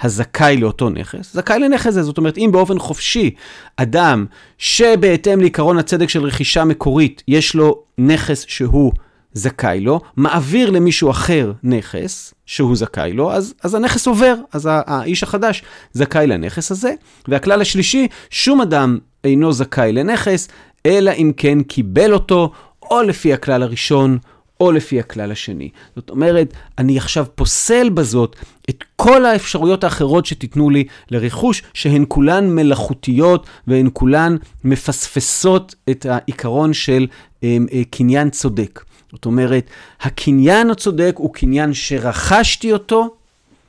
הזכאי 0.00 0.56
לאותו 0.56 0.90
נכס, 0.90 1.34
זכאי 1.34 1.58
לנכס 1.58 1.92
זה. 1.92 2.02
זאת 2.02 2.18
אומרת, 2.18 2.38
אם 2.38 2.48
באופן 2.52 2.78
חופשי 2.78 3.30
אדם 3.76 4.26
שבהתאם 4.58 5.40
לעיקרון 5.40 5.78
הצדק 5.78 6.08
של 6.08 6.24
רכישה 6.24 6.64
מקורית, 6.64 7.22
יש 7.28 7.54
לו 7.54 7.82
נכס 7.98 8.44
שהוא 8.48 8.92
זכאי 9.38 9.80
לו, 9.80 10.00
מעביר 10.16 10.70
למישהו 10.70 11.10
אחר 11.10 11.52
נכס 11.62 12.34
שהוא 12.46 12.76
זכאי 12.76 13.12
לו, 13.12 13.32
אז, 13.32 13.54
אז 13.62 13.74
הנכס 13.74 14.06
עובר, 14.06 14.34
אז 14.52 14.68
האיש 14.70 15.22
החדש 15.22 15.62
זכאי 15.92 16.26
לנכס 16.26 16.70
הזה. 16.70 16.92
והכלל 17.28 17.60
השלישי, 17.60 18.08
שום 18.30 18.60
אדם 18.60 18.98
אינו 19.24 19.52
זכאי 19.52 19.92
לנכס, 19.92 20.48
אלא 20.86 21.10
אם 21.10 21.32
כן 21.36 21.62
קיבל 21.62 22.12
אותו 22.12 22.52
או 22.90 23.02
לפי 23.02 23.32
הכלל 23.32 23.62
הראשון, 23.62 24.18
או 24.60 24.72
לפי 24.72 25.00
הכלל 25.00 25.32
השני. 25.32 25.70
זאת 25.96 26.10
אומרת, 26.10 26.52
אני 26.78 26.98
עכשיו 26.98 27.26
פוסל 27.34 27.88
בזאת 27.88 28.36
את 28.70 28.84
כל 28.96 29.24
האפשרויות 29.24 29.84
האחרות 29.84 30.26
שתיתנו 30.26 30.70
לי 30.70 30.84
לרכוש, 31.10 31.62
שהן 31.74 32.04
כולן 32.08 32.50
מלאכותיות 32.50 33.46
והן 33.66 33.90
כולן 33.92 34.36
מפספסות 34.64 35.74
את 35.90 36.06
העיקרון 36.06 36.72
של 36.72 37.06
אה, 37.44 37.56
אה, 37.72 37.82
קניין 37.90 38.30
צודק. 38.30 38.84
זאת 39.12 39.26
אומרת, 39.26 39.70
הקניין 40.00 40.70
הצודק 40.70 41.14
הוא 41.16 41.34
קניין 41.34 41.74
שרכשתי 41.74 42.72
אותו 42.72 43.14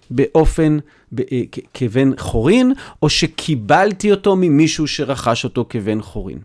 באופן, 0.10 0.78
ב, 1.12 1.22
אה, 1.32 1.42
כבן 1.74 2.18
חורין, 2.18 2.74
או 3.02 3.10
שקיבלתי 3.10 4.12
אותו 4.12 4.36
ממישהו 4.36 4.88
שרכש 4.88 5.44
אותו 5.44 5.66
כבן 5.70 6.02
חורין. 6.02 6.40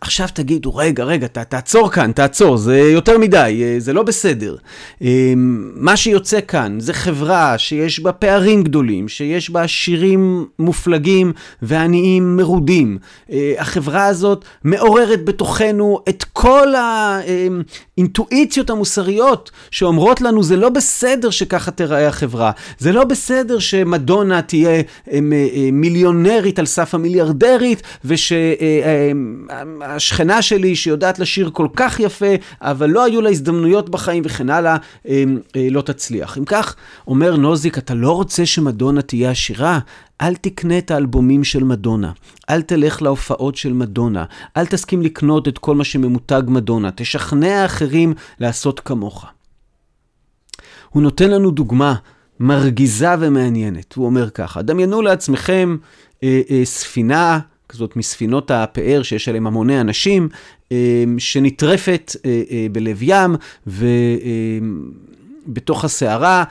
עכשיו 0.00 0.28
תגידו, 0.34 0.76
רגע, 0.76 1.04
רגע, 1.04 1.26
ת, 1.26 1.38
תעצור 1.38 1.90
כאן, 1.90 2.12
תעצור, 2.12 2.56
זה 2.56 2.78
יותר 2.78 3.18
מדי, 3.18 3.62
אה, 3.64 3.74
זה 3.78 3.92
לא 3.92 4.02
בסדר. 4.02 4.56
אה, 5.02 5.32
מה 5.74 5.96
שיוצא 5.96 6.38
כאן 6.48 6.80
זה 6.80 6.92
חברה 6.92 7.58
שיש 7.58 8.00
בה 8.00 8.12
פערים 8.12 8.62
גדולים, 8.62 9.08
שיש 9.08 9.50
בה 9.50 9.62
עשירים 9.62 10.46
מופלגים 10.58 11.32
ועניים 11.62 12.36
מרודים. 12.36 12.98
אה, 13.32 13.54
החברה 13.58 14.06
הזאת 14.06 14.44
מעוררת 14.64 15.24
בתוכנו 15.24 16.00
את 16.08 16.24
כל 16.32 16.68
האינטואיציות 16.74 18.70
המוסריות 18.70 19.50
שאומרות 19.70 20.20
לנו, 20.20 20.42
זה 20.42 20.56
לא 20.56 20.68
בסדר 20.68 21.30
שככה 21.30 21.70
תיראה 21.70 22.08
החברה, 22.08 22.50
זה 22.78 22.92
לא 22.92 23.04
בסדר 23.04 23.58
שמדונה 23.58 24.42
תהיה 24.42 24.82
מיליונרית 25.72 26.58
על 26.58 26.66
סף 26.66 26.94
המיליארדרית, 26.94 27.82
וש... 28.04 28.32
השכנה 29.88 30.42
שלי 30.42 30.76
שיודעת 30.76 31.18
לשיר 31.18 31.50
כל 31.52 31.68
כך 31.76 32.00
יפה, 32.00 32.34
אבל 32.60 32.90
לא 32.90 33.04
היו 33.04 33.20
לה 33.20 33.30
הזדמנויות 33.30 33.88
בחיים 33.88 34.22
וכן 34.26 34.50
הלאה, 34.50 34.76
אה, 35.08 35.24
אה, 35.56 35.68
לא 35.70 35.80
תצליח. 35.80 36.38
אם 36.38 36.44
כך, 36.44 36.76
אומר 37.06 37.36
נוזיק, 37.36 37.78
אתה 37.78 37.94
לא 37.94 38.12
רוצה 38.12 38.46
שמדונה 38.46 39.02
תהיה 39.02 39.30
עשירה? 39.30 39.78
אל 40.20 40.34
תקנה 40.34 40.78
את 40.78 40.90
האלבומים 40.90 41.44
של 41.44 41.64
מדונה, 41.64 42.12
אל 42.50 42.62
תלך 42.62 43.02
להופעות 43.02 43.56
של 43.56 43.72
מדונה, 43.72 44.24
אל 44.56 44.66
תסכים 44.66 45.02
לקנות 45.02 45.48
את 45.48 45.58
כל 45.58 45.74
מה 45.74 45.84
שממותג 45.84 46.42
מדונה, 46.46 46.90
תשכנע 46.94 47.64
אחרים 47.64 48.14
לעשות 48.40 48.80
כמוך. 48.80 49.26
הוא 50.90 51.02
נותן 51.02 51.30
לנו 51.30 51.50
דוגמה 51.50 51.94
מרגיזה 52.40 53.14
ומעניינת. 53.20 53.94
הוא 53.94 54.06
אומר 54.06 54.30
ככה, 54.30 54.62
דמיינו 54.62 55.02
לעצמכם 55.02 55.76
אה, 56.22 56.40
אה, 56.50 56.64
ספינה 56.64 57.38
כזאת 57.68 57.96
מספינות 57.96 58.50
הפאר 58.50 59.02
שיש 59.02 59.28
עליהן 59.28 59.46
המוני 59.46 59.80
אנשים, 59.80 60.28
אה, 60.72 61.04
שנטרפת 61.18 62.16
אה, 62.24 62.42
אה, 62.50 62.66
בלב 62.72 62.98
ים, 63.02 63.36
ו... 63.66 63.86
בתוך 65.48 65.84
הסערה, 65.84 66.44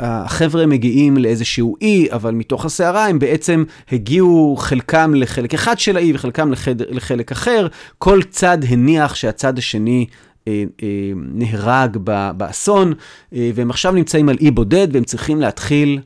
החבר'ה 0.00 0.66
מגיעים 0.66 1.16
לאיזשהו 1.16 1.76
אי, 1.80 2.08
אבל 2.12 2.34
מתוך 2.34 2.64
הסערה 2.64 3.06
הם 3.06 3.18
בעצם 3.18 3.64
הגיעו 3.92 4.56
חלקם 4.58 5.14
לחלק 5.14 5.54
אחד 5.54 5.78
של 5.78 5.96
האי 5.96 6.12
וחלקם 6.14 6.52
לחד, 6.52 6.80
לחלק 6.80 7.32
אחר. 7.32 7.66
כל 7.98 8.22
צד 8.22 8.58
הניח 8.68 9.14
שהצד 9.14 9.58
השני 9.58 10.06
אה, 10.48 10.64
אה, 10.82 11.12
נהרג 11.14 11.96
באסון, 12.36 12.92
אה, 13.34 13.50
והם 13.54 13.70
עכשיו 13.70 13.92
נמצאים 13.92 14.28
על 14.28 14.36
אי 14.40 14.50
בודד 14.50 14.88
והם 14.92 15.04
צריכים 15.04 15.40
להתחיל 15.40 16.00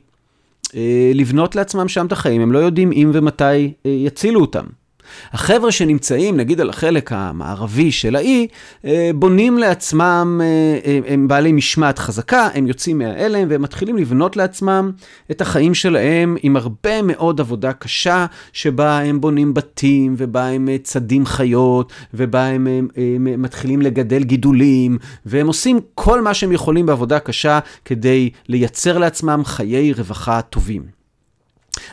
לבנות 1.13 1.55
לעצמם 1.55 1.87
שם 1.87 2.05
את 2.05 2.11
החיים. 2.11 2.41
הם 2.41 2.51
לא 2.51 2.59
יודעים 2.59 2.91
אם 2.91 3.11
ומתי 3.13 3.73
יצילו 3.85 4.41
אותם. 4.41 4.65
החבר'ה 5.31 5.71
שנמצאים, 5.71 6.37
נגיד 6.37 6.61
על 6.61 6.69
החלק 6.69 7.11
המערבי 7.11 7.91
של 7.91 8.15
האי, 8.15 8.47
אה, 8.85 9.11
בונים 9.15 9.57
לעצמם, 9.57 10.41
אה, 10.43 10.45
אה, 10.85 10.99
הם 11.13 11.27
בעלי 11.27 11.51
משמעת 11.51 11.99
חזקה, 11.99 12.49
הם 12.53 12.67
יוצאים 12.67 12.97
מההלם 12.97 13.47
והם 13.49 13.61
מתחילים 13.61 13.97
לבנות 13.97 14.37
לעצמם 14.37 14.91
את 15.31 15.41
החיים 15.41 15.73
שלהם 15.73 16.37
עם 16.41 16.55
הרבה 16.55 17.01
מאוד 17.01 17.39
עבודה 17.39 17.73
קשה, 17.73 18.25
שבה 18.53 18.99
הם 18.99 19.21
בונים 19.21 19.53
בתים, 19.53 20.15
ובה 20.17 20.45
הם 20.45 20.67
צדים 20.83 21.25
חיות, 21.25 21.93
ובה 22.13 22.45
הם, 22.45 22.67
הם, 22.67 22.87
הם 22.97 23.41
מתחילים 23.41 23.81
לגדל 23.81 24.23
גידולים, 24.23 24.97
והם 25.25 25.47
עושים 25.47 25.79
כל 25.95 26.21
מה 26.21 26.33
שהם 26.33 26.51
יכולים 26.51 26.85
בעבודה 26.85 27.19
קשה 27.19 27.59
כדי 27.85 28.29
לייצר 28.49 28.97
לעצמם 28.97 29.41
חיי 29.45 29.93
רווחה 29.93 30.41
טובים. 30.41 30.94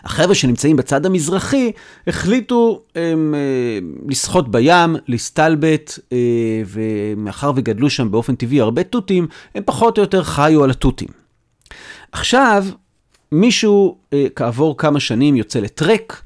החבר'ה 0.04 0.34
שנמצאים 0.34 0.76
בצד 0.76 1.06
המזרחי 1.06 1.72
החליטו 2.06 2.82
הם, 2.94 3.34
אה, 3.34 3.78
לשחות 4.08 4.50
בים, 4.50 4.96
להסתלבט, 5.08 5.98
אה, 6.12 6.18
ומאחר 6.66 7.52
וגדלו 7.56 7.90
שם 7.90 8.10
באופן 8.10 8.34
טבעי 8.34 8.60
הרבה 8.60 8.82
תותים, 8.82 9.26
הם 9.54 9.62
פחות 9.66 9.98
או 9.98 10.02
יותר 10.02 10.22
חיו 10.22 10.64
על 10.64 10.70
התותים. 10.70 11.08
עכשיו, 12.12 12.64
מישהו 13.32 13.98
אה, 14.12 14.26
כעבור 14.36 14.76
כמה 14.78 15.00
שנים 15.00 15.36
יוצא 15.36 15.58
לטרק, 15.58 16.22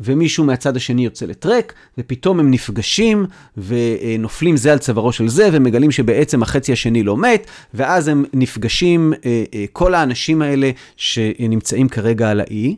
ומישהו 0.00 0.44
מהצד 0.44 0.76
השני 0.76 1.04
יוצא 1.04 1.26
לטרק, 1.26 1.74
ופתאום 1.98 2.40
הם 2.40 2.50
נפגשים 2.50 3.26
ונופלים 3.56 4.56
זה 4.56 4.72
על 4.72 4.78
צווארו 4.78 5.12
של 5.12 5.28
זה, 5.28 5.48
ומגלים 5.52 5.90
שבעצם 5.90 6.42
החצי 6.42 6.72
השני 6.72 7.02
לא 7.02 7.16
מת, 7.16 7.46
ואז 7.74 8.08
הם 8.08 8.24
נפגשים, 8.32 9.12
כל 9.72 9.94
האנשים 9.94 10.42
האלה 10.42 10.70
שנמצאים 10.96 11.88
כרגע 11.88 12.30
על 12.30 12.40
האי, 12.40 12.76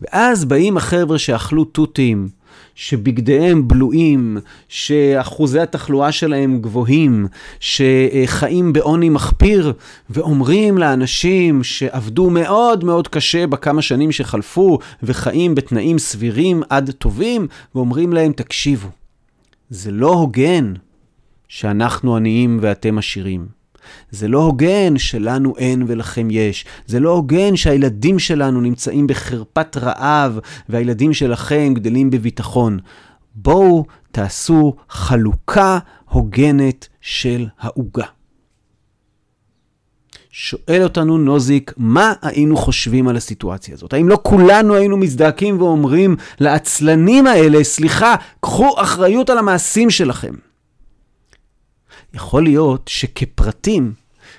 ואז 0.00 0.44
באים 0.44 0.76
החבר'ה 0.76 1.18
שאכלו 1.18 1.64
תותים, 1.64 2.28
שבגדיהם 2.74 3.68
בלויים, 3.68 4.38
שאחוזי 4.68 5.60
התחלואה 5.60 6.12
שלהם 6.12 6.60
גבוהים, 6.60 7.26
שחיים 7.60 8.72
בעוני 8.72 9.08
מחפיר, 9.08 9.72
ואומרים 10.10 10.78
לאנשים 10.78 11.64
שעבדו 11.64 12.30
מאוד 12.30 12.84
מאוד 12.84 13.08
קשה 13.08 13.46
בכמה 13.46 13.82
שנים 13.82 14.12
שחלפו, 14.12 14.78
וחיים 15.02 15.54
בתנאים 15.54 15.98
סבירים 15.98 16.62
עד 16.68 16.90
טובים, 16.90 17.46
ואומרים 17.74 18.12
להם, 18.12 18.32
תקשיבו, 18.32 18.88
זה 19.70 19.90
לא 19.90 20.12
הוגן 20.12 20.72
שאנחנו 21.48 22.16
עניים 22.16 22.58
ואתם 22.62 22.98
עשירים. 22.98 23.57
זה 24.10 24.28
לא 24.28 24.38
הוגן 24.38 24.98
שלנו 24.98 25.54
אין 25.58 25.84
ולכם 25.86 26.28
יש. 26.30 26.64
זה 26.86 27.00
לא 27.00 27.10
הוגן 27.10 27.56
שהילדים 27.56 28.18
שלנו 28.18 28.60
נמצאים 28.60 29.06
בחרפת 29.06 29.76
רעב 29.76 30.38
והילדים 30.68 31.12
שלכם 31.14 31.72
גדלים 31.74 32.10
בביטחון. 32.10 32.78
בואו 33.34 33.84
תעשו 34.12 34.74
חלוקה 34.88 35.78
הוגנת 36.04 36.88
של 37.00 37.46
העוגה. 37.60 38.06
שואל 40.30 40.82
אותנו 40.82 41.18
נוזיק, 41.18 41.72
מה 41.76 42.12
היינו 42.22 42.56
חושבים 42.56 43.08
על 43.08 43.16
הסיטואציה 43.16 43.74
הזאת? 43.74 43.92
האם 43.92 44.08
לא 44.08 44.18
כולנו 44.22 44.74
היינו 44.74 44.96
מזדעקים 44.96 45.62
ואומרים 45.62 46.16
לעצלנים 46.40 47.26
האלה, 47.26 47.64
סליחה, 47.64 48.14
קחו 48.40 48.74
אחריות 48.76 49.30
על 49.30 49.38
המעשים 49.38 49.90
שלכם. 49.90 50.34
יכול 52.14 52.42
להיות 52.42 52.82
שכפרטים, 52.88 53.92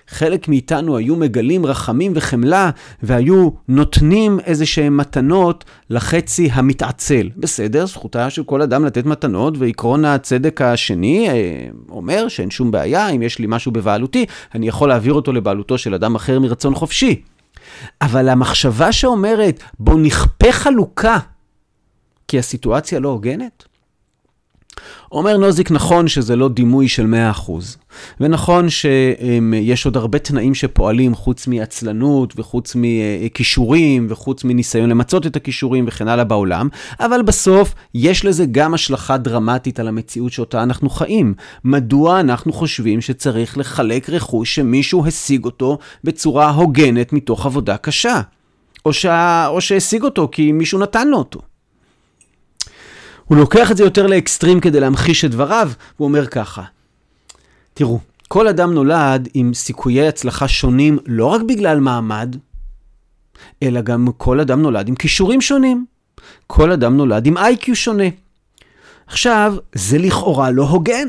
חלק 0.07 0.47
מאיתנו 0.47 0.97
היו 0.97 1.15
מגלים 1.15 1.65
רחמים 1.65 2.11
וחמלה 2.15 2.69
והיו 3.03 3.49
נותנים 3.67 4.39
איזה 4.39 4.65
שהם 4.65 4.97
מתנות 4.97 5.65
לחצי 5.89 6.49
המתעצל. 6.53 7.29
בסדר, 7.37 7.85
זכותה 7.85 8.29
של 8.29 8.43
כל 8.43 8.61
אדם 8.61 8.85
לתת 8.85 9.05
מתנות, 9.05 9.53
ועקרון 9.57 10.05
הצדק 10.05 10.61
השני 10.61 11.29
אה, 11.29 11.67
אומר 11.89 12.27
שאין 12.27 12.49
שום 12.49 12.71
בעיה, 12.71 13.09
אם 13.09 13.21
יש 13.21 13.39
לי 13.39 13.45
משהו 13.49 13.71
בבעלותי, 13.71 14.25
אני 14.55 14.67
יכול 14.67 14.89
להעביר 14.89 15.13
אותו 15.13 15.33
לבעלותו 15.33 15.77
של 15.77 15.93
אדם 15.93 16.15
אחר 16.15 16.39
מרצון 16.39 16.75
חופשי. 16.75 17.21
אבל 18.01 18.29
המחשבה 18.29 18.91
שאומרת, 18.91 19.63
בוא 19.79 19.99
נכפה 19.99 20.51
חלוקה, 20.51 21.17
כי 22.27 22.39
הסיטואציה 22.39 22.99
לא 22.99 23.09
הוגנת, 23.09 23.65
אומר 25.11 25.37
נוזיק 25.37 25.71
נכון 25.71 26.07
שזה 26.07 26.35
לא 26.35 26.49
דימוי 26.49 26.87
של 26.87 27.13
100%, 27.47 27.51
ונכון 28.19 28.69
שיש 28.69 29.85
עוד 29.85 29.97
הרבה 29.97 30.19
תנאים 30.19 30.55
שפועלים 30.55 31.15
חוץ 31.15 31.47
מעצלנות 31.47 32.33
וחוץ 32.37 32.75
מכישורים 32.75 34.07
וחוץ 34.09 34.43
מניסיון 34.43 34.89
למצות 34.89 35.27
את 35.27 35.35
הכישורים 35.35 35.85
וכן 35.87 36.07
הלאה 36.07 36.23
בעולם, 36.23 36.69
אבל 36.99 37.21
בסוף 37.21 37.73
יש 37.93 38.25
לזה 38.25 38.45
גם 38.45 38.73
השלכה 38.73 39.17
דרמטית 39.17 39.79
על 39.79 39.87
המציאות 39.87 40.31
שאותה 40.31 40.63
אנחנו 40.63 40.89
חיים. 40.89 41.33
מדוע 41.63 42.19
אנחנו 42.19 42.53
חושבים 42.53 43.01
שצריך 43.01 43.57
לחלק 43.57 44.09
רכוש 44.09 44.55
שמישהו 44.55 45.05
השיג 45.07 45.45
אותו 45.45 45.77
בצורה 46.03 46.49
הוגנת 46.49 47.13
מתוך 47.13 47.45
עבודה 47.45 47.77
קשה? 47.77 48.21
או, 48.85 48.93
שה... 48.93 49.47
או 49.47 49.61
שהשיג 49.61 50.03
אותו 50.03 50.29
כי 50.31 50.51
מישהו 50.51 50.79
נתן 50.79 51.07
לו 51.07 51.17
אותו. 51.17 51.48
הוא 53.29 53.37
לוקח 53.37 53.71
את 53.71 53.77
זה 53.77 53.83
יותר 53.83 54.07
לאקסטרים 54.07 54.59
כדי 54.59 54.79
להמחיש 54.79 55.25
את 55.25 55.31
דבריו, 55.31 55.71
הוא 55.97 56.07
אומר 56.07 56.27
ככה, 56.27 56.63
תראו, 57.73 57.99
כל 58.27 58.47
אדם 58.47 58.73
נולד 58.73 59.29
עם 59.33 59.53
סיכויי 59.53 60.07
הצלחה 60.07 60.47
שונים 60.47 60.97
לא 61.05 61.25
רק 61.25 61.41
בגלל 61.41 61.79
מעמד, 61.79 62.35
אלא 63.63 63.81
גם 63.81 64.07
כל 64.17 64.39
אדם 64.39 64.61
נולד 64.61 64.87
עם 64.87 64.95
כישורים 64.95 65.41
שונים. 65.41 65.85
כל 66.47 66.71
אדם 66.71 66.97
נולד 66.97 67.25
עם 67.25 67.37
איי-קיו 67.37 67.75
שונה. 67.75 68.03
עכשיו, 69.07 69.55
זה 69.75 69.97
לכאורה 69.97 70.51
לא 70.51 70.63
הוגן. 70.63 71.07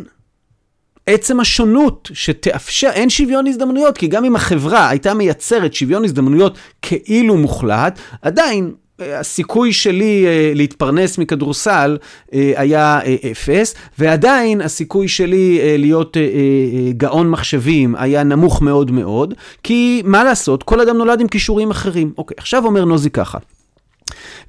עצם 1.07 1.41
השונות 1.41 2.11
שתאפשר, 2.13 2.91
אין 2.93 3.11
שוויון 3.11 3.47
הזדמנויות, 3.47 3.99
כי 3.99 4.07
גם 4.07 4.25
אם 4.25 4.37
החברה 4.37 4.89
הייתה 4.89 5.15
מייצרת 5.15 5.75
שוויון 5.75 6.05
הזדמנויות 6.05 6.59
כאילו 6.83 7.37
מוחלט, 7.37 7.99
עדיין 8.23 8.73
הסיכוי 9.01 9.73
שלי 9.73 10.25
uh, 10.25 10.57
להתפרנס 10.57 11.19
מכדורסל 11.19 11.99
uh, 12.01 12.33
היה 12.57 13.01
uh, 13.01 13.27
אפס, 13.33 13.75
ועדיין 13.99 14.61
הסיכוי 14.61 15.09
שלי 15.09 15.59
להיות 15.79 16.17
גאון 16.97 17.31
מחשבים 17.31 17.95
היה 17.95 18.23
נמוך 18.23 18.63
מאוד 18.63 18.91
מאוד, 18.91 19.35
כי 19.63 20.03
מה 20.05 20.25
לעשות, 20.25 20.63
כל 20.63 20.81
אדם 20.81 20.97
נולד 20.97 21.21
עם 21.21 21.29
כישורים 21.29 21.71
אחרים. 21.71 22.13
אוקיי, 22.19 22.35
עכשיו 22.39 22.67
אומר 22.67 22.85
נוזי 22.85 23.11
ככה, 23.11 23.39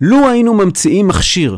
לו 0.01 0.29
היינו 0.29 0.53
ממציאים 0.53 1.07
מכשיר, 1.07 1.57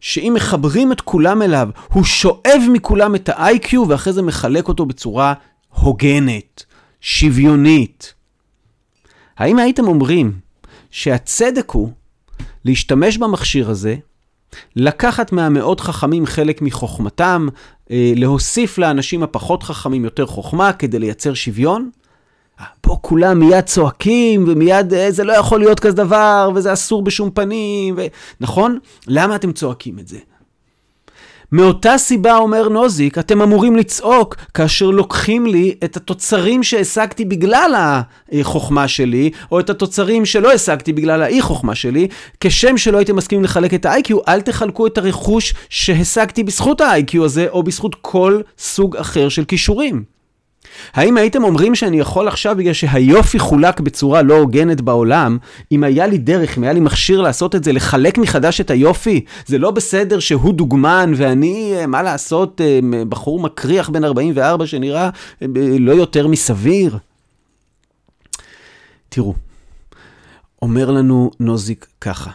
שאם 0.00 0.32
מחברים 0.36 0.92
את 0.92 1.00
כולם 1.00 1.42
אליו, 1.42 1.68
הוא 1.92 2.04
שואב 2.04 2.62
מכולם 2.72 3.14
את 3.14 3.28
ה-IQ 3.28 3.78
ואחרי 3.88 4.12
זה 4.12 4.22
מחלק 4.22 4.68
אותו 4.68 4.86
בצורה 4.86 5.34
הוגנת, 5.68 6.64
שוויונית. 7.00 8.14
האם 9.38 9.58
הייתם 9.58 9.88
אומרים 9.88 10.43
שהצדק 10.94 11.70
הוא 11.70 11.88
להשתמש 12.64 13.18
במכשיר 13.18 13.70
הזה, 13.70 13.96
לקחת 14.76 15.32
מהמאוד 15.32 15.80
חכמים 15.80 16.26
חלק 16.26 16.62
מחוכמתם, 16.62 17.48
אה, 17.90 18.12
להוסיף 18.16 18.78
לאנשים 18.78 19.22
הפחות 19.22 19.62
חכמים 19.62 20.04
יותר 20.04 20.26
חוכמה 20.26 20.72
כדי 20.72 20.98
לייצר 20.98 21.34
שוויון. 21.34 21.90
פה 22.80 22.98
כולם 23.00 23.38
מיד 23.38 23.64
צועקים, 23.64 24.44
ומיד 24.48 24.94
אה, 24.94 25.10
זה 25.10 25.24
לא 25.24 25.32
יכול 25.32 25.60
להיות 25.60 25.80
כזה 25.80 25.96
דבר, 25.96 26.50
וזה 26.54 26.72
אסור 26.72 27.02
בשום 27.02 27.30
פנים, 27.30 27.94
ו... 27.98 28.06
נכון? 28.40 28.78
למה 29.06 29.36
אתם 29.36 29.52
צועקים 29.52 29.98
את 29.98 30.08
זה? 30.08 30.18
מאותה 31.56 31.98
סיבה, 31.98 32.36
אומר 32.36 32.68
נוזיק, 32.68 33.18
אתם 33.18 33.42
אמורים 33.42 33.76
לצעוק 33.76 34.36
כאשר 34.54 34.90
לוקחים 34.90 35.46
לי 35.46 35.74
את 35.84 35.96
התוצרים 35.96 36.62
שהשגתי 36.62 37.24
בגלל 37.24 37.74
החוכמה 38.32 38.88
שלי, 38.88 39.30
או 39.52 39.60
את 39.60 39.70
התוצרים 39.70 40.24
שלא 40.24 40.52
השגתי 40.52 40.92
בגלל 40.92 41.22
האי-חוכמה 41.22 41.74
שלי, 41.74 42.08
כשם 42.40 42.76
שלא 42.76 42.98
הייתם 42.98 43.16
מסכימים 43.16 43.44
לחלק 43.44 43.74
את 43.74 43.86
ה-IQ, 43.86 44.14
אל 44.28 44.40
תחלקו 44.40 44.86
את 44.86 44.98
הרכוש 44.98 45.54
שהשגתי 45.68 46.42
בזכות 46.42 46.80
ה-IQ 46.80 47.22
הזה, 47.24 47.46
או 47.48 47.62
בזכות 47.62 47.96
כל 48.00 48.40
סוג 48.58 48.96
אחר 48.96 49.28
של 49.28 49.44
כישורים. 49.44 50.13
האם 50.94 51.16
הייתם 51.16 51.44
אומרים 51.44 51.74
שאני 51.74 52.00
יכול 52.00 52.28
עכשיו, 52.28 52.56
בגלל 52.56 52.72
שהיופי 52.72 53.38
חולק 53.38 53.80
בצורה 53.80 54.22
לא 54.22 54.38
הוגנת 54.38 54.80
בעולם, 54.80 55.38
אם 55.72 55.84
היה 55.84 56.06
לי 56.06 56.18
דרך, 56.18 56.58
אם 56.58 56.62
היה 56.62 56.72
לי 56.72 56.80
מכשיר 56.80 57.20
לעשות 57.20 57.54
את 57.54 57.64
זה, 57.64 57.72
לחלק 57.72 58.18
מחדש 58.18 58.60
את 58.60 58.70
היופי? 58.70 59.24
זה 59.46 59.58
לא 59.58 59.70
בסדר 59.70 60.18
שהוא 60.18 60.54
דוגמן 60.54 61.12
ואני, 61.16 61.72
אה, 61.76 61.86
מה 61.86 62.02
לעשות, 62.02 62.60
אה, 62.60 62.80
בחור 63.08 63.40
מקריח 63.40 63.88
בן 63.88 64.04
44 64.04 64.66
שנראה 64.66 65.10
אה, 65.42 65.46
לא 65.78 65.92
יותר 65.92 66.28
מסביר? 66.28 66.98
תראו, 69.08 69.34
אומר 70.62 70.90
לנו 70.90 71.30
נוזיק 71.40 71.86
ככה, 72.00 72.30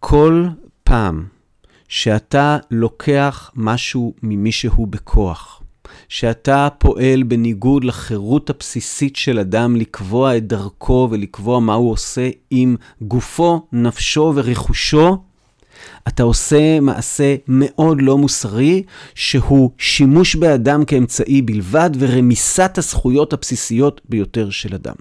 כל 0.00 0.46
פעם 0.84 1.24
שאתה 1.88 2.58
לוקח 2.70 3.50
משהו 3.54 4.14
ממישהו 4.22 4.86
בכוח, 4.86 5.61
שאתה 6.12 6.68
פועל 6.78 7.22
בניגוד 7.22 7.84
לחירות 7.84 8.50
הבסיסית 8.50 9.16
של 9.16 9.38
אדם 9.38 9.76
לקבוע 9.76 10.36
את 10.36 10.46
דרכו 10.46 11.08
ולקבוע 11.10 11.60
מה 11.60 11.74
הוא 11.74 11.90
עושה 11.90 12.30
עם 12.50 12.76
גופו, 13.02 13.66
נפשו 13.72 14.32
ורכושו, 14.36 15.16
אתה 16.08 16.22
עושה 16.22 16.80
מעשה 16.80 17.34
מאוד 17.48 18.02
לא 18.02 18.18
מוסרי, 18.18 18.82
שהוא 19.14 19.70
שימוש 19.78 20.36
באדם 20.36 20.84
כאמצעי 20.84 21.42
בלבד 21.42 21.90
ורמיסת 21.98 22.78
הזכויות 22.78 23.32
הבסיסיות 23.32 24.00
ביותר 24.08 24.50
של 24.50 24.74
אדם. 24.74 24.94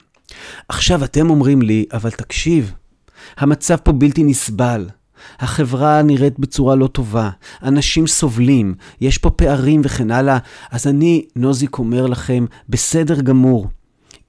עכשיו 0.69 1.03
אתם 1.03 1.29
אומרים 1.29 1.61
לי, 1.61 1.85
אבל 1.93 2.11
תקשיב, 2.11 2.73
המצב 3.37 3.75
פה 3.75 3.91
בלתי 3.91 4.23
נסבל. 4.23 4.85
החברה 5.39 6.01
נראית 6.01 6.39
בצורה 6.39 6.75
לא 6.75 6.87
טובה, 6.87 7.29
אנשים 7.63 8.07
סובלים, 8.07 8.75
יש 9.01 9.17
פה 9.17 9.29
פערים 9.29 9.81
וכן 9.83 10.11
הלאה, 10.11 10.37
אז 10.71 10.87
אני, 10.87 11.25
נוזיק, 11.35 11.77
אומר 11.77 12.07
לכם, 12.07 12.45
בסדר 12.69 13.21
גמור. 13.21 13.67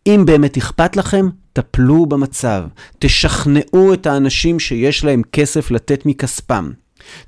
אם 0.07 0.22
באמת 0.26 0.57
אכפת 0.57 0.96
לכם, 0.96 1.28
טפלו 1.52 2.07
במצב. 2.07 2.64
תשכנעו 2.98 3.94
את 3.94 4.07
האנשים 4.07 4.61
שיש 4.61 5.05
להם 5.05 5.22
כסף 5.33 5.70
לתת 5.70 6.07
מכספם. 6.07 6.70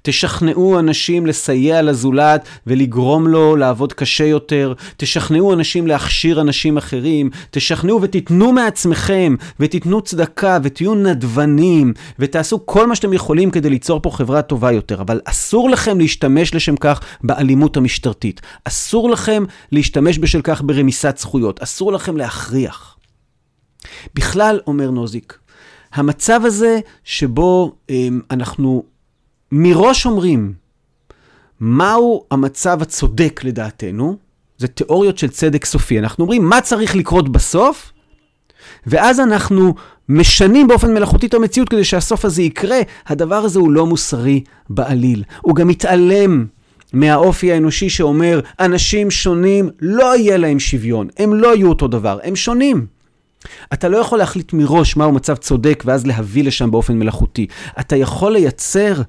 תשכנעו 0.03 0.79
אנשים 0.79 1.27
לסייע 1.27 1.83
לזולת 1.83 2.49
ולגרום 2.67 3.29
לו 3.29 3.57
לעבוד 3.57 3.93
קשה 3.93 4.25
יותר. 4.25 4.75
תשכנעו 4.97 5.53
אנשים 5.53 5.87
להכשיר 5.87 6.41
אנשים 6.41 6.77
אחרים. 6.77 7.31
תשכנעו 7.51 8.03
ותיתנו 8.03 8.53
מעצמכם, 8.53 9.35
ותיתנו 9.61 10.01
צדקה, 10.01 10.59
ותהיו 10.63 10.95
נדבנים, 10.95 11.93
ותעשו 12.19 12.67
כל 12.67 12.87
מה 12.87 12.95
שאתם 12.97 13.13
יכולים 13.13 13.51
כדי 13.51 13.71
ליצור 13.71 14.01
פה 14.03 14.11
חברה 14.11 14.43
טובה 14.43 14.73
יותר. 14.73 15.01
אבל 15.01 15.21
אסור 15.25 15.71
לכם 15.71 15.99
להשתמש 15.99 16.55
לשם 16.55 16.77
כך 16.77 17.01
באלימות 17.25 17.77
המשטרתית. 17.77 18.41
אסור 18.65 19.11
לכם 19.11 19.45
להשתמש 19.73 20.19
בשל 20.19 20.41
כך 20.43 20.63
ברמיסת 20.63 21.19
זכויות. 21.19 21.63
אסור 21.63 21.93
לכם 21.93 22.17
להכריח. 22.17 22.97
בכלל, 24.15 24.61
אומר 24.67 24.91
נוזיק, 24.91 25.39
המצב 25.95 26.41
הזה 26.45 26.79
שבו 27.05 27.75
הם, 27.89 28.21
אנחנו 28.31 28.85
מראש 29.57 30.07
אומרים 30.07 30.53
מהו 31.61 32.25
המצב 32.31 32.83
הצודק 32.83 33.41
לדעתנו, 33.45 34.17
זה 34.59 34.69
תיאוריות 34.69 35.19
של 35.19 35.29
צדק 35.29 35.65
סופי. 35.65 35.99
אנחנו 35.99 36.25
אומרים 36.25 36.45
מה 36.49 36.61
צריך 36.61 36.97
לקרות 36.97 37.29
בסוף, 37.29 37.93
ואז 38.87 39.21
אנחנו 39.21 39.75
משנים 40.09 40.67
באופן 40.67 40.95
מלאכותי 40.95 41.27
את 41.27 41.35
המציאות 41.35 41.69
כדי 41.69 41.85
שהסוף 41.85 42.25
הזה 42.25 42.43
יקרה. 42.43 42.79
הדבר 43.07 43.35
הזה 43.35 43.59
הוא 43.59 43.73
לא 43.73 43.87
מוסרי 43.87 44.45
בעליל. 44.71 45.23
הוא 45.41 45.57
גם 45.57 45.69
מתעלם 45.69 46.47
מהאופי 46.93 47.53
האנושי 47.53 47.91
שאומר, 47.91 48.41
אנשים 48.61 49.11
שונים, 49.11 49.71
לא 49.81 50.17
יהיה 50.17 50.37
להם 50.37 50.59
שוויון. 50.59 51.09
הם 51.19 51.35
לא 51.35 51.57
יהיו 51.57 51.69
אותו 51.69 51.89
דבר, 51.89 52.19
הם 52.23 52.37
שונים. 52.37 52.87
אתה 53.73 53.89
לא 53.89 53.97
יכול 53.97 54.19
להחליט 54.19 54.53
מראש 54.53 54.97
מהו 54.97 55.13
מצב 55.13 55.35
צודק 55.35 55.83
ואז 55.87 56.07
להביא 56.07 56.45
לשם 56.45 56.71
באופן 56.71 56.99
מלאכותי. 56.99 57.47
אתה 57.81 57.97
יכול 57.97 58.33
לייצר 58.33 59.03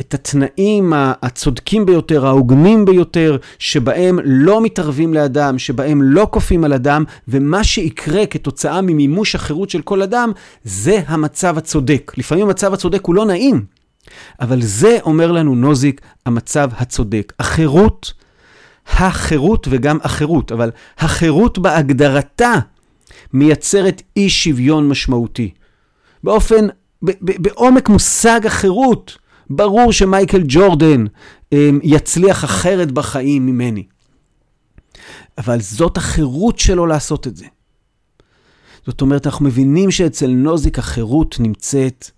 את 0.00 0.14
התנאים 0.14 0.92
הצודקים 0.96 1.86
ביותר, 1.86 2.26
ההוגנים 2.26 2.84
ביותר, 2.84 3.36
שבהם 3.58 4.18
לא 4.24 4.62
מתערבים 4.62 5.14
לאדם, 5.14 5.58
שבהם 5.58 6.02
לא 6.02 6.28
כופים 6.30 6.64
על 6.64 6.72
אדם, 6.72 7.04
ומה 7.28 7.64
שיקרה 7.64 8.26
כתוצאה 8.26 8.80
ממימוש 8.80 9.34
החירות 9.34 9.70
של 9.70 9.82
כל 9.82 10.02
אדם, 10.02 10.32
זה 10.64 11.00
המצב 11.06 11.58
הצודק. 11.58 12.12
לפעמים 12.16 12.46
המצב 12.46 12.74
הצודק 12.74 13.06
הוא 13.06 13.14
לא 13.14 13.24
נעים, 13.24 13.64
אבל 14.40 14.62
זה, 14.62 14.98
אומר 15.02 15.32
לנו 15.32 15.54
נוזיק, 15.54 16.00
המצב 16.26 16.70
הצודק. 16.76 17.32
החירות, 17.38 18.12
החירות 18.86 19.66
וגם 19.70 19.98
החירות, 20.02 20.52
אבל 20.52 20.70
החירות 20.98 21.58
בהגדרתה 21.58 22.54
מייצרת 23.32 24.02
אי 24.16 24.30
שוויון 24.30 24.88
משמעותי. 24.88 25.50
באופן, 26.24 26.66
בעומק 27.02 27.88
מושג 27.88 28.46
החירות, 28.46 29.18
ברור 29.50 29.92
שמייקל 29.92 30.42
ג'ורדן 30.48 31.04
אמ, 31.52 31.78
יצליח 31.82 32.44
אחרת 32.44 32.92
בחיים 32.92 33.46
ממני. 33.46 33.84
אבל 35.38 35.60
זאת 35.60 35.96
החירות 35.96 36.58
שלו 36.58 36.86
לעשות 36.86 37.26
את 37.26 37.36
זה. 37.36 37.46
זאת 38.86 39.00
אומרת, 39.00 39.26
אנחנו 39.26 39.44
מבינים 39.44 39.90
שאצל 39.90 40.30
נוזיק 40.30 40.78
החירות 40.78 41.36
נמצאת 41.40 42.10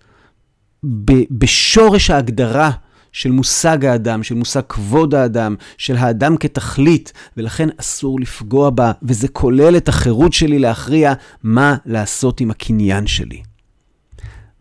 בשורש 1.31 2.11
ההגדרה 2.11 2.70
של 3.14 3.31
מושג 3.31 3.85
האדם, 3.85 4.22
של 4.22 4.35
מושג 4.35 4.61
כבוד 4.68 5.14
האדם, 5.14 5.57
של 5.79 5.96
האדם 5.96 6.37
כתכלית, 6.37 7.12
ולכן 7.37 7.68
אסור 7.77 8.20
לפגוע 8.20 8.70
בה, 8.70 8.92
וזה 9.03 9.29
כולל 9.29 9.77
את 9.77 9.88
החירות 9.88 10.33
שלי 10.33 10.59
להכריע 10.59 11.12
מה 11.42 11.77
לעשות 11.87 12.40
עם 12.40 12.50
הקניין 12.50 13.07
שלי. 13.07 13.42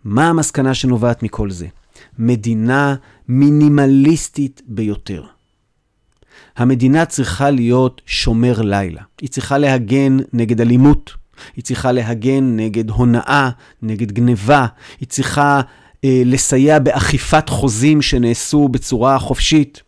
מה 0.03 0.29
המסקנה 0.29 0.73
שנובעת 0.73 1.23
מכל 1.23 1.51
זה? 1.51 1.67
מדינה 2.19 2.95
מינימליסטית 3.27 4.61
ביותר. 4.67 5.23
המדינה 6.57 7.05
צריכה 7.05 7.49
להיות 7.49 8.01
שומר 8.05 8.61
לילה. 8.61 9.01
היא 9.21 9.29
צריכה 9.29 9.57
להגן 9.57 10.17
נגד 10.33 10.61
אלימות, 10.61 11.13
היא 11.55 11.63
צריכה 11.63 11.91
להגן 11.91 12.55
נגד 12.55 12.89
הונאה, 12.89 13.49
נגד 13.81 14.11
גניבה, 14.11 14.65
היא 14.99 15.07
צריכה 15.07 15.61
לסייע 16.03 16.79
באכיפת 16.79 17.49
חוזים 17.49 18.01
שנעשו 18.01 18.67
בצורה 18.67 19.19
חופשית. 19.19 19.81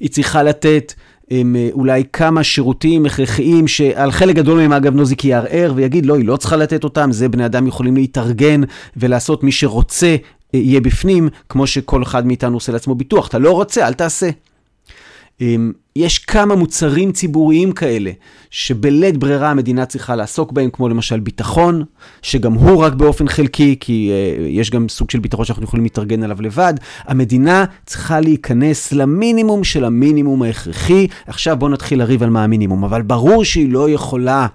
היא 0.00 0.10
צריכה 0.10 0.42
לתת 0.42 0.92
הם, 1.30 1.56
אה, 1.56 1.68
אולי 1.72 2.02
כמה 2.12 2.44
שירותים 2.44 3.06
הכרחיים, 3.06 3.68
שעל 3.68 4.12
חלק 4.12 4.36
גדול 4.36 4.58
מהם 4.58 4.72
אגב 4.72 4.94
נוזיק 4.94 5.24
יערער 5.24 5.72
ויגיד, 5.76 6.06
לא, 6.06 6.16
היא 6.16 6.24
לא 6.24 6.36
צריכה 6.36 6.56
לתת 6.56 6.84
אותם, 6.84 7.12
זה 7.12 7.28
בני 7.28 7.46
אדם 7.46 7.66
יכולים 7.66 7.94
להתארגן 7.94 8.60
ולעשות 8.96 9.42
מי 9.42 9.52
שרוצה 9.52 10.16
אה, 10.54 10.58
יהיה 10.58 10.80
בפנים, 10.80 11.28
כמו 11.48 11.66
שכל 11.66 12.02
אחד 12.02 12.26
מאיתנו 12.26 12.56
עושה 12.56 12.72
לעצמו 12.72 12.94
ביטוח. 12.94 13.28
אתה 13.28 13.38
לא 13.38 13.50
רוצה, 13.50 13.86
אל 13.86 13.92
תעשה. 13.92 14.30
אמ, 15.40 15.72
יש 16.00 16.18
כמה 16.18 16.54
מוצרים 16.54 17.12
ציבוריים 17.12 17.72
כאלה, 17.72 18.10
שבלית 18.50 19.16
ברירה 19.16 19.50
המדינה 19.50 19.86
צריכה 19.86 20.16
לעסוק 20.16 20.52
בהם, 20.52 20.70
כמו 20.72 20.88
למשל 20.88 21.20
ביטחון, 21.20 21.84
שגם 22.22 22.52
הוא 22.52 22.82
רק 22.82 22.92
באופן 22.92 23.28
חלקי, 23.28 23.76
כי 23.80 24.10
uh, 24.10 24.42
יש 24.48 24.70
גם 24.70 24.88
סוג 24.88 25.10
של 25.10 25.18
ביטחון 25.18 25.44
שאנחנו 25.44 25.64
יכולים 25.64 25.84
להתארגן 25.84 26.22
עליו 26.22 26.42
לבד. 26.42 26.74
המדינה 27.04 27.64
צריכה 27.86 28.20
להיכנס 28.20 28.92
למינימום 28.92 29.64
של 29.64 29.84
המינימום 29.84 30.42
ההכרחי. 30.42 31.06
עכשיו 31.26 31.56
בואו 31.56 31.70
נתחיל 31.70 31.98
לריב 31.98 32.22
על 32.22 32.30
מה 32.30 32.44
המינימום, 32.44 32.84
אבל 32.84 33.02
ברור 33.02 33.44
שהיא 33.44 33.72
לא 33.72 33.90
יכולה... 33.90 34.46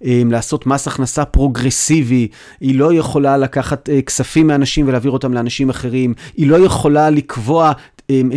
um, 0.00 0.04
לעשות 0.30 0.66
מס 0.66 0.88
הכנסה 0.88 1.24
פרוגרסיבי, 1.24 2.28
היא 2.60 2.78
לא 2.78 2.94
יכולה 2.94 3.36
לקחת 3.36 3.88
uh, 3.88 4.02
כספים 4.02 4.46
מאנשים 4.46 4.88
ולהעביר 4.88 5.10
אותם 5.10 5.34
לאנשים 5.34 5.70
אחרים, 5.70 6.14
היא 6.36 6.46
לא 6.46 6.56
יכולה 6.56 7.10
לקבוע 7.10 7.72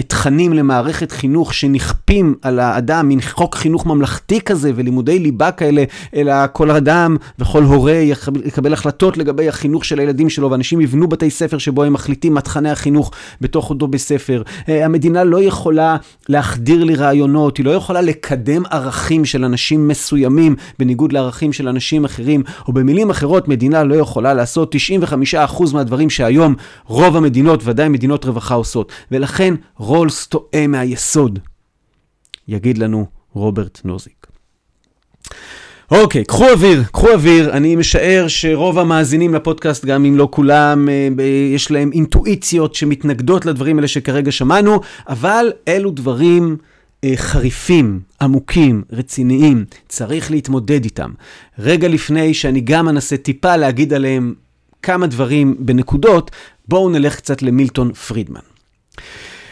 תכנים 0.07 0.53
למערכת 0.53 1.11
חינוך 1.11 1.53
שנכפים 1.53 2.35
על 2.41 2.59
האדם, 2.59 3.07
מין 3.07 3.21
חוק 3.21 3.55
חינוך 3.55 3.85
ממלכתי 3.85 4.41
כזה 4.41 4.71
ולימודי 4.75 5.19
ליבה 5.19 5.51
כאלה, 5.51 5.83
אלא 6.15 6.33
כל 6.53 6.71
אדם 6.71 7.17
וכל 7.39 7.63
הורה 7.63 7.93
יקבל 8.45 8.73
החלטות 8.73 9.17
לגבי 9.17 9.49
החינוך 9.49 9.85
של 9.85 9.99
הילדים 9.99 10.29
שלו, 10.29 10.51
ואנשים 10.51 10.81
יבנו 10.81 11.07
בתי 11.07 11.29
ספר 11.29 11.57
שבו 11.57 11.83
הם 11.83 11.93
מחליטים 11.93 12.33
מה 12.33 12.41
תכני 12.41 12.69
החינוך 12.69 13.11
בתוך 13.41 13.69
אותו 13.69 13.87
בית 13.87 14.01
ספר. 14.01 14.41
אה, 14.69 14.85
המדינה 14.85 15.23
לא 15.23 15.43
יכולה 15.43 15.97
להחדיר 16.29 16.83
לי 16.83 16.95
רעיונות, 16.95 17.57
היא 17.57 17.65
לא 17.65 17.71
יכולה 17.71 18.01
לקדם 18.01 18.63
ערכים 18.71 19.25
של 19.25 19.45
אנשים 19.45 19.87
מסוימים 19.87 20.55
בניגוד 20.79 21.13
לערכים 21.13 21.53
של 21.53 21.67
אנשים 21.67 22.05
אחרים, 22.05 22.43
או 22.67 22.73
במילים 22.73 23.09
אחרות, 23.09 23.47
מדינה 23.47 23.83
לא 23.83 23.95
יכולה 23.95 24.33
לעשות 24.33 24.75
95% 25.35 25.73
מהדברים 25.73 26.09
שהיום 26.09 26.55
רוב 26.85 27.17
המדינות, 27.17 27.61
ודאי 27.63 27.89
מדינות 27.89 28.25
רווחה 28.25 28.55
עושות. 28.55 28.91
ולכן 29.11 29.53
רולס 29.77 30.27
טועה 30.27 30.67
מהיסוד, 30.67 31.39
יגיד 32.47 32.77
לנו 32.77 33.05
רוברט 33.33 33.81
נוזיק. 33.83 34.27
אוקיי, 35.91 36.23
קחו 36.23 36.49
אוויר, 36.49 36.83
קחו 36.91 37.09
אוויר. 37.09 37.51
אני 37.51 37.75
משער 37.75 38.27
שרוב 38.27 38.79
המאזינים 38.79 39.33
לפודקאסט, 39.33 39.85
גם 39.85 40.05
אם 40.05 40.17
לא 40.17 40.27
כולם, 40.31 40.89
אה, 40.89 41.23
יש 41.55 41.71
להם 41.71 41.91
אינטואיציות 41.93 42.75
שמתנגדות 42.75 43.45
לדברים 43.45 43.77
האלה 43.77 43.87
שכרגע 43.87 44.31
שמענו, 44.31 44.79
אבל 45.07 45.51
אלו 45.67 45.91
דברים 45.91 46.57
אה, 47.03 47.11
חריפים, 47.15 47.99
עמוקים, 48.21 48.83
רציניים, 48.91 49.65
צריך 49.87 50.31
להתמודד 50.31 50.83
איתם. 50.83 51.11
רגע 51.59 51.87
לפני 51.87 52.33
שאני 52.33 52.61
גם 52.61 52.89
אנסה 52.89 53.17
טיפה 53.17 53.55
להגיד 53.55 53.93
עליהם 53.93 54.33
כמה 54.81 55.07
דברים 55.07 55.55
בנקודות, 55.59 56.31
בואו 56.67 56.89
נלך 56.89 57.15
קצת 57.15 57.41
למילטון 57.41 57.93
פרידמן. 57.93 58.41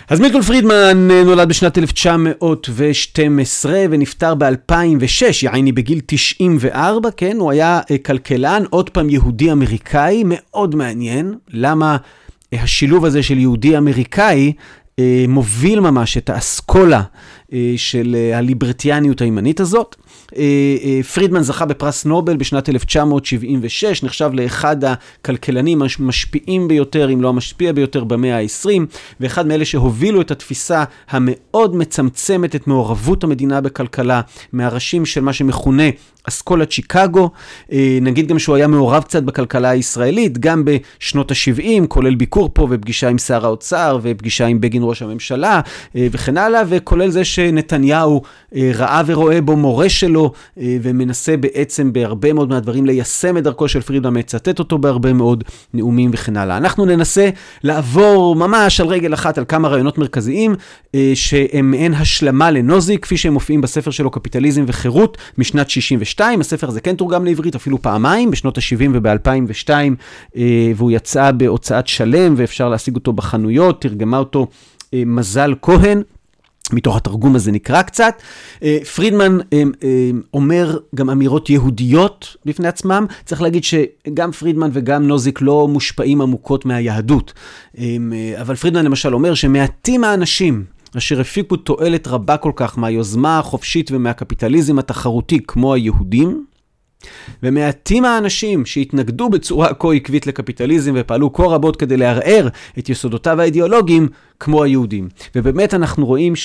אז 0.09 0.19
מילטון 0.19 0.41
פרידמן 0.41 1.11
אה, 1.11 1.23
נולד 1.23 1.49
בשנת 1.49 1.77
1912 1.77 3.85
ונפטר 3.89 4.35
ב-2006, 4.35 5.23
יעני 5.41 5.71
בגיל 5.71 6.01
94, 6.05 7.09
כן? 7.17 7.37
הוא 7.39 7.51
היה 7.51 7.81
אה, 7.91 7.97
כלכלן, 7.97 8.63
עוד 8.69 8.89
פעם 8.89 9.09
יהודי 9.09 9.51
אמריקאי, 9.51 10.23
מאוד 10.25 10.75
מעניין. 10.75 11.35
למה 11.49 11.97
השילוב 12.53 13.05
הזה 13.05 13.23
של 13.23 13.37
יהודי 13.37 13.77
אמריקאי 13.77 14.53
מוביל 15.27 15.79
ממש 15.79 16.17
את 16.17 16.29
האסכולה 16.29 17.01
של 17.77 18.15
הליברטיאניות 18.33 19.21
הימנית 19.21 19.59
הזאת. 19.59 19.95
אה, 20.37 20.41
אה, 20.83 21.03
פרידמן 21.03 21.41
זכה 21.41 21.65
בפרס 21.65 22.05
נובל 22.05 22.37
בשנת 22.37 22.69
1976, 22.69 24.03
נחשב 24.03 24.29
לאחד 24.33 24.77
הכלכלנים 24.83 25.81
המשפיעים 25.81 26.67
ביותר, 26.67 27.13
אם 27.13 27.21
לא 27.21 27.29
המשפיע 27.29 27.71
ביותר, 27.71 28.03
במאה 28.03 28.37
ה-20, 28.37 28.69
ואחד 29.19 29.47
מאלה 29.47 29.65
שהובילו 29.65 30.21
את 30.21 30.31
התפיסה 30.31 30.83
המאוד 31.09 31.75
מצמצמת 31.75 32.55
את 32.55 32.67
מעורבות 32.67 33.23
המדינה 33.23 33.61
בכלכלה, 33.61 34.21
מהראשים 34.53 35.05
של 35.05 35.21
מה 35.21 35.33
שמכונה 35.33 35.89
אסכולת 36.23 36.71
שיקגו. 36.71 37.29
אה, 37.71 37.97
נגיד 38.01 38.27
גם 38.27 38.39
שהוא 38.39 38.55
היה 38.55 38.67
מעורב 38.67 39.03
קצת 39.03 39.23
בכלכלה 39.23 39.69
הישראלית, 39.69 40.37
גם 40.37 40.63
בשנות 40.65 41.31
ה-70, 41.31 41.87
כולל 41.87 42.15
ביקור 42.15 42.49
פה 42.53 42.67
ופגישה 42.69 43.09
עם 43.09 43.17
שר 43.17 43.45
האוצר 43.45 43.99
ופגישה 44.01 44.45
עם 44.45 44.61
בגין 44.61 44.81
ראש 44.85 45.01
הממשלה 45.01 45.61
וכן 45.95 46.37
הלאה, 46.37 46.61
וכולל 46.69 47.09
זה 47.09 47.25
שנתניהו 47.25 48.21
ראה 48.55 49.01
ורואה 49.05 49.41
בו 49.41 49.55
מורה 49.55 49.89
שלו. 49.89 50.31
אה, 50.59 50.77
ומנסה 50.81 51.37
בעצם 51.37 51.93
בהרבה 51.93 52.33
מאוד 52.33 52.49
מהדברים 52.49 52.85
ליישם 52.85 53.37
את 53.37 53.43
דרכו 53.43 53.67
של 53.67 53.81
פרידמן, 53.81 54.17
מצטט 54.17 54.59
אותו 54.59 54.77
בהרבה 54.77 55.13
מאוד 55.13 55.43
נאומים 55.73 56.11
וכן 56.13 56.37
הלאה. 56.37 56.57
אנחנו 56.57 56.85
ננסה 56.85 57.29
לעבור 57.63 58.35
ממש 58.35 58.81
על 58.81 58.87
רגל 58.87 59.13
אחת 59.13 59.37
על 59.37 59.45
כמה 59.47 59.67
רעיונות 59.67 59.97
מרכזיים, 59.97 60.55
אה, 60.95 61.11
שהם 61.13 61.71
מעין 61.71 61.93
השלמה 61.93 62.51
לנוזי, 62.51 62.97
כפי 62.97 63.17
שהם 63.17 63.33
מופיעים 63.33 63.61
בספר 63.61 63.91
שלו, 63.91 64.11
קפיטליזם 64.11 64.63
וחירות, 64.67 65.17
משנת 65.37 65.69
62. 66.09 66.39
הספר 66.41 66.67
הזה 66.67 66.81
כן 66.81 66.95
תורגם 66.95 67.25
לעברית 67.25 67.55
אפילו 67.55 67.81
פעמיים, 67.81 68.31
בשנות 68.31 68.57
ה-70 68.57 68.89
וב-2002, 68.93 69.69
אה, 70.35 70.71
והוא 70.75 70.91
יצא 70.91 71.31
בהוצאת 71.31 71.87
שלם, 71.87 72.33
ואפשר 72.37 72.69
להשיג 72.69 72.95
אותו 72.95 73.13
בחנויות, 73.13 73.81
תרגמה 73.81 74.17
אותו 74.17 74.47
מזל 74.93 75.53
כהן. 75.61 76.01
מתוך 76.73 76.97
התרגום 76.97 77.35
הזה 77.35 77.51
נקרא 77.51 77.81
קצת. 77.81 78.21
אה, 78.63 78.77
פרידמן 78.95 79.37
אה, 79.53 79.63
אה, 79.83 80.09
אומר 80.33 80.77
גם 80.95 81.09
אמירות 81.09 81.49
יהודיות 81.49 82.35
בפני 82.45 82.67
עצמם. 82.67 83.05
צריך 83.25 83.41
להגיד 83.41 83.63
שגם 83.63 84.31
פרידמן 84.31 84.69
וגם 84.73 85.07
נוזיק 85.07 85.41
לא 85.41 85.67
מושפעים 85.67 86.21
עמוקות 86.21 86.65
מהיהדות. 86.65 87.33
אבל 88.41 88.55
פרידמן 88.55 88.85
למשל 88.85 89.13
אומר 89.13 89.33
שמעטים 89.33 90.03
האנשים 90.03 90.63
אשר 90.97 91.21
הפיקו 91.21 91.55
תועלת 91.55 92.07
רבה 92.07 92.37
כל 92.37 92.51
כך 92.55 92.77
מהיוזמה 92.77 93.39
החופשית 93.39 93.91
ומהקפיטליזם 93.91 94.79
התחרותי 94.79 95.39
כמו 95.47 95.73
היהודים, 95.73 96.45
ומעטים 97.43 98.05
האנשים 98.05 98.65
שהתנגדו 98.65 99.29
בצורה 99.29 99.73
כה 99.73 99.93
עקבית 99.93 100.27
לקפיטליזם 100.27 100.93
ופעלו 100.95 101.33
כה 101.33 101.43
רבות 101.43 101.75
כדי 101.75 101.97
לערער 101.97 102.47
את 102.79 102.89
יסודותיו 102.89 103.41
האידיאולוגיים, 103.41 104.07
כמו 104.39 104.63
היהודים. 104.63 105.09
ובאמת 105.35 105.73
אנחנו 105.73 106.05
רואים 106.05 106.35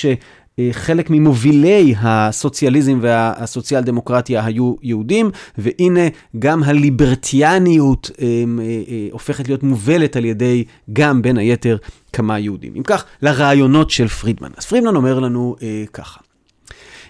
שחלק 0.61 1.09
ממובילי 1.09 1.95
הסוציאליזם 1.97 2.99
והסוציאל 3.01 3.81
דמוקרטיה 3.81 4.45
היו 4.45 4.75
יהודים, 4.81 5.31
והנה 5.57 6.01
גם 6.39 6.63
הליברטיאניות 6.63 8.11
אה, 8.21 8.43
אה, 8.59 9.07
הופכת 9.11 9.47
להיות 9.47 9.63
מובלת 9.63 10.15
על 10.15 10.25
ידי 10.25 10.63
גם 10.93 11.21
בין 11.21 11.37
היתר 11.37 11.77
כמה 12.13 12.39
יהודים. 12.39 12.73
אם 12.75 12.83
כך, 12.83 13.05
לרעיונות 13.21 13.89
של 13.89 14.07
פרידמן. 14.07 14.49
אז 14.57 14.65
פרידמן 14.65 14.95
אומר 14.95 15.19
לנו 15.19 15.55
אה, 15.61 15.83
ככה, 15.93 16.19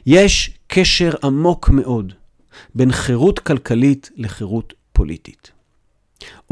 יש 0.05 0.51
קשר 0.67 1.12
עמוק 1.23 1.69
מאוד 1.69 2.13
בין 2.75 2.91
חירות 2.91 3.39
כלכלית 3.39 4.10
לחירות 4.17 4.73
פוליטית. 4.93 5.51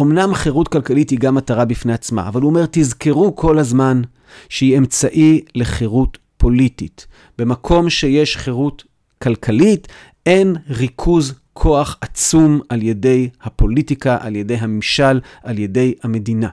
אמנם 0.02 0.34
חירות 0.34 0.68
כלכלית 0.68 1.10
היא 1.10 1.20
גם 1.20 1.36
מטרה 1.36 1.66
בפני 1.66 1.94
עצמה, 1.94 2.28
אבל 2.28 2.42
הוא 2.42 2.50
אומר, 2.50 2.66
תזכרו 2.72 3.36
כל 3.36 3.60
הזמן 3.60 4.02
שהיא 4.50 4.78
אמצעי 4.78 5.42
לחירות 5.56 6.18
פוליטית. 6.44 7.08
במקום 7.38 7.90
שיש 7.90 8.38
חירות 8.38 8.84
כלכלית, 9.22 9.88
אין 10.26 10.56
ריכוז 10.70 11.34
כוח 11.54 11.98
עצום 12.02 12.62
על 12.70 12.82
ידי 12.82 13.30
הפוליטיקה, 13.42 14.18
על 14.22 14.36
ידי 14.36 14.56
הממשל, 14.56 15.20
על 15.44 15.60
ידי 15.60 15.94
המדינה. 16.04 16.50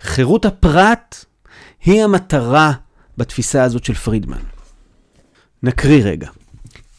חירות 0.00 0.44
הפרט 0.44 1.24
היא 1.84 2.04
המטרה 2.04 2.72
בתפיסה 3.18 3.62
הזאת 3.62 3.84
של 3.84 3.94
פרידמן. 3.94 4.42
נקריא 5.62 6.04
רגע. 6.04 6.28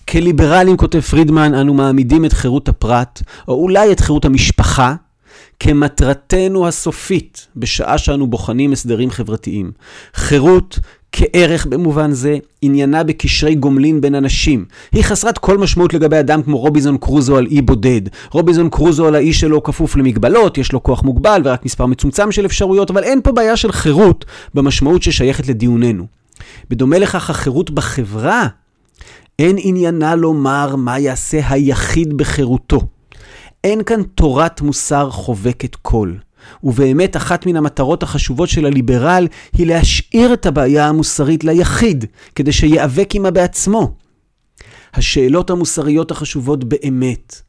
כליברלים, 0.09 0.77
כותב 0.77 0.99
פרידמן, 0.99 1.53
אנו 1.53 1.73
מעמידים 1.73 2.25
את 2.25 2.33
חירות 2.33 2.69
הפרט, 2.69 3.21
או 3.47 3.53
אולי 3.53 3.91
את 3.91 3.99
חירות 3.99 4.25
המשפחה, 4.25 4.95
כמטרתנו 5.59 6.67
הסופית 6.67 7.47
בשעה 7.55 7.97
שאנו 7.97 8.27
בוחנים 8.27 8.71
הסדרים 8.71 9.11
חברתיים. 9.11 9.71
חירות 10.13 10.79
כערך 11.15 11.65
במובן 11.65 12.11
זה, 12.11 12.37
עניינה 12.61 13.03
בקשרי 13.03 13.55
גומלין 13.55 14.01
בין 14.01 14.15
אנשים. 14.15 14.65
היא 14.91 15.03
חסרת 15.03 15.37
כל 15.37 15.57
משמעות 15.57 15.93
לגבי 15.93 16.19
אדם 16.19 16.43
כמו 16.43 16.57
רוביזון 16.57 16.97
קרוזו 16.97 17.37
על 17.37 17.45
אי 17.45 17.61
בודד. 17.61 18.01
רוביזון 18.31 18.69
קרוזו 18.69 19.07
על 19.07 19.15
האי 19.15 19.33
שלו 19.33 19.63
כפוף 19.63 19.95
למגבלות, 19.95 20.57
יש 20.57 20.71
לו 20.71 20.83
כוח 20.83 21.03
מוגבל 21.03 21.41
ורק 21.45 21.65
מספר 21.65 21.85
מצומצם 21.85 22.31
של 22.31 22.45
אפשרויות, 22.45 22.91
אבל 22.91 23.03
אין 23.03 23.21
פה 23.21 23.31
בעיה 23.31 23.57
של 23.57 23.71
חירות 23.71 24.25
במשמעות 24.53 25.03
ששייכת 25.03 25.47
לדיוננו. 25.47 26.05
בדומה 26.69 26.99
לכך, 26.99 27.29
החירות 27.29 27.71
בחברה 27.71 28.47
אין 29.39 29.55
עניינה 29.59 30.15
לומר 30.15 30.75
מה 30.75 30.99
יעשה 30.99 31.39
היחיד 31.49 32.17
בחירותו. 32.17 32.81
אין 33.63 33.83
כאן 33.83 34.03
תורת 34.03 34.61
מוסר 34.61 35.09
חובקת 35.09 35.75
כל. 35.75 36.13
ובאמת 36.63 37.17
אחת 37.17 37.45
מן 37.45 37.55
המטרות 37.55 38.03
החשובות 38.03 38.49
של 38.49 38.65
הליברל 38.65 39.27
היא 39.53 39.67
להשאיר 39.67 40.33
את 40.33 40.45
הבעיה 40.45 40.87
המוסרית 40.87 41.43
ליחיד, 41.43 42.05
כדי 42.35 42.51
שיאבק 42.51 43.09
עמה 43.15 43.31
בעצמו. 43.31 43.95
השאלות 44.93 45.49
המוסריות 45.49 46.11
החשובות 46.11 46.63
באמת 46.63 47.41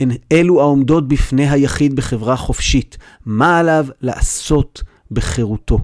הן 0.00 0.10
אלו 0.32 0.60
העומדות 0.60 1.08
בפני 1.08 1.50
היחיד 1.50 1.96
בחברה 1.96 2.36
חופשית, 2.36 2.98
מה 3.26 3.58
עליו 3.58 3.86
לעשות 4.00 4.82
בחירותו. 5.10 5.78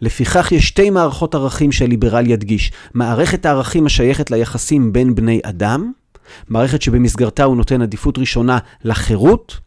לפיכך 0.00 0.52
יש 0.52 0.68
שתי 0.68 0.90
מערכות 0.90 1.34
ערכים 1.34 1.72
שהליברל 1.72 2.26
ידגיש. 2.26 2.72
מערכת 2.94 3.46
הערכים 3.46 3.86
השייכת 3.86 4.30
ליחסים 4.30 4.92
בין 4.92 5.14
בני 5.14 5.40
אדם, 5.42 5.92
מערכת 6.48 6.82
שבמסגרתה 6.82 7.44
הוא 7.44 7.56
נותן 7.56 7.82
עדיפות 7.82 8.18
ראשונה 8.18 8.58
לחירות, 8.84 9.58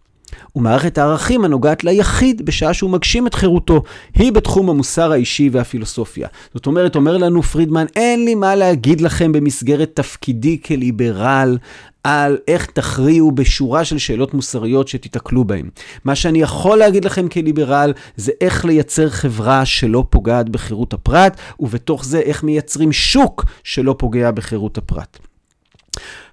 ומערכת 0.56 0.98
הערכים 0.98 1.46
הנוגעת 1.46 1.84
ליחיד 1.84 2.46
בשעה 2.46 2.74
שהוא 2.74 2.90
מגשים 2.90 3.28
את 3.28 3.34
חירותו, 3.34 3.84
היא 4.16 4.32
בתחום 4.32 4.70
המוסר 4.70 5.12
האישי 5.12 5.50
והפילוסופיה. 5.52 6.28
זאת 6.54 6.66
אומרת, 6.66 6.96
אומר 6.96 7.18
לנו 7.18 7.44
פרידמן, 7.44 7.86
אין 7.96 8.26
לי 8.26 8.36
מה 8.36 8.56
להגיד 8.56 9.02
לכם 9.02 9.32
במסגרת 9.32 9.92
תפקידי 9.94 10.58
כליברל 10.66 11.58
על 12.04 12.38
איך 12.48 12.66
תכריעו 12.66 13.32
בשורה 13.32 13.86
של 13.86 13.98
שאלות 13.98 14.34
מוסריות 14.34 14.88
שתיתקלו 14.88 15.44
בהן. 15.44 15.70
מה 16.06 16.16
שאני 16.16 16.42
יכול 16.42 16.78
להגיד 16.78 17.06
לכם 17.06 17.28
כליברל 17.28 17.94
זה 18.16 18.32
איך 18.42 18.66
לייצר 18.66 19.10
חברה 19.10 19.66
שלא 19.66 20.06
פוגעת 20.10 20.50
בחירות 20.50 20.94
הפרט, 20.94 21.38
ובתוך 21.60 22.06
זה 22.06 22.20
איך 22.20 22.44
מייצרים 22.44 22.92
שוק 22.92 23.46
שלא 23.64 23.96
פוגע 24.00 24.32
בחירות 24.32 24.78
הפרט. 24.78 25.18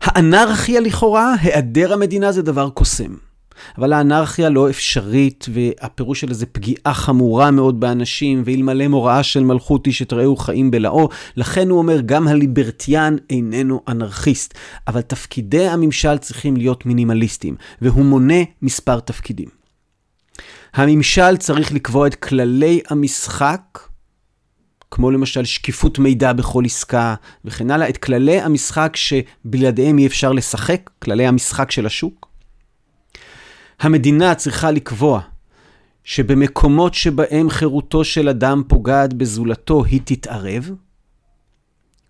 האנרכיה 0.00 0.80
לכאורה, 0.80 1.34
היעדר 1.40 1.92
המדינה 1.92 2.32
זה 2.32 2.42
דבר 2.42 2.70
קוסם. 2.70 3.29
אבל 3.78 3.92
האנרכיה 3.92 4.48
לא 4.48 4.70
אפשרית, 4.70 5.46
והפירוש 5.52 6.20
של 6.20 6.32
זה 6.32 6.46
פגיעה 6.46 6.94
חמורה 6.94 7.50
מאוד 7.50 7.80
באנשים, 7.80 8.42
ואלמלא 8.44 8.88
מוראה 8.88 9.22
של 9.22 9.44
מלכותי 9.44 9.92
שתראו 9.92 10.36
חיים 10.36 10.70
בלאו, 10.70 11.08
לכן 11.36 11.68
הוא 11.68 11.78
אומר, 11.78 12.00
גם 12.06 12.28
הליברטיאן 12.28 13.16
איננו 13.30 13.80
אנרכיסט. 13.88 14.54
אבל 14.88 15.00
תפקידי 15.00 15.68
הממשל 15.68 16.18
צריכים 16.18 16.56
להיות 16.56 16.86
מינימליסטיים, 16.86 17.56
והוא 17.82 18.04
מונה 18.04 18.42
מספר 18.62 19.00
תפקידים. 19.00 19.48
הממשל 20.74 21.36
צריך 21.36 21.72
לקבוע 21.72 22.06
את 22.06 22.14
כללי 22.14 22.80
המשחק, 22.88 23.78
כמו 24.90 25.10
למשל 25.10 25.44
שקיפות 25.44 25.98
מידע 25.98 26.32
בכל 26.32 26.64
עסקה 26.64 27.14
וכן 27.44 27.70
הלאה, 27.70 27.88
את 27.88 27.96
כללי 27.96 28.40
המשחק 28.40 28.96
שבלעדיהם 28.96 29.98
אי 29.98 30.06
אפשר 30.06 30.32
לשחק, 30.32 30.90
כללי 31.02 31.26
המשחק 31.26 31.70
של 31.70 31.86
השוק. 31.86 32.29
המדינה 33.80 34.34
צריכה 34.34 34.70
לקבוע 34.70 35.20
שבמקומות 36.04 36.94
שבהם 36.94 37.50
חירותו 37.50 38.04
של 38.04 38.28
אדם 38.28 38.62
פוגעת 38.68 39.14
בזולתו, 39.14 39.84
היא 39.84 40.00
תתערב. 40.04 40.70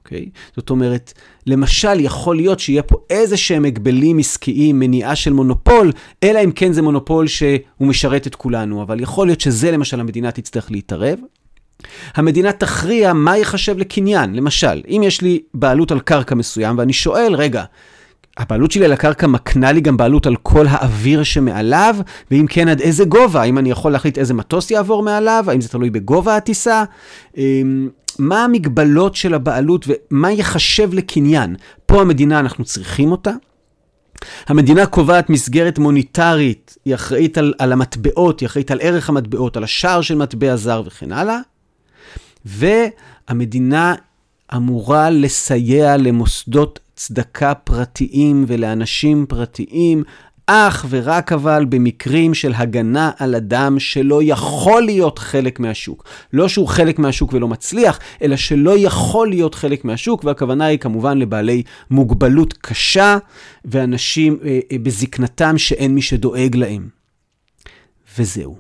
אוקיי? 0.04 0.30
זאת 0.56 0.70
אומרת, 0.70 1.12
למשל, 1.46 2.00
יכול 2.00 2.36
להיות 2.36 2.60
שיהיה 2.60 2.82
פה 2.82 2.96
איזה 3.10 3.36
שהם 3.36 3.64
הגבלים 3.64 4.18
עסקיים, 4.18 4.78
מניעה 4.78 5.16
של 5.16 5.32
מונופול, 5.32 5.92
אלא 6.22 6.44
אם 6.44 6.52
כן 6.52 6.72
זה 6.72 6.82
מונופול 6.82 7.26
שהוא 7.26 7.58
משרת 7.80 8.26
את 8.26 8.34
כולנו, 8.34 8.82
אבל 8.82 9.00
יכול 9.00 9.26
להיות 9.26 9.40
שזה 9.40 9.70
למשל 9.70 10.00
המדינה 10.00 10.30
תצטרך 10.30 10.70
להתערב. 10.70 11.18
המדינה 12.14 12.52
תכריע 12.52 13.12
מה 13.12 13.36
ייחשב 13.36 13.78
לקניין. 13.78 14.34
למשל, 14.34 14.82
אם 14.88 15.02
יש 15.04 15.20
לי 15.20 15.42
בעלות 15.54 15.92
על 15.92 16.00
קרקע 16.00 16.34
מסוים, 16.34 16.78
ואני 16.78 16.92
שואל, 16.92 17.34
רגע, 17.34 17.64
הבעלות 18.36 18.70
שלי 18.70 18.84
על 18.84 18.92
הקרקע 18.92 19.26
מקנה 19.26 19.72
לי 19.72 19.80
גם 19.80 19.96
בעלות 19.96 20.26
על 20.26 20.36
כל 20.36 20.66
האוויר 20.68 21.22
שמעליו, 21.22 21.96
ואם 22.30 22.46
כן, 22.50 22.68
עד 22.68 22.80
איזה 22.80 23.04
גובה? 23.04 23.42
האם 23.42 23.58
אני 23.58 23.70
יכול 23.70 23.92
להחליט 23.92 24.18
איזה 24.18 24.34
מטוס 24.34 24.70
יעבור 24.70 25.02
מעליו? 25.02 25.44
האם 25.48 25.60
זה 25.60 25.68
תלוי 25.68 25.90
בגובה 25.90 26.36
הטיסה? 26.36 26.84
אמ, 27.36 27.88
מה 28.18 28.44
המגבלות 28.44 29.14
של 29.14 29.34
הבעלות 29.34 29.86
ומה 29.88 30.30
ייחשב 30.30 30.94
לקניין? 30.94 31.56
פה 31.86 32.00
המדינה, 32.00 32.40
אנחנו 32.40 32.64
צריכים 32.64 33.12
אותה. 33.12 33.32
המדינה 34.46 34.86
קובעת 34.86 35.30
מסגרת 35.30 35.78
מוניטרית, 35.78 36.76
היא 36.84 36.94
אחראית 36.94 37.38
על, 37.38 37.54
על 37.58 37.72
המטבעות, 37.72 38.40
היא 38.40 38.46
אחראית 38.46 38.70
על 38.70 38.78
ערך 38.82 39.08
המטבעות, 39.08 39.56
על 39.56 39.64
השער 39.64 40.00
של 40.00 40.14
מטבע 40.14 40.56
זר 40.56 40.82
וכן 40.86 41.12
הלאה. 41.12 41.38
והמדינה 42.44 43.94
אמורה 44.56 45.10
לסייע 45.10 45.96
למוסדות 45.96 46.80
צדקה 47.01 47.55
פרטיים 47.55 48.44
ולאנשים 48.48 49.26
פרטיים, 49.28 50.03
אך 50.46 50.86
ורק 50.88 51.32
אבל 51.32 51.64
במקרים 51.68 52.34
של 52.34 52.53
הגנה 52.57 53.11
על 53.18 53.34
אדם 53.34 53.78
שלא 53.78 54.20
יכול 54.22 54.82
להיות 54.82 55.18
חלק 55.18 55.61
מהשוק. 55.61 56.05
לא 56.32 56.48
שהוא 56.48 56.68
חלק 56.68 56.98
מהשוק 56.98 57.32
ולא 57.32 57.48
מצליח, 57.48 57.98
אלא 58.22 58.36
שלא 58.36 58.78
יכול 58.78 59.28
להיות 59.28 59.55
חלק 59.55 59.84
מהשוק, 59.84 60.24
והכוונה 60.24 60.64
היא 60.64 60.78
כמובן 60.78 61.18
לבעלי 61.18 61.62
מוגבלות 61.90 62.53
קשה 62.61 63.18
ואנשים 63.64 64.38
אה, 64.44 64.61
אה, 64.72 64.76
בזקנתם 64.82 65.59
שאין 65.59 65.94
מי 65.94 66.03
שדואג 66.03 66.57
להם. 66.57 66.88
וזהו. 68.18 68.57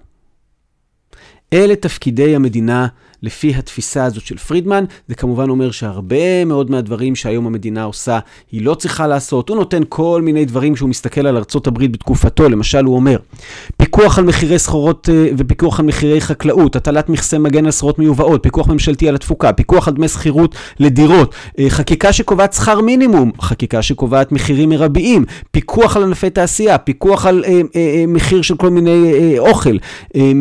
אלה 1.52 1.76
תפקידי 1.76 2.36
המדינה 2.36 2.86
לפי 3.22 3.54
התפיסה 3.54 4.04
הזאת 4.04 4.26
של 4.26 4.36
פרידמן. 4.36 4.84
זה 5.08 5.14
כמובן 5.14 5.50
אומר 5.50 5.70
שהרבה 5.70 6.44
מאוד 6.44 6.70
מהדברים 6.70 7.16
שהיום 7.16 7.46
המדינה 7.46 7.82
עושה, 7.82 8.18
היא 8.52 8.62
לא 8.62 8.74
צריכה 8.74 9.06
לעשות. 9.06 9.48
הוא 9.48 9.56
נותן 9.56 9.82
כל 9.88 10.22
מיני 10.24 10.44
דברים 10.44 10.76
שהוא 10.76 10.88
מסתכל 10.88 11.26
על 11.26 11.36
ארצות 11.36 11.66
הברית 11.66 11.92
בתקופתו. 11.92 12.48
למשל, 12.48 12.84
הוא 12.84 12.96
אומר, 12.96 13.16
פיקוח 13.76 14.18
על 14.18 14.24
מחירי 14.24 14.58
סחורות 14.58 15.08
אה, 15.12 15.26
ופיקוח 15.36 15.80
על 15.80 15.86
מחירי 15.86 16.20
חקלאות, 16.20 16.76
הטלת 16.76 17.08
מכסי 17.08 17.38
מגן 17.38 17.64
על 17.64 17.70
סחורות 17.70 17.98
מיובאות, 17.98 18.42
פיקוח 18.42 18.68
ממשלתי 18.68 19.08
על 19.08 19.14
התפוקה, 19.14 19.52
פיקוח 19.52 19.88
על 19.88 19.94
דמי 19.94 20.08
שכירות 20.08 20.54
לדירות, 20.80 21.34
אה, 21.58 21.66
חקיקה 21.68 22.12
שקובעת 22.12 22.52
שכר 22.52 22.80
מינימום, 22.80 23.32
חקיקה 23.40 23.82
שקובעת 23.82 24.32
מחירים 24.32 24.68
מרביים, 24.68 25.24
פיקוח 25.50 25.96
על 25.96 26.02
ענפי 26.02 26.30
תעשייה, 26.30 26.78
פיקוח 26.78 27.26
על 27.26 27.44
אה, 27.46 27.60
אה, 27.76 28.04
מחיר 28.08 28.42
של 28.42 28.56
כל 28.56 28.70
מיני 28.70 29.12
אה, 29.12 29.38
אוכל, 29.38 29.76
אה, 30.16 30.32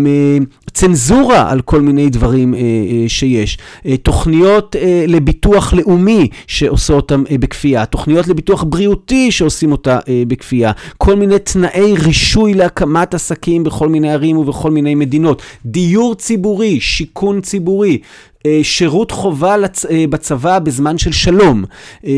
צנזורה 0.74 1.52
על 1.52 1.62
כל 1.62 1.82
מיני 1.82 2.10
דברים 2.10 2.54
אה, 2.54 2.60
אה, 2.60 2.69
שיש, 3.08 3.58
אה, 3.86 3.98
תוכניות 3.98 4.76
אה, 4.76 5.06
לביטוח 5.08 5.74
לאומי 5.74 6.28
שעושה 6.48 6.94
אותם 6.94 7.24
אה, 7.32 7.38
בכפייה, 7.38 7.86
תוכניות 7.86 8.28
לביטוח 8.28 8.64
בריאותי 8.64 9.32
שעושים 9.32 9.72
אותה 9.72 10.00
אה, 10.08 10.24
בכפייה, 10.28 10.72
כל 10.98 11.16
מיני 11.16 11.40
תנאי 11.40 11.94
רישוי 11.98 12.54
להקמת 12.54 13.14
עסקים 13.14 13.64
בכל 13.64 13.90
מיני 13.90 14.12
ערים 14.12 14.38
ובכל 14.38 14.72
מיני 14.72 14.96
מדינות, 14.96 15.42
דיור 15.66 16.16
ציבורי, 16.16 16.80
שיכון 16.80 17.42
ציבורי, 17.42 18.00
אה, 18.46 18.60
שירות 18.64 19.12
חובה 19.12 19.58
לצ... 19.58 19.86
אה, 19.86 20.06
בצבא 20.10 20.60
בזמן 20.60 20.98
של 20.98 21.12
שלום, 21.12 21.64
אה, 22.06 22.12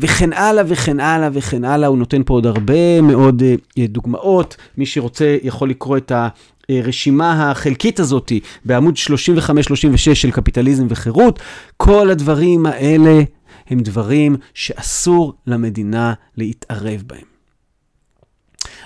וכן 0.00 0.32
הלאה 0.32 0.64
וכן 0.66 1.00
הלאה 1.00 1.28
וכן 1.32 1.64
הלאה. 1.64 1.88
הוא 1.88 1.98
נותן 1.98 2.22
פה 2.26 2.34
עוד 2.34 2.46
הרבה 2.46 3.00
מאוד 3.00 3.42
דוגמאות. 3.78 4.56
מי 4.78 4.86
שרוצה 4.86 5.36
יכול 5.42 5.70
לקרוא 5.70 5.96
את 5.96 6.12
ה... 6.12 6.28
הרשימה 6.68 7.50
החלקית 7.50 8.00
הזאת 8.00 8.32
בעמוד 8.64 8.94
35-36 8.96 10.14
של 10.14 10.30
קפיטליזם 10.30 10.86
וחירות, 10.88 11.40
כל 11.76 12.10
הדברים 12.10 12.66
האלה 12.66 13.22
הם 13.68 13.80
דברים 13.80 14.36
שאסור 14.54 15.34
למדינה 15.46 16.14
להתערב 16.36 17.02
בהם. 17.06 17.36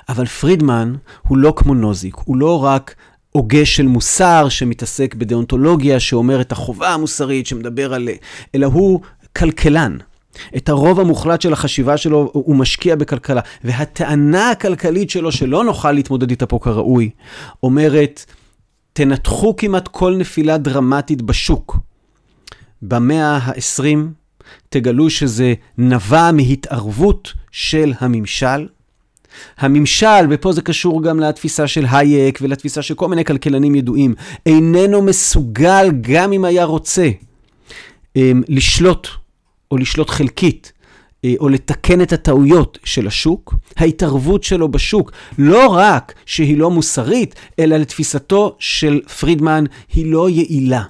אבל 0.08 0.26
פרידמן 0.26 0.94
הוא 1.28 1.38
לא 1.38 1.52
כמו 1.56 1.74
נוזיק, 1.74 2.16
הוא 2.24 2.36
לא 2.36 2.64
רק 2.64 2.94
הוגה 3.30 3.66
של 3.66 3.86
מוסר 3.86 4.48
שמתעסק 4.48 5.14
בדאונטולוגיה, 5.14 6.00
שאומר 6.00 6.40
את 6.40 6.52
החובה 6.52 6.94
המוסרית, 6.94 7.46
שמדבר 7.46 7.94
על... 7.94 8.08
אלא 8.54 8.66
הוא 8.66 9.00
כלכלן. 9.36 9.96
את 10.56 10.68
הרוב 10.68 11.00
המוחלט 11.00 11.40
של 11.40 11.52
החשיבה 11.52 11.96
שלו 11.96 12.30
הוא 12.32 12.56
משקיע 12.56 12.96
בכלכלה. 12.96 13.40
והטענה 13.64 14.50
הכלכלית 14.50 15.10
שלו, 15.10 15.32
שלא 15.32 15.64
נוכל 15.64 15.92
להתמודד 15.92 16.30
איתה 16.30 16.46
פה 16.46 16.58
כראוי, 16.62 17.10
אומרת, 17.62 18.24
תנתחו 18.92 19.56
כמעט 19.56 19.88
כל 19.88 20.16
נפילה 20.18 20.58
דרמטית 20.58 21.22
בשוק. 21.22 21.76
במאה 22.82 23.36
ה-20 23.36 23.98
תגלו 24.68 25.10
שזה 25.10 25.54
נבע 25.78 26.30
מהתערבות 26.32 27.32
של 27.50 27.92
הממשל. 27.98 28.66
הממשל, 29.58 30.26
ופה 30.30 30.52
זה 30.52 30.62
קשור 30.62 31.02
גם 31.02 31.20
לתפיסה 31.20 31.66
של 31.66 31.86
הייק 31.90 32.38
ולתפיסה 32.42 32.82
של 32.82 32.94
כל 32.94 33.08
מיני 33.08 33.24
כלכלנים 33.24 33.74
ידועים, 33.74 34.14
איננו 34.46 35.02
מסוגל, 35.02 35.90
גם 36.00 36.32
אם 36.32 36.44
היה 36.44 36.64
רוצה, 36.64 37.08
אמ, 38.16 38.42
לשלוט 38.48 39.08
או 39.70 39.76
לשלוט 39.76 40.10
חלקית, 40.10 40.72
אה, 41.24 41.34
או 41.40 41.48
לתקן 41.48 42.02
את 42.02 42.12
הטעויות 42.12 42.78
של 42.84 43.06
השוק, 43.06 43.54
ההתערבות 43.76 44.44
שלו 44.44 44.68
בשוק, 44.68 45.12
לא 45.38 45.66
רק 45.66 46.14
שהיא 46.26 46.56
לא 46.56 46.70
מוסרית, 46.70 47.34
אלא 47.58 47.76
לתפיסתו 47.76 48.56
של 48.58 49.00
פרידמן 49.18 49.64
היא 49.94 50.06
לא 50.06 50.30
יעילה. 50.30 50.82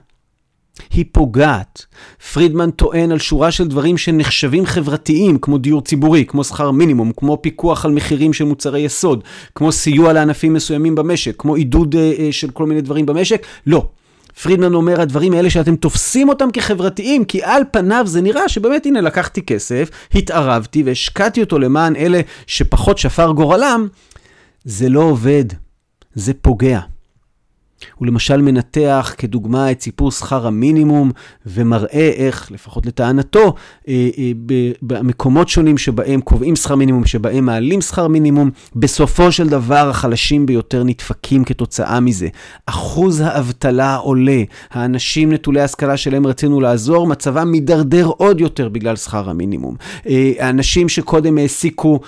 היא 0.90 1.04
פוגעת. 1.12 1.84
פרידמן 2.32 2.70
טוען 2.70 3.12
על 3.12 3.18
שורה 3.18 3.50
של 3.50 3.68
דברים 3.68 3.98
שנחשבים 3.98 4.66
חברתיים, 4.66 5.38
כמו 5.38 5.58
דיור 5.58 5.82
ציבורי, 5.82 6.24
כמו 6.24 6.44
שכר 6.44 6.70
מינימום, 6.70 7.12
כמו 7.16 7.38
פיקוח 7.42 7.84
על 7.84 7.92
מחירים 7.92 8.32
של 8.32 8.44
מוצרי 8.44 8.80
יסוד, 8.80 9.24
כמו 9.54 9.72
סיוע 9.72 10.12
לענפים 10.12 10.52
מסוימים 10.52 10.94
במשק, 10.94 11.34
כמו 11.38 11.54
עידוד 11.54 11.94
uh, 11.94 11.98
uh, 11.98 12.20
של 12.30 12.50
כל 12.50 12.66
מיני 12.66 12.80
דברים 12.80 13.06
במשק. 13.06 13.46
לא. 13.66 13.86
פרידמן 14.42 14.74
אומר, 14.74 15.00
הדברים 15.00 15.32
האלה 15.32 15.50
שאתם 15.50 15.76
תופסים 15.76 16.28
אותם 16.28 16.50
כחברתיים, 16.52 17.24
כי 17.24 17.42
על 17.42 17.62
פניו 17.70 18.04
זה 18.06 18.20
נראה 18.20 18.48
שבאמת, 18.48 18.86
הנה, 18.86 19.00
לקחתי 19.00 19.42
כסף, 19.42 19.90
התערבתי 20.14 20.82
והשקעתי 20.82 21.40
אותו 21.40 21.58
למען 21.58 21.96
אלה 21.96 22.20
שפחות 22.46 22.98
שפר 22.98 23.32
גורלם, 23.32 23.88
זה 24.64 24.88
לא 24.88 25.00
עובד, 25.00 25.44
זה 26.14 26.32
פוגע. 26.34 26.80
הוא 27.94 28.06
למשל 28.06 28.42
מנתח 28.42 29.14
כדוגמה 29.18 29.70
את 29.70 29.82
סיפור 29.82 30.10
שכר 30.12 30.46
המינימום 30.46 31.10
ומראה 31.46 32.10
איך, 32.16 32.52
לפחות 32.52 32.86
לטענתו, 32.86 33.54
אה, 33.88 34.08
אה, 34.18 34.32
במקומות 34.82 35.48
שונים 35.48 35.78
שבהם 35.78 36.20
קובעים 36.20 36.56
שכר 36.56 36.74
מינימום, 36.74 37.04
שבהם 37.04 37.44
מעלים 37.44 37.80
שכר 37.80 38.08
מינימום, 38.08 38.50
בסופו 38.76 39.32
של 39.32 39.48
דבר 39.48 39.90
החלשים 39.90 40.46
ביותר 40.46 40.84
נדפקים 40.84 41.44
כתוצאה 41.44 42.00
מזה. 42.00 42.28
אחוז 42.66 43.20
האבטלה 43.20 43.96
עולה, 43.96 44.42
האנשים 44.70 45.32
נטולי 45.32 45.60
השכלה 45.60 45.96
שלהם 45.96 46.26
רצינו 46.26 46.60
לעזור, 46.60 47.06
מצבם 47.06 47.50
מידרדר 47.50 48.06
עוד 48.06 48.40
יותר 48.40 48.68
בגלל 48.68 48.96
שכר 48.96 49.30
המינימום. 49.30 49.76
אה, 50.06 50.32
האנשים 50.38 50.88
שקודם 50.88 51.38
העסיקו 51.38 52.00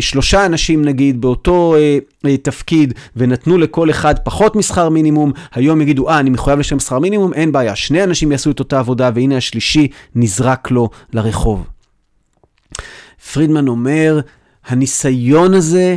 שלושה 0.00 0.46
אנשים 0.46 0.84
נגיד 0.84 1.20
באותו 1.20 1.76
תפקיד 2.42 2.94
ונתנו 3.16 3.58
לכל 3.58 3.90
אחד 3.90 4.18
פחות 4.18 4.56
משכר 4.56 4.88
מינימום, 4.88 5.32
היום 5.54 5.80
יגידו, 5.80 6.08
אה, 6.08 6.20
אני 6.20 6.30
מחויב 6.30 6.58
לשם 6.58 6.78
שכר 6.78 6.98
מינימום, 6.98 7.34
אין 7.34 7.52
בעיה. 7.52 7.76
שני 7.76 8.04
אנשים 8.04 8.32
יעשו 8.32 8.50
את 8.50 8.58
אותה 8.58 8.78
עבודה, 8.78 9.10
והנה 9.14 9.36
השלישי 9.36 9.88
נזרק 10.14 10.70
לו 10.70 10.88
לרחוב. 11.12 11.66
פרידמן 13.32 13.68
אומר, 13.68 14.20
הניסיון 14.66 15.54
הזה 15.54 15.96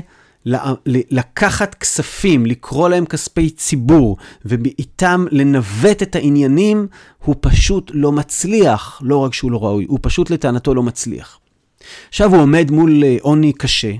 לקחת 0.85 1.75
כספים, 1.75 2.45
לקרוא 2.45 2.89
להם 2.89 3.05
כספי 3.05 3.49
ציבור, 3.49 4.17
ואיתם 4.45 5.25
לנווט 5.31 6.03
את 6.03 6.15
העניינים, 6.15 6.87
הוא 7.25 7.35
פשוט 7.41 7.91
לא 7.93 8.11
מצליח. 8.11 9.01
לא 9.03 9.17
רק 9.17 9.33
שהוא 9.33 9.51
לא 9.51 9.63
ראוי, 9.63 9.85
הוא 9.89 9.99
פשוט 10.01 10.29
לטענתו 10.29 10.73
לא 10.73 10.83
מצליח. 10.83 11.39
עכשיו 12.09 12.33
הוא 12.33 12.41
עומד 12.41 12.71
מול 12.71 13.03
אה, 13.03 13.17
עוני 13.21 13.53
קשה, 13.53 13.91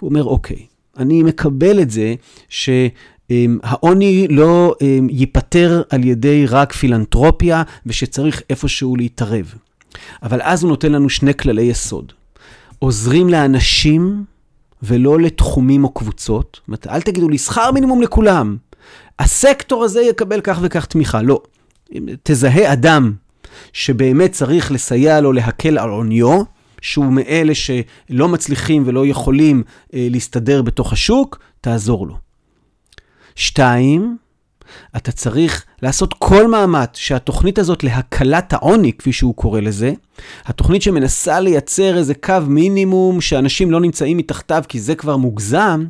הוא 0.00 0.10
אומר, 0.10 0.24
אוקיי, 0.24 0.66
אני 0.98 1.22
מקבל 1.22 1.80
את 1.80 1.90
זה 1.90 2.14
שהעוני 2.48 4.26
לא 4.30 4.74
אמ, 4.80 5.06
ייפתר 5.10 5.82
על 5.90 6.04
ידי 6.04 6.46
רק 6.46 6.72
פילנטרופיה 6.72 7.62
ושצריך 7.86 8.42
איפשהו 8.50 8.96
להתערב. 8.96 9.54
אבל 10.22 10.40
אז 10.42 10.62
הוא 10.62 10.68
נותן 10.68 10.92
לנו 10.92 11.10
שני 11.10 11.34
כללי 11.34 11.62
יסוד. 11.62 12.12
עוזרים 12.78 13.28
לאנשים 13.28 14.24
ולא 14.82 15.20
לתחומים 15.20 15.84
או 15.84 15.94
קבוצות. 15.94 16.56
זאת 16.60 16.68
אומרת, 16.68 16.86
אל 16.86 17.00
תגידו 17.00 17.28
לי, 17.28 17.38
שכר 17.38 17.70
מינימום 17.70 18.02
לכולם. 18.02 18.56
הסקטור 19.18 19.84
הזה 19.84 20.00
יקבל 20.02 20.40
כך 20.40 20.58
וכך 20.62 20.86
תמיכה. 20.86 21.22
לא. 21.22 21.42
תזהה 22.22 22.72
אדם 22.72 23.12
שבאמת 23.72 24.32
צריך 24.32 24.72
לסייע 24.72 25.20
לו 25.20 25.32
להקל 25.32 25.78
על 25.78 25.90
עוניו, 25.90 26.42
שהוא 26.82 27.12
מאלה 27.12 27.52
שלא 27.54 28.28
מצליחים 28.28 28.82
ולא 28.86 29.06
יכולים 29.06 29.62
אה, 29.94 30.08
להסתדר 30.10 30.62
בתוך 30.62 30.92
השוק, 30.92 31.38
תעזור 31.60 32.06
לו. 32.06 32.16
שתיים, 33.34 34.16
אתה 34.96 35.12
צריך 35.12 35.64
לעשות 35.82 36.14
כל 36.14 36.48
מאמץ 36.48 36.90
שהתוכנית 36.96 37.58
הזאת 37.58 37.84
להקלת 37.84 38.52
העוני, 38.52 38.92
כפי 38.92 39.12
שהוא 39.12 39.34
קורא 39.34 39.60
לזה, 39.60 39.92
התוכנית 40.44 40.82
שמנסה 40.82 41.40
לייצר 41.40 41.96
איזה 41.96 42.14
קו 42.14 42.34
מינימום 42.46 43.20
שאנשים 43.20 43.70
לא 43.70 43.80
נמצאים 43.80 44.16
מתחתיו 44.16 44.62
כי 44.68 44.80
זה 44.80 44.94
כבר 44.94 45.16
מוגזם, 45.16 45.84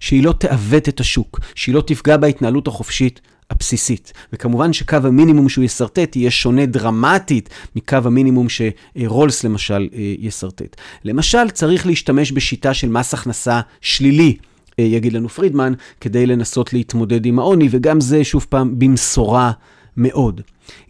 שהיא 0.00 0.24
לא 0.24 0.32
תעוות 0.32 0.88
את 0.88 1.00
השוק, 1.00 1.40
שהיא 1.54 1.74
לא 1.74 1.80
תפגע 1.80 2.16
בהתנהלות 2.16 2.68
החופשית 2.68 3.20
הבסיסית. 3.50 4.12
וכמובן 4.32 4.72
שקו 4.72 4.96
המינימום 5.04 5.48
שהוא 5.48 5.64
ישרטט 5.64 6.16
יהיה 6.16 6.30
שונה 6.30 6.66
דרמטית 6.66 7.48
מקו 7.76 7.98
המינימום 8.04 8.46
שרולס 8.48 9.44
למשל 9.44 9.88
אה, 9.94 10.14
ישרטט. 10.18 10.76
למשל, 11.04 11.50
צריך 11.50 11.86
להשתמש 11.86 12.32
בשיטה 12.32 12.74
של 12.74 12.88
מס 12.88 13.14
הכנסה 13.14 13.60
שלילי. 13.80 14.36
אה, 14.78 14.84
יגיד 14.84 15.12
לנו 15.12 15.28
פרידמן, 15.28 15.72
כדי 16.00 16.26
לנסות 16.26 16.72
להתמודד 16.72 17.26
עם 17.26 17.38
העוני, 17.38 17.68
וגם 17.70 18.00
זה, 18.00 18.24
שוב 18.24 18.46
פעם, 18.48 18.78
במשורה 18.78 19.52
מאוד. 19.96 20.40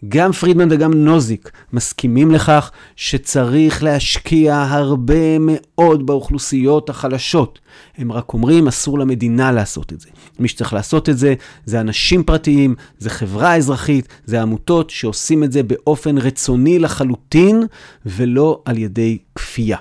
גם 0.07 0.31
פרידמן 0.31 0.67
וגם 0.71 0.93
נוזיק 0.93 1.51
מסכימים 1.73 2.31
לכך 2.31 2.71
שצריך 2.95 3.83
להשקיע 3.83 4.65
הרבה 4.69 5.37
מאוד 5.39 6.05
באוכלוסיות 6.05 6.89
החלשות. 6.89 7.59
הם 7.97 8.11
רק 8.11 8.33
אומרים, 8.33 8.67
אסור 8.67 8.99
למדינה 8.99 9.51
לעשות 9.51 9.93
את 9.93 9.99
זה. 9.99 10.09
מי 10.39 10.47
שצריך 10.47 10.73
לעשות 10.73 11.09
את 11.09 11.17
זה, 11.17 11.33
זה 11.65 11.81
אנשים 11.81 12.23
פרטיים, 12.23 12.75
זה 12.97 13.09
חברה 13.09 13.55
אזרחית, 13.55 14.07
זה 14.25 14.41
עמותות 14.41 14.89
שעושים 14.89 15.43
את 15.43 15.51
זה 15.51 15.63
באופן 15.63 16.17
רצוני 16.17 16.79
לחלוטין, 16.79 17.63
ולא 18.05 18.61
על 18.65 18.77
ידי 18.77 19.17
כפייה. 19.35 19.77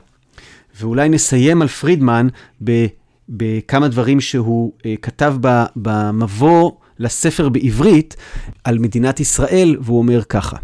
ואולי 0.81 1.09
נסיים 1.09 1.63
על 1.63 1.69
פרידמן. 1.69 2.29
בכמה 3.29 3.89
דברים 3.89 4.21
שהוא 4.21 4.73
uh, 4.79 4.83
כתב 5.03 5.37
במבוא 5.77 6.71
לספר 6.99 7.49
בעברית 7.49 8.17
על 8.65 8.79
מדינת 8.79 9.21
ישראל, 9.21 9.77
והוא 9.81 9.99
אומר 9.99 10.25
ככה: 10.25 10.57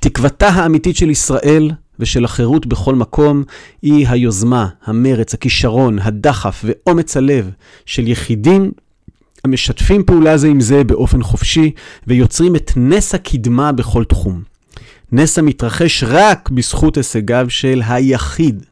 תקוותה 0.00 0.48
האמיתית 0.48 0.96
של 0.96 1.10
ישראל 1.10 1.70
ושל 1.98 2.24
החירות 2.24 2.66
בכל 2.66 2.94
מקום 2.94 3.44
היא 3.82 4.08
היוזמה, 4.08 4.68
המרץ, 4.84 5.34
הכישרון, 5.34 5.98
הדחף 5.98 6.64
ואומץ 6.64 7.16
הלב 7.16 7.50
של 7.86 8.08
יחידים 8.08 8.72
המשתפים 9.44 10.04
פעולה 10.04 10.36
זה 10.36 10.48
עם 10.48 10.60
זה 10.60 10.84
באופן 10.84 11.22
חופשי 11.22 11.70
ויוצרים 12.06 12.56
את 12.56 12.72
נס 12.76 13.14
הקדמה 13.14 13.72
בכל 13.72 14.04
תחום. 14.04 14.42
נס 15.12 15.38
המתרחש 15.38 16.04
רק 16.06 16.50
בזכות 16.50 16.96
הישגיו 16.96 17.46
של 17.48 17.82
היחיד. 17.88 18.64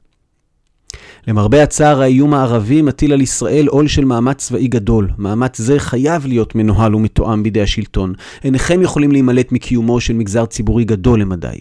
למרבה 1.29 1.63
הצער, 1.63 2.03
האיום 2.03 2.35
הערבי 2.35 2.83
מטיל 2.83 3.13
על 3.13 3.21
ישראל 3.21 3.67
עול 3.67 3.89
של 3.89 4.05
מאמץ 4.05 4.37
צבאי 4.37 4.69
גדול. 4.69 5.11
מאמץ 5.19 5.59
זה 5.59 5.79
חייב 5.79 6.27
להיות 6.27 6.55
מנוהל 6.55 6.95
ומתואם 6.95 7.43
בידי 7.43 7.63
השלטון. 7.63 8.13
אינכם 8.45 8.83
יכולים 8.83 9.13
להימלט 9.13 9.53
מקיומו 9.53 10.01
של 10.01 10.15
מגזר 10.15 10.47
ציבורי 10.47 10.85
גדול 10.85 11.21
למדי. 11.21 11.59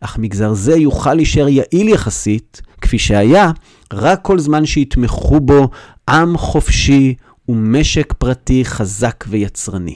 אך 0.00 0.18
מגזר 0.18 0.52
זה 0.52 0.76
יוכל 0.76 1.14
להישאר 1.14 1.48
יעיל 1.48 1.88
יחסית, 1.88 2.62
כפי 2.80 2.98
שהיה, 2.98 3.50
רק 3.92 4.22
כל 4.22 4.38
זמן 4.38 4.66
שיתמכו 4.66 5.40
בו 5.40 5.68
עם 6.08 6.36
חופשי 6.36 7.14
ומשק 7.48 8.12
פרטי 8.18 8.64
חזק 8.64 9.24
ויצרני. 9.28 9.94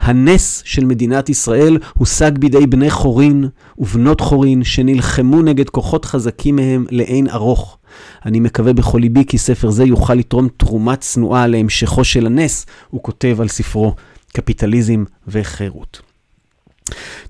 הנס 0.00 0.62
של 0.64 0.84
מדינת 0.84 1.28
ישראל 1.28 1.78
הושג 1.94 2.38
בידי 2.38 2.66
בני 2.66 2.90
חורין 2.90 3.48
ובנות 3.78 4.20
חורין 4.20 4.64
שנלחמו 4.64 5.42
נגד 5.42 5.70
כוחות 5.70 6.04
חזקים 6.04 6.56
מהם 6.56 6.86
לאין 6.90 7.28
ארוך. 7.28 7.78
אני 8.26 8.40
מקווה 8.40 8.72
בכל 8.72 8.98
ליבי 8.98 9.24
כי 9.24 9.38
ספר 9.38 9.70
זה 9.70 9.84
יוכל 9.84 10.14
לתרום 10.14 10.48
תרומה 10.56 10.96
צנועה 10.96 11.46
להמשכו 11.46 12.04
של 12.04 12.26
הנס, 12.26 12.66
הוא 12.90 13.02
כותב 13.02 13.36
על 13.40 13.48
ספרו 13.48 13.94
קפיטליזם 14.32 15.04
וחירות. 15.28 16.00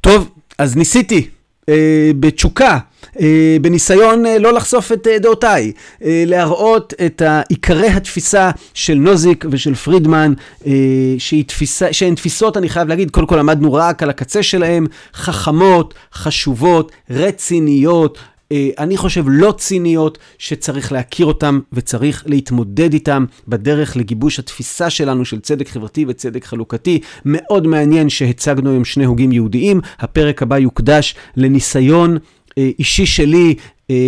טוב, 0.01 0.31
אז 0.59 0.77
ניסיתי 0.77 1.29
אה, 1.69 2.11
בתשוקה, 2.21 2.79
אה, 3.21 3.57
בניסיון 3.61 4.27
אה, 4.27 4.39
לא 4.39 4.53
לחשוף 4.53 4.93
את 4.93 5.07
אה, 5.07 5.19
דעותיי, 5.19 5.73
אה, 6.05 6.25
להראות 6.27 6.95
את 7.07 7.23
עיקרי 7.49 7.89
התפיסה 7.89 8.51
של 8.75 8.95
נוזיק 8.95 9.45
ושל 9.51 9.75
פרידמן, 9.75 10.33
אה, 10.67 10.73
שהיא 11.19 11.45
תפיסה, 11.45 11.93
שהן 11.93 12.15
תפיסות, 12.15 12.57
אני 12.57 12.69
חייב 12.69 12.89
להגיד, 12.89 13.11
קודם 13.11 13.27
כל 13.27 13.39
עמדנו 13.39 13.73
רק 13.73 14.03
על 14.03 14.11
הקצה 14.11 14.43
שלהן, 14.43 14.87
חכמות, 15.15 15.95
חשובות, 16.15 16.93
רציניות, 17.11 18.19
אני 18.79 18.97
חושב, 18.97 19.25
לא 19.29 19.55
ציניות, 19.59 20.19
שצריך 20.39 20.93
להכיר 20.93 21.27
אותן 21.27 21.59
וצריך 21.73 22.25
להתמודד 22.27 22.93
איתן 22.93 23.25
בדרך 23.49 23.97
לגיבוש 23.97 24.39
התפיסה 24.39 24.91
שלנו 24.91 25.25
של 25.25 25.41
צדק 25.41 25.69
חברתי 25.69 26.05
וצדק 26.09 26.45
חלוקתי. 26.45 27.01
מאוד 27.25 27.67
מעניין 27.67 28.09
שהצגנו 28.09 28.71
היום 28.71 28.85
שני 28.85 29.05
הוגים 29.05 29.33
יהודיים. 29.33 29.81
הפרק 29.99 30.43
הבא 30.43 30.59
יוקדש 30.59 31.15
לניסיון 31.37 32.19
אה, 32.59 32.71
אישי 32.79 33.07
שלי 33.07 33.55
אה, 33.55 33.55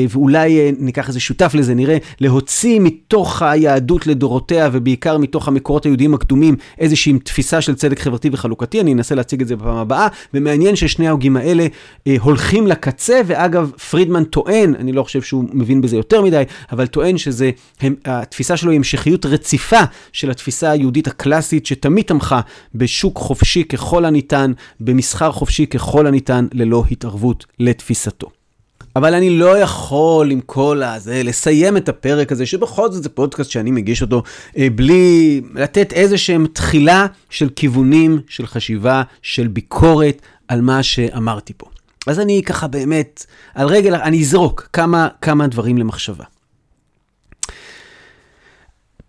ואולי 0.08 0.58
אה, 0.58 0.70
ניקח 0.78 1.08
איזה 1.08 1.20
שותף 1.20 1.52
לזה, 1.54 1.74
נראה, 1.74 1.96
להוציא 2.20 2.80
מתוך 2.80 3.42
היהדות 3.42 4.06
לדורותיה, 4.06 4.68
ובעיקר 4.72 5.18
מתוך 5.18 5.48
המקורות 5.48 5.84
היהודיים 5.84 6.14
הקדומים, 6.14 6.56
איזושהי 6.78 7.18
תפיסה 7.18 7.60
של 7.60 7.74
צדק 7.74 8.00
חברתי 8.00 8.30
וחלוקתי, 8.32 8.80
אני 8.80 8.92
אנסה 8.92 9.14
להציג 9.14 9.40
את 9.40 9.48
זה 9.48 9.56
בפעם 9.56 9.76
הבאה, 9.76 10.08
ומעניין 10.34 10.76
ששני 10.76 11.08
ההוגים 11.08 11.36
האלה 11.36 11.66
אה, 12.06 12.16
הולכים 12.20 12.66
לקצה, 12.66 13.20
ואגב, 13.26 13.70
פרידמן 13.90 14.24
טוען, 14.24 14.74
אני 14.74 14.92
לא 14.92 15.02
חושב 15.02 15.22
שהוא 15.22 15.44
מבין 15.52 15.80
בזה 15.80 15.96
יותר 15.96 16.22
מדי, 16.22 16.42
אבל 16.72 16.86
טוען 16.86 17.18
שזה, 17.18 17.50
הם, 17.80 17.94
התפיסה 18.04 18.56
שלו 18.56 18.70
היא 18.70 18.76
המשכיות 18.78 19.26
רציפה 19.26 19.80
של 20.12 20.30
התפיסה 20.30 20.70
היהודית 20.70 21.06
הקלאסית, 21.06 21.66
שתמיד 21.66 22.04
תמכה 22.04 22.40
בשוק 22.74 23.18
חופשי 23.18 23.64
ככל 23.64 24.04
הניתן, 24.04 24.52
במסחר 24.80 25.32
חופשי 25.32 25.66
ככל 25.66 26.06
הניתן, 26.06 26.46
ללא 26.52 26.84
התערבות 26.90 27.46
לתפיסתו. 27.58 28.43
אבל 28.96 29.14
אני 29.14 29.30
לא 29.30 29.58
יכול 29.58 30.30
עם 30.30 30.40
כל 30.40 30.82
הזה 30.82 31.22
לסיים 31.22 31.76
את 31.76 31.88
הפרק 31.88 32.32
הזה, 32.32 32.46
שבכל 32.46 32.92
זאת 32.92 33.02
זה 33.02 33.08
פודקאסט 33.08 33.50
שאני 33.50 33.70
מגיש 33.70 34.02
אותו, 34.02 34.22
אה, 34.56 34.68
בלי 34.74 35.40
לתת 35.54 35.92
איזה 35.92 36.18
שהם 36.18 36.46
תחילה 36.52 37.06
של 37.30 37.48
כיוונים, 37.56 38.20
של 38.28 38.46
חשיבה, 38.46 39.02
של 39.22 39.46
ביקורת 39.46 40.22
על 40.48 40.60
מה 40.60 40.82
שאמרתי 40.82 41.52
פה. 41.56 41.66
אז 42.06 42.20
אני 42.20 42.42
ככה 42.46 42.66
באמת, 42.66 43.26
על 43.54 43.66
רגל, 43.68 43.94
אני 43.94 44.20
אזרוק 44.20 44.68
כמה, 44.72 45.08
כמה 45.20 45.46
דברים 45.46 45.78
למחשבה. 45.78 46.24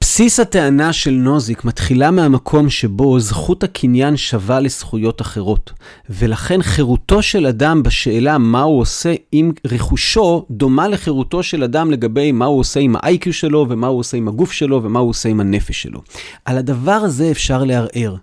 בסיס 0.08 0.39
הטענה 0.39 0.93
של 0.93 1.12
נוזיק 1.12 1.66
מתחילה 1.66 2.12
מהמקום 2.12 2.70
שבו 2.70 3.20
זכות 3.20 3.64
הקניין 3.64 4.18
שווה 4.18 4.60
לזכויות 4.60 5.22
אחרות, 5.22 5.72
ולכן 6.10 6.62
חירותו 6.62 7.22
של 7.22 7.45
אדם 7.45 7.84
בשאלה 7.84 8.38
מה 8.38 8.62
הוא 8.62 8.80
עושה 8.80 9.14
עם 9.32 9.51
רכושו, 9.68 10.45
דומה 10.51 10.88
לחירותו 10.88 11.43
של 11.43 11.64
אדם 11.64 11.91
לגבי 11.91 12.32
מה 12.32 12.45
הוא 12.45 12.60
עושה 12.60 12.80
עם 12.80 12.95
ה-IQ 12.95 13.32
שלו, 13.32 13.66
ומה 13.70 13.88
הוא 13.88 13.99
עושה 13.99 14.18
עם 14.18 14.28
הגוף 14.28 14.51
שלו, 14.51 14.84
ומה 14.84 14.99
הוא 14.99 15.10
עושה 15.10 15.30
עם 15.30 15.39
הנפש 15.39 15.82
שלו. 15.82 16.01
על 16.45 16.58
הדבר 16.58 16.91
הזה 16.91 17.32
אפשר 17.32 17.64
לערער. 17.64 18.16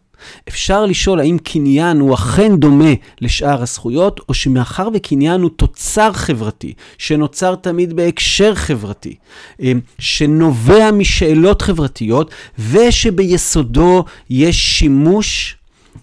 אפשר 0.49 0.87
לשאול 0.87 1.21
האם 1.21 1.39
קניין 1.39 2.01
הוא 2.01 2.15
אכן 2.15 2.57
דומה 2.57 2.93
לשאר 3.21 3.63
הזכויות, 3.63 4.21
או 4.29 4.35
שמאחר 4.35 4.89
וקניין 4.95 5.41
הוא 5.41 5.51
תוצר 5.57 6.13
חברתי, 6.13 6.73
שנוצר 6.99 7.55
תמיד 7.55 7.93
בהקשר 7.93 8.55
חברתי, 8.55 9.15
אה, 9.63 9.73
שנובע 9.99 10.91
משאלות 10.91 11.63
חברתיות, 11.63 12.31
ושביסודו 12.59 14.05
יש 14.31 14.79
שימוש 14.79 15.57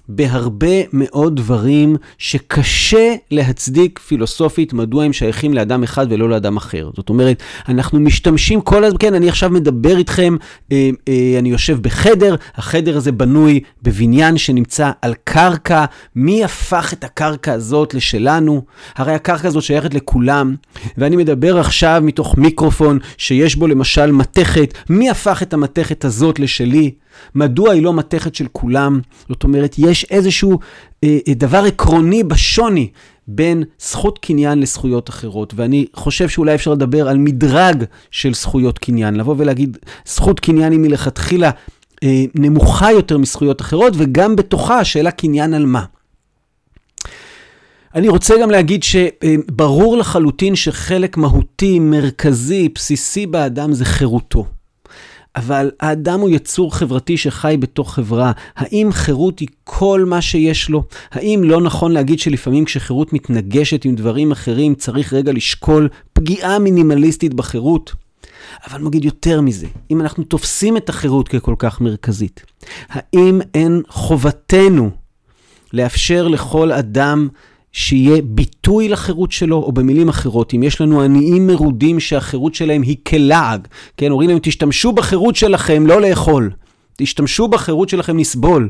בהרבה 0.09 0.75
מאוד 0.93 1.35
דברים 1.35 1.95
שקשה 2.17 3.15
להצדיק 3.31 3.99
פילוסופית 3.99 4.73
מדוע 4.73 5.03
הם 5.03 5.13
שייכים 5.13 5.53
לאדם 5.53 5.83
אחד 5.83 6.07
ולא 6.09 6.29
לאדם 6.29 6.57
אחר. 6.57 6.89
זאת 6.95 7.09
אומרת, 7.09 7.43
אנחנו 7.69 7.99
משתמשים 7.99 8.61
כל 8.61 8.83
הזמן, 8.83 8.97
כן, 8.99 9.13
אני 9.13 9.29
עכשיו 9.29 9.49
מדבר 9.49 9.97
איתכם, 9.97 10.35
אה, 10.71 10.89
אה, 11.07 11.35
אני 11.39 11.49
יושב 11.49 11.79
בחדר, 11.81 12.35
החדר 12.55 12.97
הזה 12.97 13.11
בנוי 13.11 13.59
בבניין 13.81 14.37
שנמצא 14.37 14.91
על 15.01 15.13
קרקע. 15.23 15.85
מי 16.15 16.43
הפך 16.43 16.93
את 16.93 17.03
הקרקע 17.03 17.53
הזאת 17.53 17.93
לשלנו? 17.93 18.61
הרי 18.95 19.13
הקרקע 19.13 19.47
הזאת 19.47 19.63
שייכת 19.63 19.93
לכולם, 19.93 20.55
ואני 20.97 21.15
מדבר 21.15 21.59
עכשיו 21.59 22.01
מתוך 22.05 22.37
מיקרופון 22.37 22.99
שיש 23.17 23.55
בו 23.55 23.67
למשל 23.67 24.11
מתכת. 24.11 24.73
מי 24.89 25.09
הפך 25.09 25.43
את 25.43 25.53
המתכת 25.53 26.05
הזאת 26.05 26.39
לשלי? 26.39 26.91
מדוע 27.35 27.71
היא 27.71 27.83
לא 27.83 27.93
מתכת 27.93 28.35
של 28.35 28.47
כולם? 28.51 28.99
זאת 29.29 29.43
אומרת, 29.43 29.75
יש 29.77 30.03
איזשהו 30.03 30.59
אה, 31.03 31.17
אה, 31.27 31.33
דבר 31.33 31.63
עקרוני 31.63 32.23
בשוני 32.23 32.89
בין 33.27 33.63
זכות 33.79 34.19
קניין 34.19 34.59
לזכויות 34.59 35.09
אחרות, 35.09 35.53
ואני 35.55 35.85
חושב 35.93 36.29
שאולי 36.29 36.55
אפשר 36.55 36.71
לדבר 36.71 37.09
על 37.09 37.17
מדרג 37.17 37.83
של 38.11 38.33
זכויות 38.33 38.79
קניין, 38.79 39.15
לבוא 39.15 39.35
ולהגיד, 39.37 39.77
זכות 40.05 40.39
קניין 40.39 40.71
היא 40.71 40.79
מלכתחילה 40.79 41.51
אה, 42.03 42.23
נמוכה 42.35 42.91
יותר 42.91 43.17
מזכויות 43.17 43.61
אחרות, 43.61 43.93
וגם 43.97 44.35
בתוכה 44.35 44.79
השאלה 44.79 45.11
קניין 45.11 45.53
על 45.53 45.65
מה. 45.65 45.83
אני 47.95 48.09
רוצה 48.09 48.35
גם 48.41 48.51
להגיד 48.51 48.83
שברור 48.83 49.97
לחלוטין 49.97 50.55
שחלק 50.55 51.17
מהותי, 51.17 51.79
מרכזי, 51.79 52.69
בסיסי 52.75 53.25
באדם 53.25 53.73
זה 53.73 53.85
חירותו. 53.85 54.45
אבל 55.35 55.71
האדם 55.79 56.19
הוא 56.19 56.29
יצור 56.29 56.75
חברתי 56.75 57.17
שחי 57.17 57.57
בתוך 57.59 57.93
חברה. 57.93 58.31
האם 58.55 58.89
חירות 58.91 59.39
היא 59.39 59.47
כל 59.63 60.05
מה 60.07 60.21
שיש 60.21 60.69
לו? 60.69 60.83
האם 61.11 61.41
לא 61.43 61.61
נכון 61.61 61.91
להגיד 61.91 62.19
שלפעמים 62.19 62.65
כשחירות 62.65 63.13
מתנגשת 63.13 63.85
עם 63.85 63.95
דברים 63.95 64.31
אחרים, 64.31 64.75
צריך 64.75 65.13
רגע 65.13 65.31
לשקול 65.31 65.89
פגיעה 66.13 66.59
מינימליסטית 66.59 67.33
בחירות? 67.33 67.93
אבל 68.67 68.81
נגיד 68.81 69.05
יותר 69.05 69.41
מזה, 69.41 69.67
אם 69.91 70.01
אנחנו 70.01 70.23
תופסים 70.23 70.77
את 70.77 70.89
החירות 70.89 71.27
ככל 71.27 71.55
כך 71.59 71.81
מרכזית, 71.81 72.43
האם 72.89 73.41
אין 73.53 73.81
חובתנו 73.87 74.89
לאפשר 75.73 76.27
לכל 76.27 76.71
אדם 76.71 77.27
שיהיה 77.71 78.21
ביטוי 78.23 78.89
לחירות 78.89 79.31
שלו, 79.31 79.57
או 79.57 79.71
במילים 79.71 80.09
אחרות, 80.09 80.53
אם 80.53 80.63
יש 80.63 80.81
לנו 80.81 81.01
עניים 81.01 81.47
מרודים 81.47 81.99
שהחירות 81.99 82.55
שלהם 82.55 82.81
היא 82.81 82.97
כלעג, 83.07 83.67
כן, 83.97 84.11
אומרים 84.11 84.29
להם, 84.29 84.39
תשתמשו 84.41 84.91
בחירות 84.91 85.35
שלכם 85.35 85.87
לא 85.87 86.01
לאכול, 86.01 86.51
תשתמשו 86.97 87.47
בחירות 87.47 87.89
שלכם 87.89 88.17
לסבול. 88.17 88.69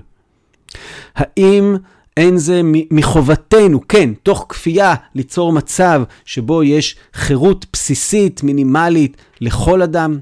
האם 1.16 1.76
אין 2.18 2.38
זה 2.38 2.62
מחובתנו, 2.91 3.88
כן, 3.88 4.10
תוך 4.24 4.45
כפייה, 4.50 4.95
ליצור 5.16 5.54
מצב 5.54 6.02
שבו 6.26 6.64
יש 6.64 6.95
חירות 7.14 7.66
בסיסית, 7.74 8.43
מינימלית, 8.43 9.18
לכל 9.41 9.82
אדם? 9.82 10.20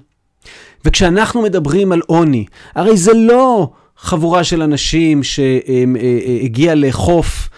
וכשאנחנו 0.85 1.41
מדברים 1.41 1.91
על 1.91 2.01
עוני, 2.07 2.45
הרי 2.75 2.97
זה 2.97 3.13
לא 3.13 3.69
חבורה 3.97 4.43
של 4.43 4.61
אנשים 4.61 5.23
שהגיעה 5.23 6.75
לחוף 6.75 7.49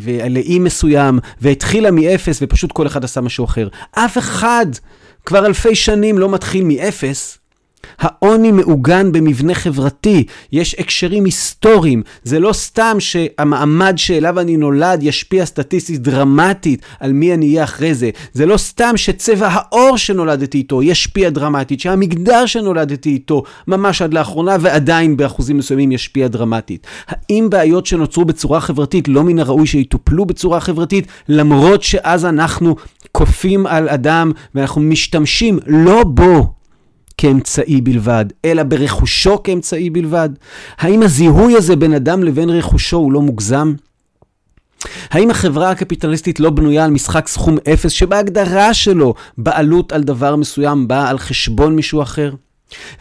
ולאי 0.00 0.58
מסוים, 0.58 1.18
והתחילה 1.40 1.90
מאפס, 1.90 2.38
ופשוט 2.42 2.72
כל 2.72 2.86
אחד 2.86 3.04
עשה 3.04 3.20
משהו 3.20 3.44
אחר. 3.44 3.68
אף 3.92 4.18
אחד 4.18 4.66
כבר 5.26 5.46
אלפי 5.46 5.74
שנים 5.74 6.18
לא 6.18 6.28
מתחיל 6.28 6.64
מאפס, 6.64 7.38
העוני 7.98 8.52
מעוגן 8.52 9.12
במבנה 9.12 9.54
חברתי, 9.54 10.24
יש 10.52 10.76
הקשרים 10.78 11.24
היסטוריים. 11.24 12.02
זה 12.22 12.40
לא 12.40 12.52
סתם 12.52 12.96
שהמעמד 12.98 13.94
שאליו 13.96 14.40
אני 14.40 14.56
נולד 14.56 15.02
ישפיע 15.02 15.46
סטטיסטית 15.46 16.02
דרמטית 16.02 16.82
על 17.00 17.12
מי 17.12 17.34
אני 17.34 17.46
אהיה 17.46 17.64
אחרי 17.64 17.94
זה. 17.94 18.10
זה 18.32 18.46
לא 18.46 18.56
סתם 18.56 18.96
שצבע 18.96 19.48
העור 19.48 19.96
שנולדתי 19.96 20.58
איתו 20.58 20.82
ישפיע 20.82 21.30
דרמטית, 21.30 21.80
שהמגדר 21.80 22.46
שנולדתי 22.46 23.10
איתו 23.10 23.42
ממש 23.68 24.02
עד 24.02 24.14
לאחרונה 24.14 24.56
ועדיין 24.60 25.16
באחוזים 25.16 25.58
מסוימים 25.58 25.92
ישפיע 25.92 26.28
דרמטית. 26.28 26.86
האם 27.08 27.50
בעיות 27.50 27.86
שנוצרו 27.86 28.24
בצורה 28.24 28.60
חברתית 28.60 29.08
לא 29.08 29.24
מן 29.24 29.38
הראוי 29.38 29.66
שיטופלו 29.66 30.26
בצורה 30.26 30.60
חברתית, 30.60 31.06
למרות 31.28 31.82
שאז 31.82 32.24
אנחנו 32.24 32.76
כופים 33.12 33.66
על 33.66 33.88
אדם 33.88 34.32
ואנחנו 34.54 34.80
משתמשים 34.80 35.58
לא 35.66 36.04
בו 36.04 36.57
כאמצעי 37.18 37.80
בלבד, 37.80 38.24
אלא 38.44 38.62
ברכושו 38.62 39.42
כאמצעי 39.42 39.90
בלבד? 39.90 40.28
האם 40.78 41.02
הזיהוי 41.02 41.56
הזה 41.56 41.76
בין 41.76 41.94
אדם 41.94 42.22
לבין 42.22 42.50
רכושו 42.50 42.96
הוא 42.96 43.12
לא 43.12 43.22
מוגזם? 43.22 43.74
האם 45.10 45.30
החברה 45.30 45.70
הקפיטליסטית 45.70 46.40
לא 46.40 46.50
בנויה 46.50 46.84
על 46.84 46.90
משחק 46.90 47.28
סכום 47.28 47.56
אפס 47.72 47.92
שבהגדרה 47.92 48.74
שלו 48.74 49.14
בעלות 49.38 49.92
על 49.92 50.02
דבר 50.02 50.36
מסוים 50.36 50.88
באה 50.88 51.08
על 51.08 51.18
חשבון 51.18 51.76
מישהו 51.76 52.02
אחר? 52.02 52.30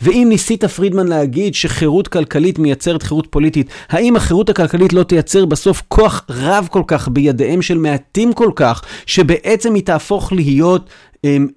ואם 0.01 0.25
ניסית 0.29 0.65
פרידמן 0.65 1.07
להגיד 1.07 1.55
שחירות 1.55 2.07
כלכלית 2.07 2.59
מייצרת 2.59 3.03
חירות 3.03 3.27
פוליטית, 3.29 3.69
האם 3.89 4.15
החירות 4.15 4.49
הכלכלית 4.49 4.93
לא 4.93 5.03
תייצר 5.03 5.45
בסוף 5.45 5.83
כוח 5.87 6.25
רב 6.29 6.67
כל 6.71 6.83
כך 6.87 7.07
בידיהם 7.07 7.61
של 7.61 7.77
מעטים 7.77 8.33
כל 8.33 8.51
כך, 8.55 8.81
שבעצם 9.05 9.73
היא 9.73 9.83
תהפוך 9.83 10.33
להיות 10.33 10.89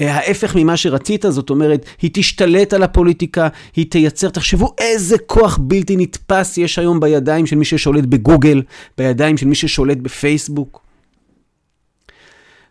ההפך 0.01 0.57
ממה 0.57 0.77
שרצית, 0.77 1.25
זאת 1.29 1.51
אומרת, 1.51 1.85
היא 2.03 2.11
תשתלט 2.15 2.73
על 2.73 2.83
הפוליטיקה, 2.83 3.49
היא 3.77 3.91
תייצר, 3.91 4.29
תחשבו 4.29 4.75
איזה 4.79 5.19
כוח 5.19 5.59
בלתי 5.63 5.97
נתפס 5.97 6.59
יש 6.59 6.79
היום 6.79 7.01
בידיים 7.01 7.47
של 7.47 7.57
מי 7.57 7.65
ששולט 7.65 8.05
בגוגל, 8.05 8.63
בידיים 8.99 9.37
של 9.37 9.47
מי 9.47 9.55
ששולט 9.55 9.99
בפייסבוק. 9.99 10.81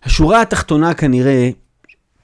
השורה 0.04 0.42
התחתונה 0.42 0.94
כנראה, 0.94 1.50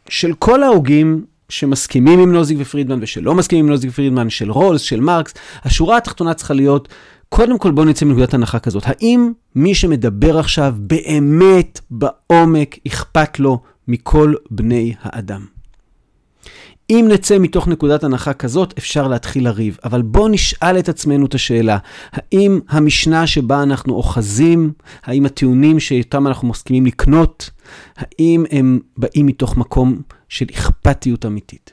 של 0.10 0.34
כל 0.34 0.64
ההוגים 0.64 1.26
שמסכימים 1.50 2.20
עם 2.20 2.32
נוזיק 2.32 2.58
ופרידמן 2.62 3.00
ושלא 3.02 3.36
מסכימים 3.36 3.66
עם 3.66 3.72
נוזיק 3.72 3.90
ופרידמן, 3.90 4.30
של 4.30 4.52
רולס, 4.52 4.82
של 4.82 5.00
מרקס, 5.00 5.34
השורה 5.64 5.98
התחתונה 5.98 6.34
צריכה 6.34 6.54
להיות, 6.54 6.88
קודם 7.30 7.58
כל 7.58 7.72
בואו 7.72 7.86
נצא 7.86 8.06
מנקודת 8.06 8.34
הנחה 8.34 8.60
כזאת. 8.60 8.84
האם 8.86 9.32
מי 9.56 9.76
שמדבר 9.76 10.40
עכשיו 10.40 10.74
באמת 10.78 11.80
בעומק 11.92 12.76
אכפת 12.88 13.40
לו 13.40 13.60
מכל 13.88 14.34
בני 14.52 14.94
האדם? 15.02 15.46
אם 16.90 17.06
נצא 17.12 17.38
מתוך 17.40 17.68
נקודת 17.68 18.04
הנחה 18.04 18.34
כזאת, 18.34 18.74
אפשר 18.78 19.08
להתחיל 19.08 19.44
לריב. 19.44 19.78
אבל 19.84 20.02
בואו 20.02 20.28
נשאל 20.28 20.80
את 20.80 20.90
עצמנו 20.90 21.26
את 21.26 21.34
השאלה, 21.34 21.78
האם 22.12 22.60
המשנה 22.70 23.28
שבה 23.28 23.64
אנחנו 23.64 23.94
אוחזים, 23.94 24.72
האם 25.04 25.26
הטיעונים 25.26 25.80
שאיתם 25.80 26.28
אנחנו 26.28 26.48
מסכימים 26.48 26.86
לקנות, 26.86 27.50
האם 27.98 28.46
הם 28.52 28.80
באים 28.98 29.26
מתוך 29.26 29.58
מקום 29.58 30.02
של 30.30 30.46
אכפתיות 30.54 31.26
אמיתית? 31.26 31.72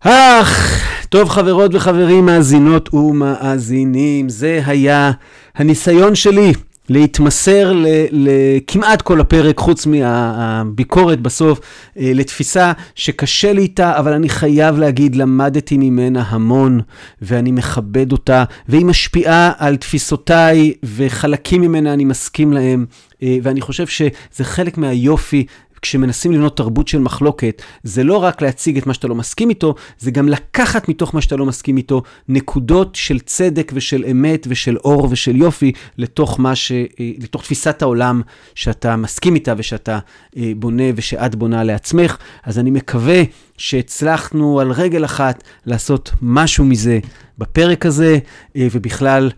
אך, 0.00 0.82
טוב 1.08 1.28
חברות 1.28 1.74
וחברים, 1.74 2.26
מאזינות 2.26 2.94
ומאזינים, 2.94 4.28
זה 4.28 4.62
היה 4.66 5.12
הניסיון 5.54 6.14
שלי 6.14 6.52
להתמסר 6.90 7.72
לכמעט 8.10 9.02
כל 9.02 9.20
הפרק, 9.20 9.58
חוץ 9.58 9.86
מהביקורת 9.86 11.20
בסוף, 11.20 11.60
אה, 11.98 12.12
לתפיסה 12.14 12.72
שקשה 12.94 13.52
לי 13.52 13.62
איתה, 13.62 13.98
אבל 13.98 14.12
אני 14.12 14.28
חייב 14.28 14.78
להגיד, 14.78 15.16
למדתי 15.16 15.76
ממנה 15.78 16.22
המון, 16.26 16.80
ואני 17.22 17.52
מכבד 17.52 18.12
אותה, 18.12 18.44
והיא 18.68 18.86
משפיעה 18.86 19.52
על 19.58 19.76
תפיסותיי, 19.76 20.72
וחלקים 20.82 21.62
ממנה 21.62 21.92
אני 21.92 22.04
מסכים 22.04 22.52
להם, 22.52 22.86
אה, 23.22 23.36
ואני 23.42 23.60
חושב 23.60 23.86
שזה 23.86 24.44
חלק 24.44 24.78
מהיופי 24.78 25.46
כשמנסים 25.82 26.32
לבנות 26.32 26.56
תרבות 26.56 26.88
של 26.88 26.98
מחלוקת, 26.98 27.62
זה 27.82 28.04
לא 28.04 28.16
רק 28.16 28.42
להציג 28.42 28.76
את 28.78 28.86
מה 28.86 28.94
שאתה 28.94 29.08
לא 29.08 29.14
מסכים 29.14 29.48
איתו, 29.48 29.74
זה 29.98 30.10
גם 30.10 30.28
לקחת 30.28 30.88
מתוך 30.88 31.14
מה 31.14 31.20
שאתה 31.20 31.36
לא 31.36 31.46
מסכים 31.46 31.76
איתו 31.76 32.02
נקודות 32.28 32.94
של 32.94 33.18
צדק 33.18 33.72
ושל 33.74 34.04
אמת 34.10 34.46
ושל 34.50 34.76
אור 34.76 35.08
ושל 35.10 35.36
יופי 35.36 35.72
לתוך, 35.98 36.40
ש... 36.54 36.72
אה, 36.72 36.86
לתוך 37.18 37.42
תפיסת 37.42 37.82
העולם 37.82 38.22
שאתה 38.54 38.96
מסכים 38.96 39.34
איתה 39.34 39.54
ושאתה 39.56 39.98
אה, 40.36 40.52
בונה 40.56 40.84
ושאת 40.94 41.34
בונה 41.34 41.64
לעצמך. 41.64 42.16
אז 42.44 42.58
אני 42.58 42.70
מקווה 42.70 43.22
שהצלחנו 43.56 44.60
על 44.60 44.72
רגל 44.72 45.04
אחת 45.04 45.44
לעשות 45.66 46.12
משהו 46.22 46.64
מזה 46.64 46.98
בפרק 47.38 47.86
הזה, 47.86 48.18
אה, 48.56 48.66
ובכלל 48.72 49.30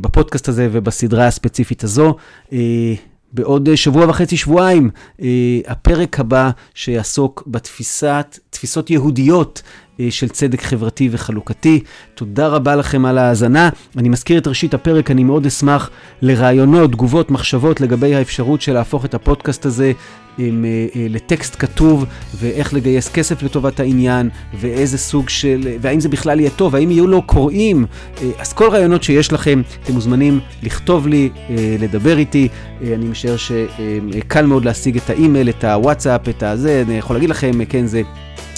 בפודקאסט 0.00 0.48
הזה 0.48 0.68
ובסדרה 0.72 1.26
הספציפית 1.26 1.84
הזו. 1.84 2.16
בעוד 3.34 3.68
אה, 3.68 3.76
שבוע 3.76 4.08
וחצי, 4.08 4.36
שבועיים, 4.36 4.90
אה, 5.22 5.28
הפרק 5.66 6.20
הבא 6.20 6.50
שיעסוק 6.74 7.42
בתפיסת, 7.46 8.38
תפיסות 8.50 8.90
יהודיות 8.90 9.62
של 10.10 10.28
צדק 10.28 10.62
חברתי 10.62 11.08
וחלוקתי. 11.12 11.80
תודה 12.14 12.48
רבה 12.48 12.76
לכם 12.76 13.04
על 13.04 13.18
ההאזנה. 13.18 13.68
אני 13.96 14.08
מזכיר 14.08 14.38
את 14.38 14.46
ראשית 14.46 14.74
הפרק, 14.74 15.10
אני 15.10 15.24
מאוד 15.24 15.46
אשמח 15.46 15.90
לרעיונות, 16.22 16.92
תגובות, 16.92 17.30
מחשבות 17.30 17.80
לגבי 17.80 18.14
האפשרות 18.14 18.60
של 18.60 18.72
להפוך 18.72 19.04
את 19.04 19.14
הפודקאסט 19.14 19.66
הזה 19.66 19.92
עם, 20.38 20.64
לטקסט 21.08 21.56
כתוב, 21.58 22.04
ואיך 22.38 22.74
לגייס 22.74 23.08
כסף 23.08 23.42
לטובת 23.42 23.80
העניין, 23.80 24.28
ואיזה 24.60 24.98
סוג 24.98 25.28
של, 25.28 25.68
והאם 25.80 26.00
זה 26.00 26.08
בכלל 26.08 26.40
יהיה 26.40 26.50
טוב, 26.50 26.74
האם 26.74 26.90
יהיו 26.90 27.06
לו 27.06 27.22
קוראים. 27.22 27.86
אז 28.38 28.52
כל 28.52 28.68
רעיונות 28.68 29.02
שיש 29.02 29.32
לכם, 29.32 29.62
אתם 29.82 29.92
מוזמנים 29.92 30.40
לכתוב 30.62 31.06
לי, 31.06 31.30
לדבר 31.80 32.18
איתי. 32.18 32.48
אני 32.80 33.04
משער 33.04 33.36
שקל 33.36 34.46
מאוד 34.46 34.64
להשיג 34.64 34.96
את 34.96 35.10
האימייל, 35.10 35.48
את 35.48 35.64
הוואטסאפ, 35.64 36.28
את 36.28 36.42
הזה, 36.42 36.82
אני 36.86 36.98
יכול 36.98 37.16
להגיד 37.16 37.30
לכם, 37.30 37.64
כן, 37.68 37.86
זה... 37.86 38.02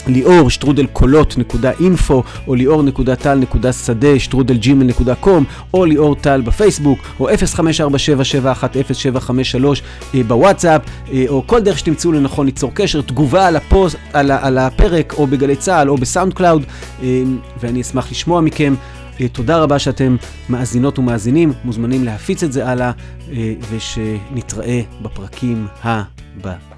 ליאור 0.07 0.51
שטרודל 0.51 0.87
קולות 0.87 1.39
נקודה 1.39 1.71
info 1.81 2.23
או 2.49 2.55
ליאור 2.55 2.83
נקודה 2.83 3.17
טל 3.17 3.35
נקודה 3.35 3.73
שדה 3.73 4.19
שטרודל 4.19 4.57
Gmail 4.57 4.85
נקודה 4.85 5.15
com 5.15 5.45
או 5.75 5.85
ליאור 5.85 6.15
טל 6.15 6.41
בפייסבוק 6.41 6.99
או 7.21 7.29
0547710753 7.31 7.35
אה, 10.15 10.23
בוואטסאפ 10.27 10.83
אה, 11.13 11.25
או 11.29 11.43
כל 11.47 11.61
דרך 11.61 11.79
שתמצאו 11.79 12.13
לנכון 12.13 12.47
ליצור 12.47 12.71
קשר, 12.75 13.01
תגובה 13.01 13.47
על, 13.47 13.57
הפוסט, 13.57 13.97
על, 14.13 14.31
על 14.31 14.59
הפרק 14.59 15.15
או 15.19 15.27
בגלי 15.27 15.57
צה"ל 15.57 15.91
או 15.91 15.97
בסאונד 15.97 16.35
קלאוד 16.35 16.63
אה, 17.03 17.23
ואני 17.61 17.81
אשמח 17.81 18.11
לשמוע 18.11 18.41
מכם. 18.41 18.75
תודה 19.33 19.59
רבה 19.59 19.79
שאתם 19.79 20.17
מאזינות 20.49 20.99
ומאזינים, 20.99 21.53
מוזמנים 21.65 22.05
להפיץ 22.05 22.43
את 22.43 22.53
זה 22.53 22.69
הלאה 22.69 22.91
ושנתראה 23.71 24.81
בפרקים 25.03 25.67
הבאים. 25.83 26.76